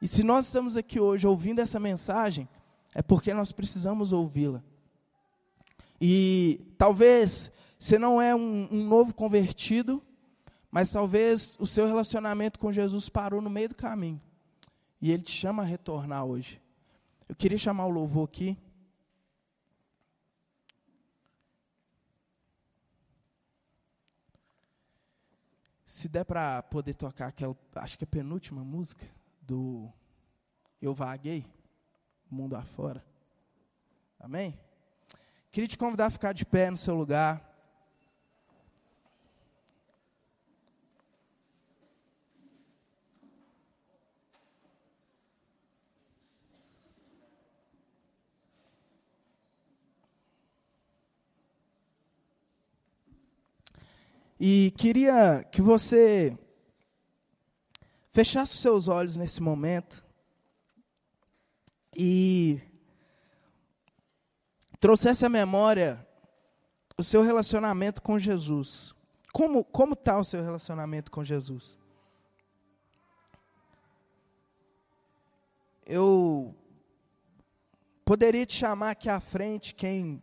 E 0.00 0.08
se 0.08 0.22
nós 0.22 0.46
estamos 0.46 0.74
aqui 0.74 0.98
hoje 0.98 1.26
ouvindo 1.26 1.58
essa 1.58 1.78
mensagem, 1.78 2.48
é 2.94 3.02
porque 3.02 3.34
nós 3.34 3.52
precisamos 3.52 4.10
ouvi-la. 4.10 4.64
E 6.00 6.64
talvez 6.78 7.52
você 7.78 7.98
não 7.98 8.22
é 8.22 8.34
um, 8.34 8.66
um 8.72 8.88
novo 8.88 9.12
convertido, 9.12 10.02
mas 10.70 10.90
talvez 10.90 11.58
o 11.60 11.66
seu 11.66 11.86
relacionamento 11.86 12.58
com 12.58 12.72
Jesus 12.72 13.10
parou 13.10 13.42
no 13.42 13.50
meio 13.50 13.68
do 13.68 13.74
caminho. 13.74 14.18
E 14.98 15.12
ele 15.12 15.22
te 15.22 15.32
chama 15.32 15.62
a 15.62 15.66
retornar 15.66 16.24
hoje. 16.24 16.58
Eu 17.28 17.36
queria 17.36 17.58
chamar 17.58 17.84
o 17.84 17.90
louvor 17.90 18.24
aqui. 18.24 18.56
Se 25.92 26.08
der 26.08 26.24
para 26.24 26.62
poder 26.62 26.94
tocar 26.94 27.26
aquela, 27.26 27.54
acho 27.74 27.98
que 27.98 28.04
é 28.04 28.06
a 28.06 28.08
penúltima 28.08 28.64
música 28.64 29.06
do 29.42 29.92
Eu 30.80 30.94
Vaguei, 30.94 31.44
Mundo 32.30 32.56
Afora. 32.56 33.04
Amém? 34.18 34.58
Queria 35.50 35.68
te 35.68 35.76
convidar 35.76 36.06
a 36.06 36.10
ficar 36.10 36.32
de 36.32 36.46
pé 36.46 36.70
no 36.70 36.78
seu 36.78 36.94
lugar. 36.94 37.51
E 54.44 54.72
queria 54.72 55.44
que 55.52 55.62
você 55.62 56.36
fechasse 58.10 58.54
os 58.54 58.60
seus 58.60 58.88
olhos 58.88 59.16
nesse 59.16 59.40
momento 59.40 60.04
e 61.96 62.60
trouxesse 64.80 65.24
à 65.24 65.28
memória 65.28 66.04
o 66.98 67.04
seu 67.04 67.22
relacionamento 67.22 68.02
com 68.02 68.18
Jesus. 68.18 68.92
Como 69.32 69.62
como 69.62 69.92
está 69.92 70.18
o 70.18 70.24
seu 70.24 70.42
relacionamento 70.42 71.12
com 71.12 71.22
Jesus? 71.22 71.78
Eu 75.86 76.52
poderia 78.04 78.44
te 78.44 78.54
chamar 78.54 78.90
aqui 78.90 79.08
à 79.08 79.20
frente 79.20 79.72
quem 79.72 80.20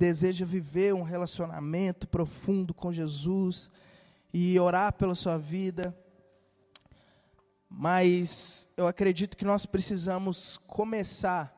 deseja 0.00 0.46
viver 0.46 0.94
um 0.94 1.02
relacionamento 1.02 2.08
profundo 2.08 2.72
com 2.72 2.90
Jesus 2.90 3.68
e 4.32 4.58
orar 4.58 4.94
pela 4.94 5.14
sua 5.14 5.36
vida. 5.36 5.94
Mas 7.68 8.66
eu 8.78 8.86
acredito 8.86 9.36
que 9.36 9.44
nós 9.44 9.66
precisamos 9.66 10.56
começar 10.66 11.54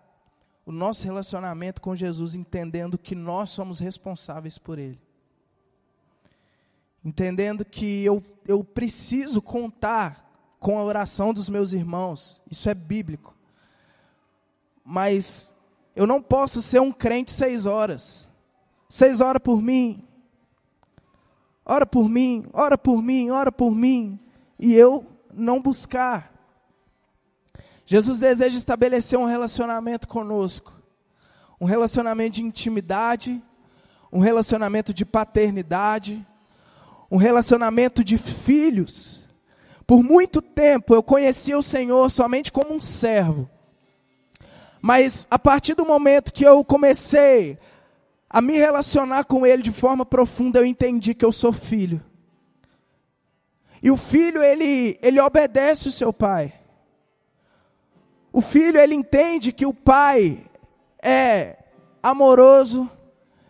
o 0.67 0.73
nosso 0.73 1.05
relacionamento 1.05 1.81
com 1.81 1.95
Jesus 1.95 2.35
entendendo 2.35 2.99
que 2.99 3.15
nós 3.15 3.51
somos 3.51 3.79
responsáveis 3.79 4.59
por 4.59 4.77
Ele. 4.77 5.01
Entendendo 7.05 7.65
que 7.65 8.05
eu, 8.05 8.21
eu 8.45 8.65
preciso 8.65 9.41
contar 9.41 10.29
com 10.59 10.81
a 10.81 10.85
oração 10.85 11.33
dos 11.33 11.49
meus 11.49 11.73
irmãos, 11.73 12.43
isso 12.51 12.69
é 12.69 12.75
bíblico. 12.75 13.37
Mas 14.85 15.55
eu 15.95 16.09
não 16.09 16.21
posso 16.21 16.61
ser 16.61 16.81
um 16.81 16.91
crente 16.91 17.31
seis 17.31 17.67
horas. 17.67 18.32
Vocês 18.93 19.23
ora 19.23 19.41
por 19.41 19.63
mim. 19.63 20.07
Ora 21.65 21.87
por 21.87 22.11
mim, 22.11 22.45
ora 22.53 22.77
por 22.77 23.03
mim, 23.03 23.31
ora 23.31 23.51
por 23.51 23.71
mim. 23.71 24.21
E 24.59 24.75
eu 24.75 25.07
não 25.33 25.63
buscar. 25.63 26.31
Jesus 27.87 28.19
deseja 28.19 28.59
estabelecer 28.59 29.19
um 29.19 29.25
relacionamento 29.25 30.07
conosco. 30.07 30.75
Um 31.59 31.65
relacionamento 31.65 32.33
de 32.33 32.43
intimidade, 32.43 33.43
um 34.13 34.19
relacionamento 34.19 34.93
de 34.93 35.07
paternidade, 35.07 36.27
um 37.11 37.17
relacionamento 37.17 38.05
de 38.05 38.19
filhos. 38.19 39.27
Por 39.87 40.03
muito 40.03 40.43
tempo 40.43 40.95
eu 40.95 41.03
conhecia 41.03 41.57
o 41.57 41.63
Senhor 41.63 42.11
somente 42.11 42.53
como 42.53 42.75
um 42.75 42.81
servo. 42.81 43.49
Mas 44.83 45.27
a 45.31 45.39
partir 45.39 45.73
do 45.73 45.87
momento 45.87 46.31
que 46.31 46.45
eu 46.45 46.63
comecei 46.63 47.59
a 48.33 48.41
me 48.41 48.55
relacionar 48.55 49.25
com 49.25 49.47
Ele 49.47 49.63
de 49.63 49.71
forma 49.71 50.07
profunda, 50.07 50.59
eu 50.59 50.65
entendi 50.65 51.15
que 51.15 51.25
eu 51.25 51.31
sou 51.31 51.53
filho. 51.53 52.03
E 53.83 53.91
o 53.91 53.97
filho, 53.97 54.43
ele, 54.43 54.97
ele 55.03 55.21
obedece 55.21 55.89
o 55.89 55.93
seu 55.93 56.13
pai. 56.13 56.55
O 58.33 58.41
filho, 58.41 58.79
ele 58.79 58.95
entende 58.95 59.53
que 59.53 59.67
o 59.67 59.75
pai 59.75 60.47
é 61.03 61.57
amoroso, 62.01 62.89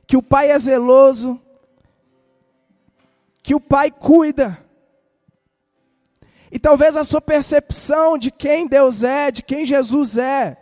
que 0.06 0.16
o 0.16 0.22
pai 0.22 0.50
é 0.50 0.58
zeloso, 0.58 1.38
que 3.42 3.54
o 3.54 3.60
pai 3.60 3.90
cuida. 3.90 4.58
E 6.50 6.58
talvez 6.58 6.96
a 6.96 7.04
sua 7.04 7.20
percepção 7.20 8.16
de 8.16 8.30
quem 8.30 8.66
Deus 8.66 9.04
é, 9.04 9.30
de 9.30 9.42
quem 9.42 9.66
Jesus 9.66 10.16
é, 10.16 10.61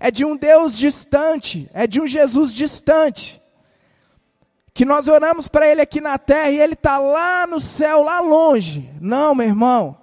é 0.00 0.10
de 0.10 0.24
um 0.24 0.34
Deus 0.34 0.76
distante, 0.76 1.70
é 1.74 1.86
de 1.86 2.00
um 2.00 2.06
Jesus 2.06 2.54
distante. 2.54 3.40
Que 4.72 4.86
nós 4.86 5.08
oramos 5.08 5.46
para 5.46 5.70
Ele 5.70 5.82
aqui 5.82 6.00
na 6.00 6.16
terra 6.16 6.50
e 6.50 6.58
Ele 6.58 6.72
está 6.72 6.96
lá 6.96 7.46
no 7.46 7.60
céu, 7.60 8.02
lá 8.02 8.18
longe. 8.20 8.90
Não, 8.98 9.34
meu 9.34 9.46
irmão. 9.46 9.98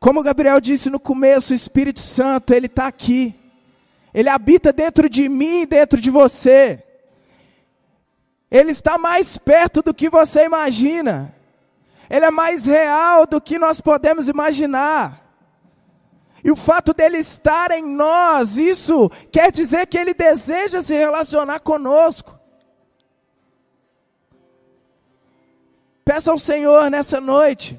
Como 0.00 0.22
Gabriel 0.22 0.60
disse 0.60 0.90
no 0.90 0.98
começo, 0.98 1.52
o 1.52 1.56
Espírito 1.56 2.00
Santo, 2.00 2.52
Ele 2.52 2.66
está 2.66 2.88
aqui. 2.88 3.38
Ele 4.12 4.28
habita 4.28 4.72
dentro 4.72 5.08
de 5.08 5.28
mim 5.28 5.60
e 5.60 5.66
dentro 5.66 6.00
de 6.00 6.10
você. 6.10 6.82
Ele 8.50 8.72
está 8.72 8.98
mais 8.98 9.38
perto 9.38 9.80
do 9.80 9.94
que 9.94 10.10
você 10.10 10.44
imagina. 10.44 11.32
Ele 12.10 12.26
é 12.26 12.30
mais 12.32 12.66
real 12.66 13.26
do 13.26 13.40
que 13.40 13.58
nós 13.60 13.80
podemos 13.80 14.28
imaginar. 14.28 15.21
E 16.44 16.50
o 16.50 16.56
fato 16.56 16.92
dele 16.92 17.18
estar 17.18 17.70
em 17.70 17.84
nós, 17.84 18.56
isso 18.56 19.08
quer 19.30 19.52
dizer 19.52 19.86
que 19.86 19.96
ele 19.96 20.12
deseja 20.12 20.80
se 20.80 20.94
relacionar 20.94 21.60
conosco. 21.60 22.38
Peça 26.04 26.32
ao 26.32 26.38
Senhor 26.38 26.90
nessa 26.90 27.20
noite 27.20 27.78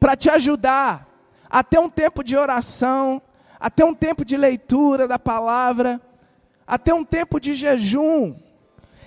para 0.00 0.16
te 0.16 0.28
ajudar 0.28 1.06
a 1.48 1.62
ter 1.62 1.78
um 1.78 1.88
tempo 1.88 2.24
de 2.24 2.36
oração, 2.36 3.22
a 3.60 3.70
ter 3.70 3.84
um 3.84 3.94
tempo 3.94 4.24
de 4.24 4.36
leitura 4.36 5.06
da 5.06 5.18
palavra, 5.18 6.00
a 6.66 6.76
ter 6.76 6.92
um 6.92 7.04
tempo 7.04 7.38
de 7.38 7.54
jejum. 7.54 8.34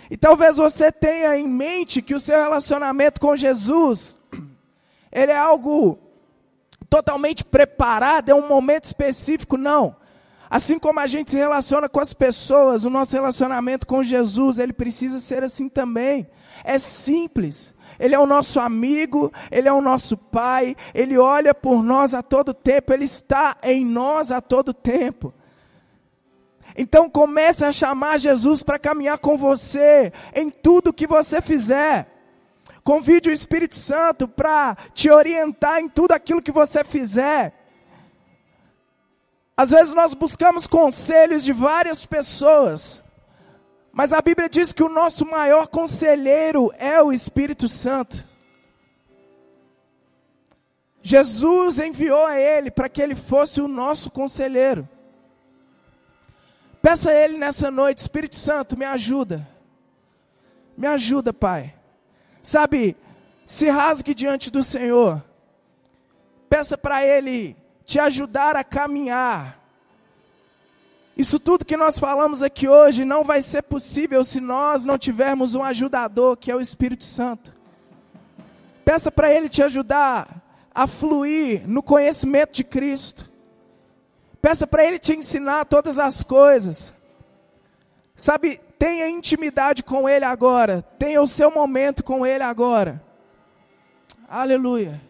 E 0.09 0.15
talvez 0.15 0.55
você 0.55 0.91
tenha 0.91 1.37
em 1.37 1.47
mente 1.47 2.01
que 2.01 2.15
o 2.15 2.19
seu 2.19 2.37
relacionamento 2.37 3.19
com 3.19 3.35
Jesus, 3.35 4.17
ele 5.11 5.33
é 5.33 5.37
algo 5.37 5.99
totalmente 6.89 7.43
preparado, 7.43 8.29
é 8.29 8.35
um 8.35 8.47
momento 8.47 8.85
específico, 8.85 9.57
não. 9.57 9.95
Assim 10.49 10.79
como 10.79 10.99
a 10.99 11.05
gente 11.05 11.29
se 11.29 11.37
relaciona 11.37 11.87
com 11.87 11.99
as 11.99 12.11
pessoas, 12.11 12.83
o 12.83 12.89
nosso 12.89 13.15
relacionamento 13.15 13.85
com 13.85 14.01
Jesus, 14.01 14.57
ele 14.57 14.73
precisa 14.73 15.19
ser 15.19 15.43
assim 15.43 15.69
também. 15.69 16.27
É 16.63 16.79
simples. 16.79 17.73
Ele 17.99 18.15
é 18.15 18.19
o 18.19 18.25
nosso 18.25 18.59
amigo, 18.59 19.31
Ele 19.51 19.67
é 19.67 19.73
o 19.73 19.81
nosso 19.81 20.17
Pai, 20.17 20.75
Ele 20.93 21.17
olha 21.17 21.53
por 21.53 21.83
nós 21.83 22.13
a 22.13 22.21
todo 22.21 22.53
tempo, 22.53 22.93
Ele 22.93 23.05
está 23.05 23.57
em 23.63 23.85
nós 23.85 24.31
a 24.31 24.41
todo 24.41 24.73
tempo. 24.73 25.33
Então 26.77 27.09
comece 27.09 27.65
a 27.65 27.71
chamar 27.71 28.19
Jesus 28.19 28.63
para 28.63 28.79
caminhar 28.79 29.17
com 29.17 29.37
você 29.37 30.13
em 30.33 30.49
tudo 30.49 30.93
que 30.93 31.05
você 31.05 31.41
fizer. 31.41 32.07
Convide 32.83 33.29
o 33.29 33.33
Espírito 33.33 33.75
Santo 33.75 34.27
para 34.27 34.75
te 34.93 35.09
orientar 35.09 35.79
em 35.79 35.89
tudo 35.89 36.13
aquilo 36.13 36.41
que 36.41 36.51
você 36.51 36.83
fizer. 36.83 37.53
Às 39.55 39.71
vezes 39.71 39.93
nós 39.93 40.13
buscamos 40.13 40.65
conselhos 40.65 41.43
de 41.43 41.51
várias 41.51 42.05
pessoas, 42.05 43.03
mas 43.91 44.13
a 44.13 44.21
Bíblia 44.21 44.47
diz 44.47 44.71
que 44.71 44.81
o 44.81 44.87
nosso 44.87 45.25
maior 45.25 45.67
conselheiro 45.67 46.71
é 46.77 47.01
o 47.01 47.11
Espírito 47.11 47.67
Santo. 47.67 48.25
Jesus 51.01 51.79
enviou 51.79 52.25
a 52.25 52.39
ele 52.39 52.71
para 52.71 52.87
que 52.87 53.01
ele 53.01 53.15
fosse 53.15 53.59
o 53.59 53.67
nosso 53.67 54.09
conselheiro. 54.09 54.87
Peça 56.81 57.09
a 57.09 57.13
ele 57.13 57.37
nessa 57.37 57.69
noite, 57.69 57.97
Espírito 57.97 58.37
Santo, 58.37 58.77
me 58.77 58.85
ajuda. 58.85 59.45
Me 60.77 60.87
ajuda, 60.87 61.33
Pai. 61.33 61.73
Sabe, 62.49 62.97
se 63.45 63.69
rasgue 63.69 64.13
diante 64.13 64.49
do 64.49 64.63
Senhor. 64.63 65.23
Peça 66.49 66.77
para 66.77 67.05
ele 67.05 67.55
te 67.85 67.99
ajudar 67.99 68.55
a 68.55 68.63
caminhar 68.63 69.59
isso 71.19 71.37
tudo 71.37 71.65
que 71.65 71.75
nós 71.75 71.99
falamos 71.99 72.41
aqui 72.41 72.65
hoje 72.69 73.03
não 73.03 73.25
vai 73.25 73.41
ser 73.41 73.63
possível 73.63 74.23
se 74.23 74.39
nós 74.39 74.85
não 74.85 74.97
tivermos 74.97 75.53
um 75.53 75.61
ajudador, 75.61 76.37
que 76.37 76.49
é 76.49 76.55
o 76.55 76.61
Espírito 76.61 77.03
Santo. 77.03 77.53
Peça 78.85 79.11
para 79.11 79.29
Ele 79.29 79.49
te 79.49 79.61
ajudar 79.61 80.41
a 80.73 80.87
fluir 80.87 81.67
no 81.67 81.83
conhecimento 81.83 82.53
de 82.53 82.63
Cristo. 82.63 83.29
Peça 84.41 84.65
para 84.65 84.85
Ele 84.85 84.97
te 84.97 85.13
ensinar 85.13 85.65
todas 85.65 85.99
as 85.99 86.23
coisas. 86.23 86.93
Sabe, 88.15 88.61
tenha 88.79 89.09
intimidade 89.09 89.83
com 89.83 90.07
Ele 90.07 90.23
agora. 90.23 90.81
Tenha 90.97 91.21
o 91.21 91.27
seu 91.27 91.51
momento 91.51 92.01
com 92.01 92.25
Ele 92.25 92.43
agora. 92.43 93.03
Aleluia. 94.27 95.08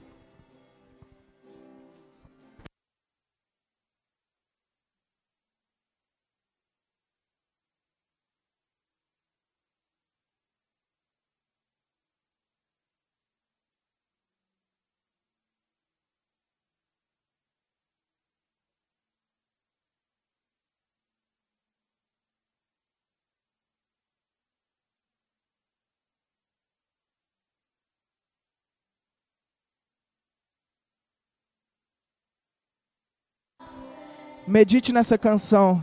Medite 34.50 34.92
nessa 34.92 35.16
canção. 35.16 35.80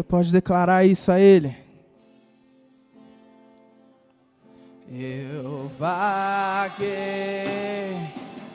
Você 0.00 0.04
pode 0.04 0.32
declarar 0.32 0.82
isso 0.86 1.12
a 1.12 1.20
Ele. 1.20 1.54
Eu 4.90 5.70
vaguei 5.78 6.88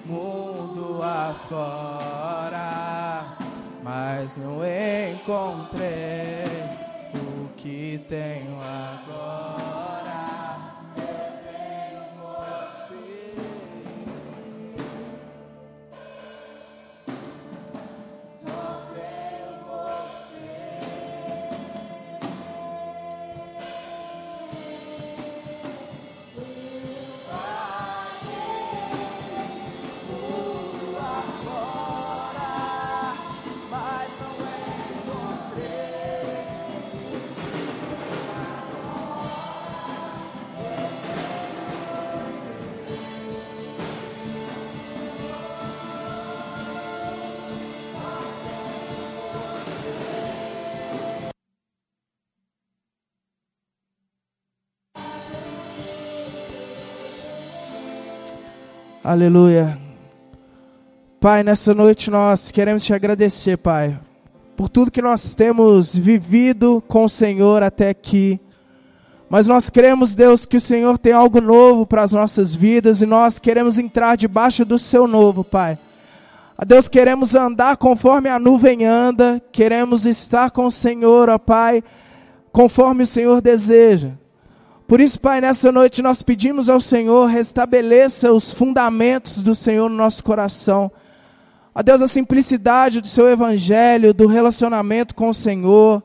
mundo 0.07 1.03
afora, 1.03 2.57
mas 3.83 4.37
não 4.37 4.61
encontrei 4.65 5.85
o 7.13 7.49
que 7.55 8.03
tenho 8.09 8.57
agora. 8.59 9.74
Aleluia. 59.15 59.77
Pai, 61.21 61.41
nessa 61.41 61.73
noite 61.73 62.11
nós 62.11 62.51
queremos 62.51 62.83
te 62.83 62.93
agradecer, 62.93 63.57
Pai, 63.57 63.97
por 64.57 64.67
tudo 64.67 64.91
que 64.91 65.01
nós 65.01 65.33
temos 65.33 65.95
vivido 65.95 66.83
com 66.85 67.05
o 67.05 67.09
Senhor 67.09 67.63
até 67.63 67.87
aqui. 67.87 68.37
Mas 69.29 69.47
nós 69.47 69.69
queremos, 69.69 70.15
Deus, 70.15 70.45
que 70.45 70.57
o 70.57 70.59
Senhor 70.61 70.97
tem 70.97 71.13
algo 71.13 71.39
novo 71.39 71.85
para 71.85 72.03
as 72.03 72.11
nossas 72.11 72.53
vidas 72.53 73.01
e 73.01 73.05
nós 73.05 73.39
queremos 73.39 73.79
entrar 73.79 74.17
debaixo 74.17 74.65
do 74.65 74.77
seu 74.77 75.07
novo, 75.07 75.45
Pai. 75.45 75.77
A 76.57 76.65
Deus, 76.65 76.89
queremos 76.89 77.35
andar 77.35 77.77
conforme 77.77 78.27
a 78.27 78.37
nuvem 78.37 78.83
anda, 78.83 79.41
queremos 79.49 80.05
estar 80.05 80.51
com 80.51 80.65
o 80.65 80.71
Senhor, 80.71 81.29
ó 81.29 81.37
Pai, 81.37 81.81
conforme 82.51 83.03
o 83.03 83.07
Senhor 83.07 83.39
deseja. 83.39 84.11
Por 84.87 85.01
isso, 85.01 85.19
Pai, 85.19 85.41
nessa 85.41 85.71
noite 85.71 86.03
nós 86.03 86.21
pedimos 86.21 86.69
ao 86.69 86.79
Senhor, 86.79 87.25
restabeleça 87.25 88.31
os 88.31 88.53
fundamentos 88.53 89.41
do 89.41 89.55
Senhor 89.55 89.89
no 89.89 89.95
nosso 89.95 90.23
coração. 90.23 90.91
A 91.73 91.81
Deus, 91.81 92.01
a 92.01 92.07
simplicidade 92.07 93.01
do 93.01 93.07
seu 93.07 93.27
evangelho, 93.27 94.13
do 94.13 94.27
relacionamento 94.27 95.15
com 95.15 95.29
o 95.29 95.33
Senhor. 95.33 96.03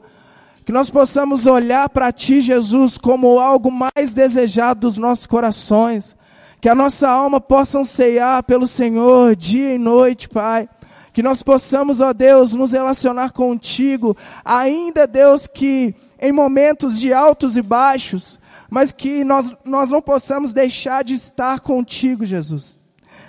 Que 0.64 0.72
nós 0.72 0.89
possamos 0.89 1.45
olhar 1.45 1.91
para 1.91 2.11
Ti, 2.11 2.41
Jesus, 2.41 2.97
como 2.97 3.39
algo 3.39 3.70
mais 3.70 4.14
desejado 4.14 4.81
dos 4.81 4.97
nossos 4.97 5.26
corações. 5.26 6.16
Que 6.59 6.68
a 6.68 6.74
nossa 6.74 7.07
alma 7.07 7.39
possa 7.39 7.81
anseiar 7.81 8.43
pelo 8.45 8.66
Senhor 8.66 9.37
dia 9.37 9.74
e 9.74 9.78
noite, 9.78 10.26
Pai. 10.26 10.66
Que 11.12 11.22
nós 11.22 11.43
possamos, 11.43 12.01
ó 12.01 12.14
Deus, 12.14 12.55
nos 12.55 12.72
relacionar 12.72 13.33
contigo, 13.33 14.16
ainda, 14.43 15.07
Deus, 15.07 15.47
que 15.47 15.95
em 16.18 16.33
momentos 16.33 16.99
de 16.99 17.12
altos 17.12 17.59
e 17.59 17.62
baixos, 17.62 18.41
mas 18.70 18.92
que 18.92 19.24
nós, 19.24 19.52
nós 19.64 19.90
não 19.90 20.00
possamos 20.00 20.52
deixar 20.52 21.02
de 21.02 21.14
estar 21.14 21.60
contigo, 21.60 22.24
Jesus. 22.24 22.78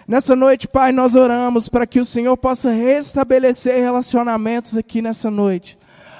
Nessa 0.07 0.35
noite, 0.35 0.67
Pai, 0.67 0.91
nós 0.91 1.15
oramos 1.15 1.67
para 1.67 1.87
que 1.87 1.99
o 1.99 2.05
Senhor 2.05 2.35
possa 2.37 2.71
restabelecer 2.71 3.81
relacionamentos 3.81 4.77
aqui 4.77 5.01
nessa 5.01 5.31
noite. 5.31 5.77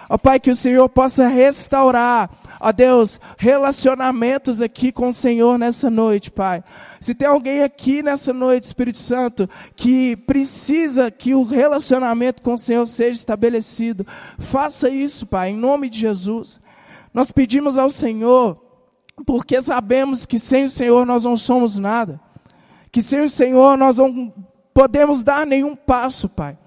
Ó 0.10 0.18
Pai, 0.18 0.40
que 0.40 0.52
o 0.52 0.56
Senhor 0.56 0.90
possa 0.90 1.28
restaurar, 1.28 2.30
ó 2.60 2.72
Deus, 2.74 3.20
relacionamentos 3.38 4.62
aqui 4.62 4.92
com 4.92 5.08
o 5.08 5.14
Senhor 5.14 5.58
nessa 5.58 5.90
noite, 5.90 6.30
Pai. 6.30 6.62
Se 7.00 7.16
tem 7.16 7.28
alguém 7.28 7.64
aqui 7.64 8.04
nessa 8.04 8.34
noite, 8.34 8.66
Espírito 8.66 8.98
Santo, 8.98 9.50
que 9.74 10.18
precisa 10.18 11.10
que 11.10 11.34
o 11.34 11.44
relacionamento 11.44 12.42
com 12.44 12.56
o 12.56 12.60
Senhor 12.60 12.86
seja 12.88 13.20
estabelecido, 13.20 14.06
faça 14.38 14.90
isso, 14.90 15.26
Pai, 15.26 15.52
em 15.52 15.58
nome 15.58 15.90
de 15.90 16.00
Jesus. 16.00 16.60
Nós 17.14 17.32
pedimos 17.32 17.78
ao 17.78 17.90
Senhor 17.90 18.71
porque 19.24 19.62
sabemos 19.62 20.26
que 20.26 20.40
sem 20.40 20.66
o 20.66 20.70
Senhor 20.70 21.06
nós 21.06 21.24
não 21.24 21.38
somos 21.38 21.78
nada, 21.78 22.20
que 22.92 23.02
sem 23.02 23.22
o 23.22 23.30
Senhor 23.30 23.78
nós 23.78 23.98
não 23.98 24.34
podemos 24.74 25.24
dar 25.24 25.46
nenhum 25.46 25.76
passo, 25.76 26.30
Pai. 26.30 26.58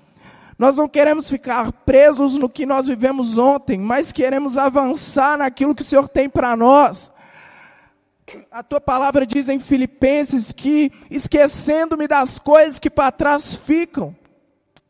Nós 0.58 0.76
não 0.76 0.88
queremos 0.88 1.28
ficar 1.28 1.72
presos 1.72 2.38
no 2.38 2.48
que 2.48 2.64
nós 2.64 2.86
vivemos 2.86 3.38
ontem, 3.38 3.78
mas 3.78 4.12
queremos 4.12 4.56
avançar 4.56 5.36
naquilo 5.36 5.74
que 5.74 5.82
o 5.82 5.84
Senhor 5.84 6.08
tem 6.08 6.28
para 6.28 6.56
nós. 6.56 7.10
A 8.50 8.62
tua 8.62 8.80
palavra 8.80 9.26
diz 9.26 9.48
em 9.48 9.58
Filipenses 9.58 10.52
que, 10.52 10.92
esquecendo-me 11.10 12.06
das 12.06 12.38
coisas 12.38 12.78
que 12.78 12.88
para 12.88 13.10
trás 13.10 13.54
ficam, 13.54 14.14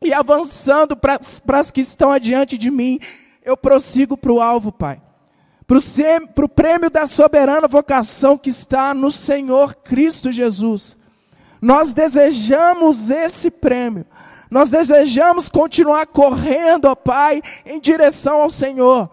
e 0.01 0.13
avançando 0.13 0.95
para 0.95 1.19
as 1.59 1.71
que 1.71 1.81
estão 1.81 2.11
adiante 2.11 2.57
de 2.57 2.69
mim, 2.69 2.99
eu 3.43 3.57
prossigo 3.57 4.15
para 4.15 4.31
o 4.31 4.39
alvo, 4.39 4.71
Pai 4.71 5.01
para 5.67 6.45
o 6.45 6.49
prêmio 6.49 6.89
da 6.89 7.07
soberana 7.07 7.67
vocação 7.67 8.37
que 8.37 8.49
está 8.49 8.93
no 8.93 9.09
Senhor 9.09 9.75
Cristo 9.75 10.31
Jesus. 10.31 10.95
Nós 11.61 11.93
desejamos 11.93 13.09
esse 13.09 13.49
prêmio. 13.49 14.05
Nós 14.49 14.69
desejamos 14.69 15.49
continuar 15.49 16.05
correndo, 16.05 16.85
ó 16.85 16.95
Pai, 16.95 17.41
em 17.65 17.79
direção 17.79 18.41
ao 18.41 18.49
Senhor. 18.49 19.09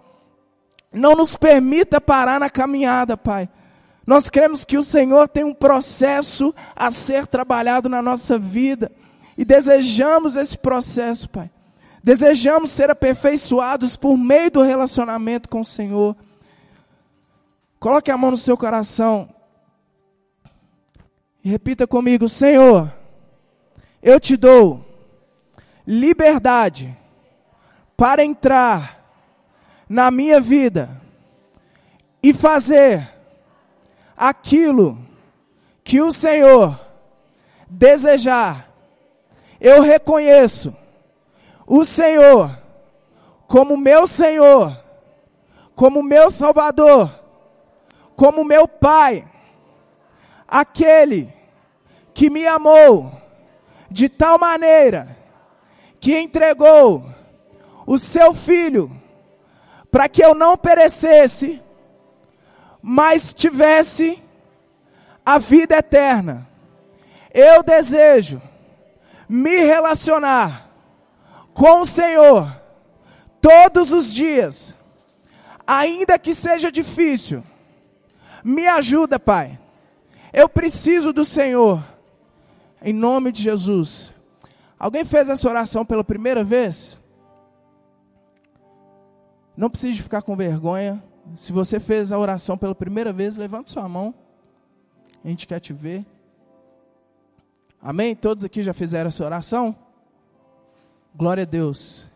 Não 0.92 1.14
nos 1.14 1.36
permita 1.36 2.00
parar 2.00 2.38
na 2.38 2.50
caminhada, 2.50 3.16
Pai. 3.16 3.48
Nós 4.06 4.28
cremos 4.28 4.64
que 4.64 4.76
o 4.76 4.82
Senhor 4.82 5.28
tem 5.28 5.44
um 5.44 5.54
processo 5.54 6.54
a 6.76 6.90
ser 6.90 7.26
trabalhado 7.26 7.88
na 7.88 8.02
nossa 8.02 8.38
vida. 8.38 8.92
E 9.38 9.44
desejamos 9.44 10.36
esse 10.36 10.58
processo, 10.58 11.30
Pai. 11.30 11.50
Desejamos 12.04 12.70
ser 12.70 12.90
aperfeiçoados 12.90 13.96
por 13.96 14.18
meio 14.18 14.50
do 14.50 14.62
relacionamento 14.62 15.48
com 15.48 15.60
o 15.60 15.64
Senhor. 15.64 16.14
Coloque 17.82 18.12
a 18.12 18.16
mão 18.16 18.30
no 18.30 18.36
seu 18.36 18.56
coração 18.56 19.28
e 21.42 21.50
repita 21.50 21.84
comigo: 21.84 22.28
Senhor, 22.28 22.92
eu 24.00 24.20
te 24.20 24.36
dou 24.36 24.84
liberdade 25.84 26.96
para 27.96 28.22
entrar 28.22 29.04
na 29.88 30.12
minha 30.12 30.40
vida 30.40 31.02
e 32.22 32.32
fazer 32.32 33.12
aquilo 34.16 34.96
que 35.82 36.00
o 36.00 36.12
Senhor 36.12 36.78
desejar. 37.68 38.72
Eu 39.60 39.82
reconheço 39.82 40.72
o 41.66 41.84
Senhor 41.84 42.56
como 43.48 43.76
meu 43.76 44.06
Senhor, 44.06 44.80
como 45.74 46.00
meu 46.00 46.30
Salvador 46.30 47.21
como 48.22 48.44
meu 48.44 48.68
Pai, 48.68 49.26
aquele 50.46 51.34
que 52.14 52.30
me 52.30 52.46
amou 52.46 53.12
de 53.90 54.08
tal 54.08 54.38
maneira 54.38 55.16
que 55.98 56.16
entregou 56.16 57.04
o 57.84 57.98
seu 57.98 58.32
filho 58.32 58.96
para 59.90 60.08
que 60.08 60.24
eu 60.24 60.36
não 60.36 60.56
perecesse, 60.56 61.60
mas 62.80 63.34
tivesse 63.34 64.22
a 65.26 65.36
vida 65.38 65.78
eterna. 65.78 66.46
Eu 67.34 67.60
desejo 67.64 68.40
me 69.28 69.64
relacionar 69.64 70.70
com 71.52 71.80
o 71.80 71.86
Senhor 71.86 72.56
todos 73.40 73.90
os 73.90 74.14
dias, 74.14 74.76
ainda 75.66 76.16
que 76.20 76.32
seja 76.32 76.70
difícil 76.70 77.42
me 78.44 78.66
ajuda, 78.66 79.18
Pai. 79.18 79.58
Eu 80.32 80.48
preciso 80.48 81.12
do 81.12 81.24
Senhor. 81.24 81.82
Em 82.82 82.92
nome 82.92 83.30
de 83.30 83.42
Jesus. 83.42 84.12
Alguém 84.78 85.04
fez 85.04 85.28
essa 85.28 85.48
oração 85.48 85.84
pela 85.84 86.02
primeira 86.02 86.42
vez? 86.42 86.98
Não 89.56 89.70
precisa 89.70 90.02
ficar 90.02 90.22
com 90.22 90.34
vergonha. 90.34 91.02
Se 91.36 91.52
você 91.52 91.78
fez 91.78 92.12
a 92.12 92.18
oração 92.18 92.58
pela 92.58 92.74
primeira 92.74 93.12
vez, 93.12 93.36
levante 93.36 93.70
sua 93.70 93.88
mão. 93.88 94.14
A 95.24 95.28
gente 95.28 95.46
quer 95.46 95.60
te 95.60 95.72
ver. 95.72 96.04
Amém? 97.80 98.14
Todos 98.14 98.44
aqui 98.44 98.62
já 98.62 98.72
fizeram 98.72 99.08
essa 99.08 99.24
oração? 99.24 99.76
Glória 101.14 101.42
a 101.42 101.46
Deus. 101.46 102.08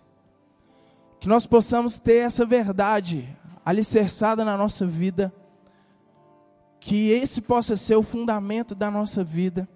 Que 1.21 1.29
nós 1.29 1.47
possamos 1.47 1.99
ter 1.99 2.19
essa 2.19 2.45
verdade 2.45 3.29
alicerçada 3.65 4.45
na 4.45 4.57
nossa 4.57 4.87
vida, 4.87 5.33
que 6.87 7.11
esse 7.11 7.41
possa 7.41 7.75
ser 7.75 7.97
o 7.97 8.03
fundamento 8.05 8.73
da 8.73 8.89
nossa 8.93 9.25
vida, 9.25 9.69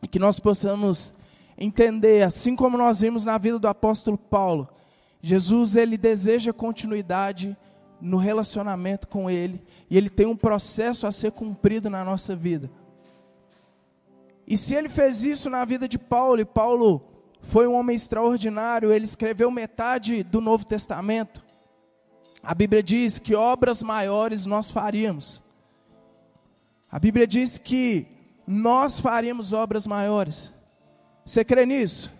e 0.00 0.06
que 0.06 0.20
nós 0.20 0.38
possamos 0.38 1.12
entender, 1.58 2.22
assim 2.22 2.54
como 2.54 2.78
nós 2.78 3.00
vimos 3.00 3.24
na 3.24 3.36
vida 3.36 3.58
do 3.58 3.66
apóstolo 3.66 4.16
Paulo, 4.16 4.68
Jesus 5.20 5.74
ele 5.74 5.96
deseja 5.96 6.52
continuidade 6.52 7.56
no 8.00 8.18
relacionamento 8.18 9.08
com 9.08 9.28
ele, 9.28 9.64
e 9.90 9.98
ele 9.98 10.08
tem 10.08 10.24
um 10.24 10.36
processo 10.36 11.08
a 11.08 11.10
ser 11.10 11.32
cumprido 11.32 11.90
na 11.90 12.04
nossa 12.04 12.36
vida. 12.36 12.70
E 14.46 14.56
se 14.56 14.76
ele 14.76 14.88
fez 14.88 15.24
isso 15.24 15.50
na 15.50 15.64
vida 15.64 15.88
de 15.88 15.98
Paulo, 15.98 16.40
e 16.40 16.44
Paulo 16.44 17.02
foi 17.40 17.66
um 17.66 17.74
homem 17.74 17.96
extraordinário, 17.96 18.92
ele 18.92 19.06
escreveu 19.06 19.50
metade 19.50 20.22
do 20.22 20.40
Novo 20.40 20.64
Testamento. 20.64 21.44
A 22.40 22.54
Bíblia 22.54 22.80
diz 22.80 23.18
que 23.18 23.34
obras 23.34 23.82
maiores 23.82 24.46
nós 24.46 24.70
faríamos. 24.70 25.41
A 26.92 26.98
Bíblia 26.98 27.26
diz 27.26 27.56
que 27.56 28.06
nós 28.46 29.00
faríamos 29.00 29.54
obras 29.54 29.86
maiores. 29.86 30.52
Você 31.24 31.42
crê 31.42 31.64
nisso? 31.64 32.12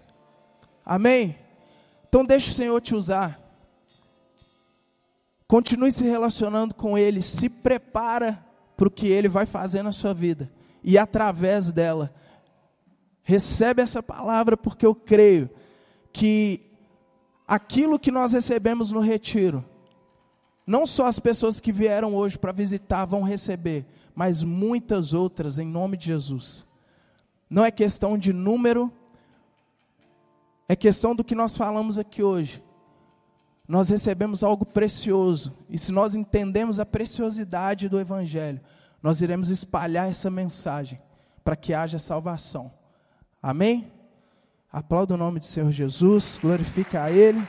Amém? 0.82 1.36
Então 2.08 2.24
deixe 2.24 2.50
o 2.50 2.54
Senhor 2.54 2.80
te 2.80 2.94
usar. 2.94 3.38
Continue 5.46 5.92
se 5.92 6.04
relacionando 6.04 6.74
com 6.74 6.96
Ele, 6.96 7.20
se 7.20 7.50
prepara 7.50 8.42
para 8.74 8.88
o 8.88 8.90
que 8.90 9.06
Ele 9.08 9.28
vai 9.28 9.44
fazer 9.44 9.82
na 9.82 9.92
sua 9.92 10.14
vida. 10.14 10.50
E 10.82 10.96
através 10.96 11.70
dela, 11.70 12.10
recebe 13.22 13.82
essa 13.82 14.02
palavra 14.02 14.56
porque 14.56 14.86
eu 14.86 14.94
creio 14.94 15.50
que 16.14 16.62
aquilo 17.46 17.98
que 17.98 18.10
nós 18.10 18.32
recebemos 18.32 18.90
no 18.90 19.00
retiro, 19.00 19.62
não 20.66 20.86
só 20.86 21.06
as 21.06 21.18
pessoas 21.18 21.60
que 21.60 21.70
vieram 21.70 22.14
hoje 22.14 22.38
para 22.38 22.52
visitar 22.52 23.04
vão 23.04 23.22
receber, 23.22 23.84
mas 24.14 24.42
muitas 24.42 25.14
outras 25.14 25.58
em 25.58 25.66
nome 25.66 25.96
de 25.96 26.06
Jesus. 26.06 26.66
Não 27.48 27.64
é 27.64 27.70
questão 27.70 28.16
de 28.16 28.32
número, 28.32 28.90
é 30.68 30.76
questão 30.76 31.14
do 31.14 31.24
que 31.24 31.34
nós 31.34 31.56
falamos 31.56 31.98
aqui 31.98 32.22
hoje. 32.22 32.62
Nós 33.68 33.88
recebemos 33.88 34.42
algo 34.42 34.66
precioso, 34.66 35.54
e 35.68 35.78
se 35.78 35.92
nós 35.92 36.14
entendemos 36.14 36.80
a 36.80 36.86
preciosidade 36.86 37.88
do 37.88 37.98
Evangelho, 38.00 38.60
nós 39.02 39.20
iremos 39.20 39.50
espalhar 39.50 40.08
essa 40.08 40.30
mensagem 40.30 41.00
para 41.44 41.56
que 41.56 41.74
haja 41.74 41.98
salvação. 41.98 42.72
Amém? 43.42 43.90
Aplauda 44.70 45.14
o 45.14 45.18
nome 45.18 45.38
do 45.38 45.46
Senhor 45.46 45.70
Jesus, 45.70 46.38
glorifica 46.40 47.04
a 47.04 47.10
Ele. 47.10 47.42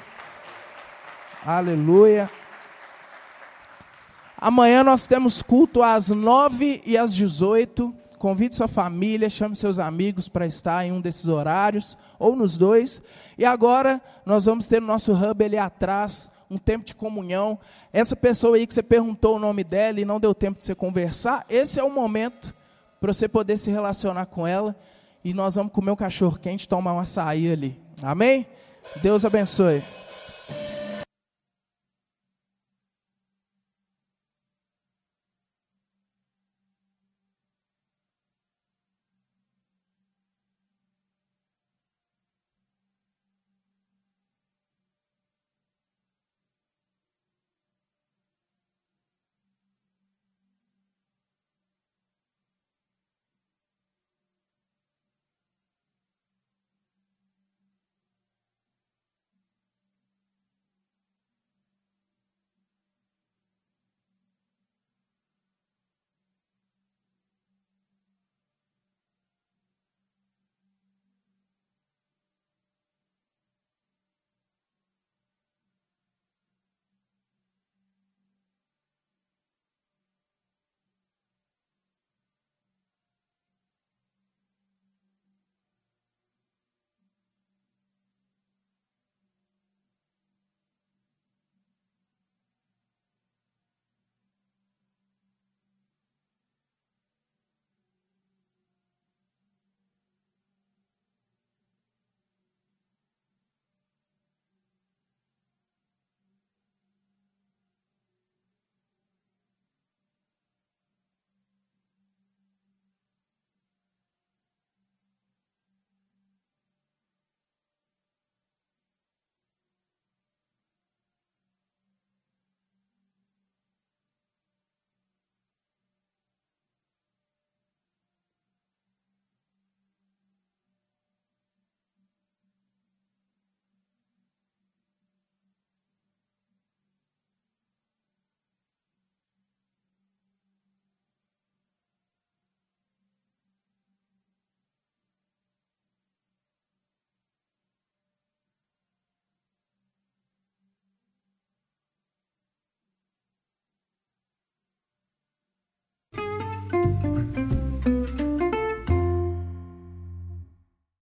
Aleluia. 1.45 2.29
Amanhã 4.43 4.83
nós 4.83 5.07
temos 5.07 5.41
culto 5.41 5.81
às 5.81 6.09
9 6.09 6.83
e 6.85 6.97
às 6.97 7.13
18. 7.13 7.95
Convide 8.19 8.57
sua 8.57 8.67
família, 8.67 9.29
chame 9.29 9.55
seus 9.55 9.79
amigos 9.79 10.27
para 10.27 10.45
estar 10.45 10.85
em 10.85 10.91
um 10.91 10.99
desses 10.99 11.29
horários, 11.29 11.97
ou 12.19 12.35
nos 12.35 12.57
dois. 12.57 13.01
E 13.37 13.45
agora 13.45 14.01
nós 14.25 14.43
vamos 14.43 14.67
ter 14.67 14.83
o 14.83 14.85
nosso 14.85 15.13
hub 15.13 15.45
ali 15.45 15.57
atrás, 15.57 16.29
um 16.51 16.57
tempo 16.57 16.83
de 16.83 16.93
comunhão. 16.93 17.57
Essa 17.93 18.17
pessoa 18.17 18.57
aí 18.57 18.67
que 18.67 18.73
você 18.73 18.83
perguntou 18.83 19.37
o 19.37 19.39
nome 19.39 19.63
dela 19.63 20.01
e 20.01 20.03
não 20.03 20.19
deu 20.19 20.35
tempo 20.35 20.57
de 20.57 20.65
você 20.65 20.75
conversar, 20.75 21.45
esse 21.47 21.79
é 21.79 21.83
o 21.83 21.89
momento 21.89 22.53
para 22.99 23.13
você 23.13 23.29
poder 23.29 23.55
se 23.55 23.71
relacionar 23.71 24.25
com 24.25 24.45
ela 24.45 24.75
e 25.23 25.33
nós 25.33 25.55
vamos 25.55 25.71
comer 25.71 25.91
um 25.91 25.95
cachorro 25.95 26.37
quente, 26.37 26.67
tomar 26.67 26.91
um 26.91 26.99
açaí 26.99 27.49
ali. 27.49 27.79
Amém? 28.01 28.45
Deus 29.01 29.23
abençoe. 29.23 29.81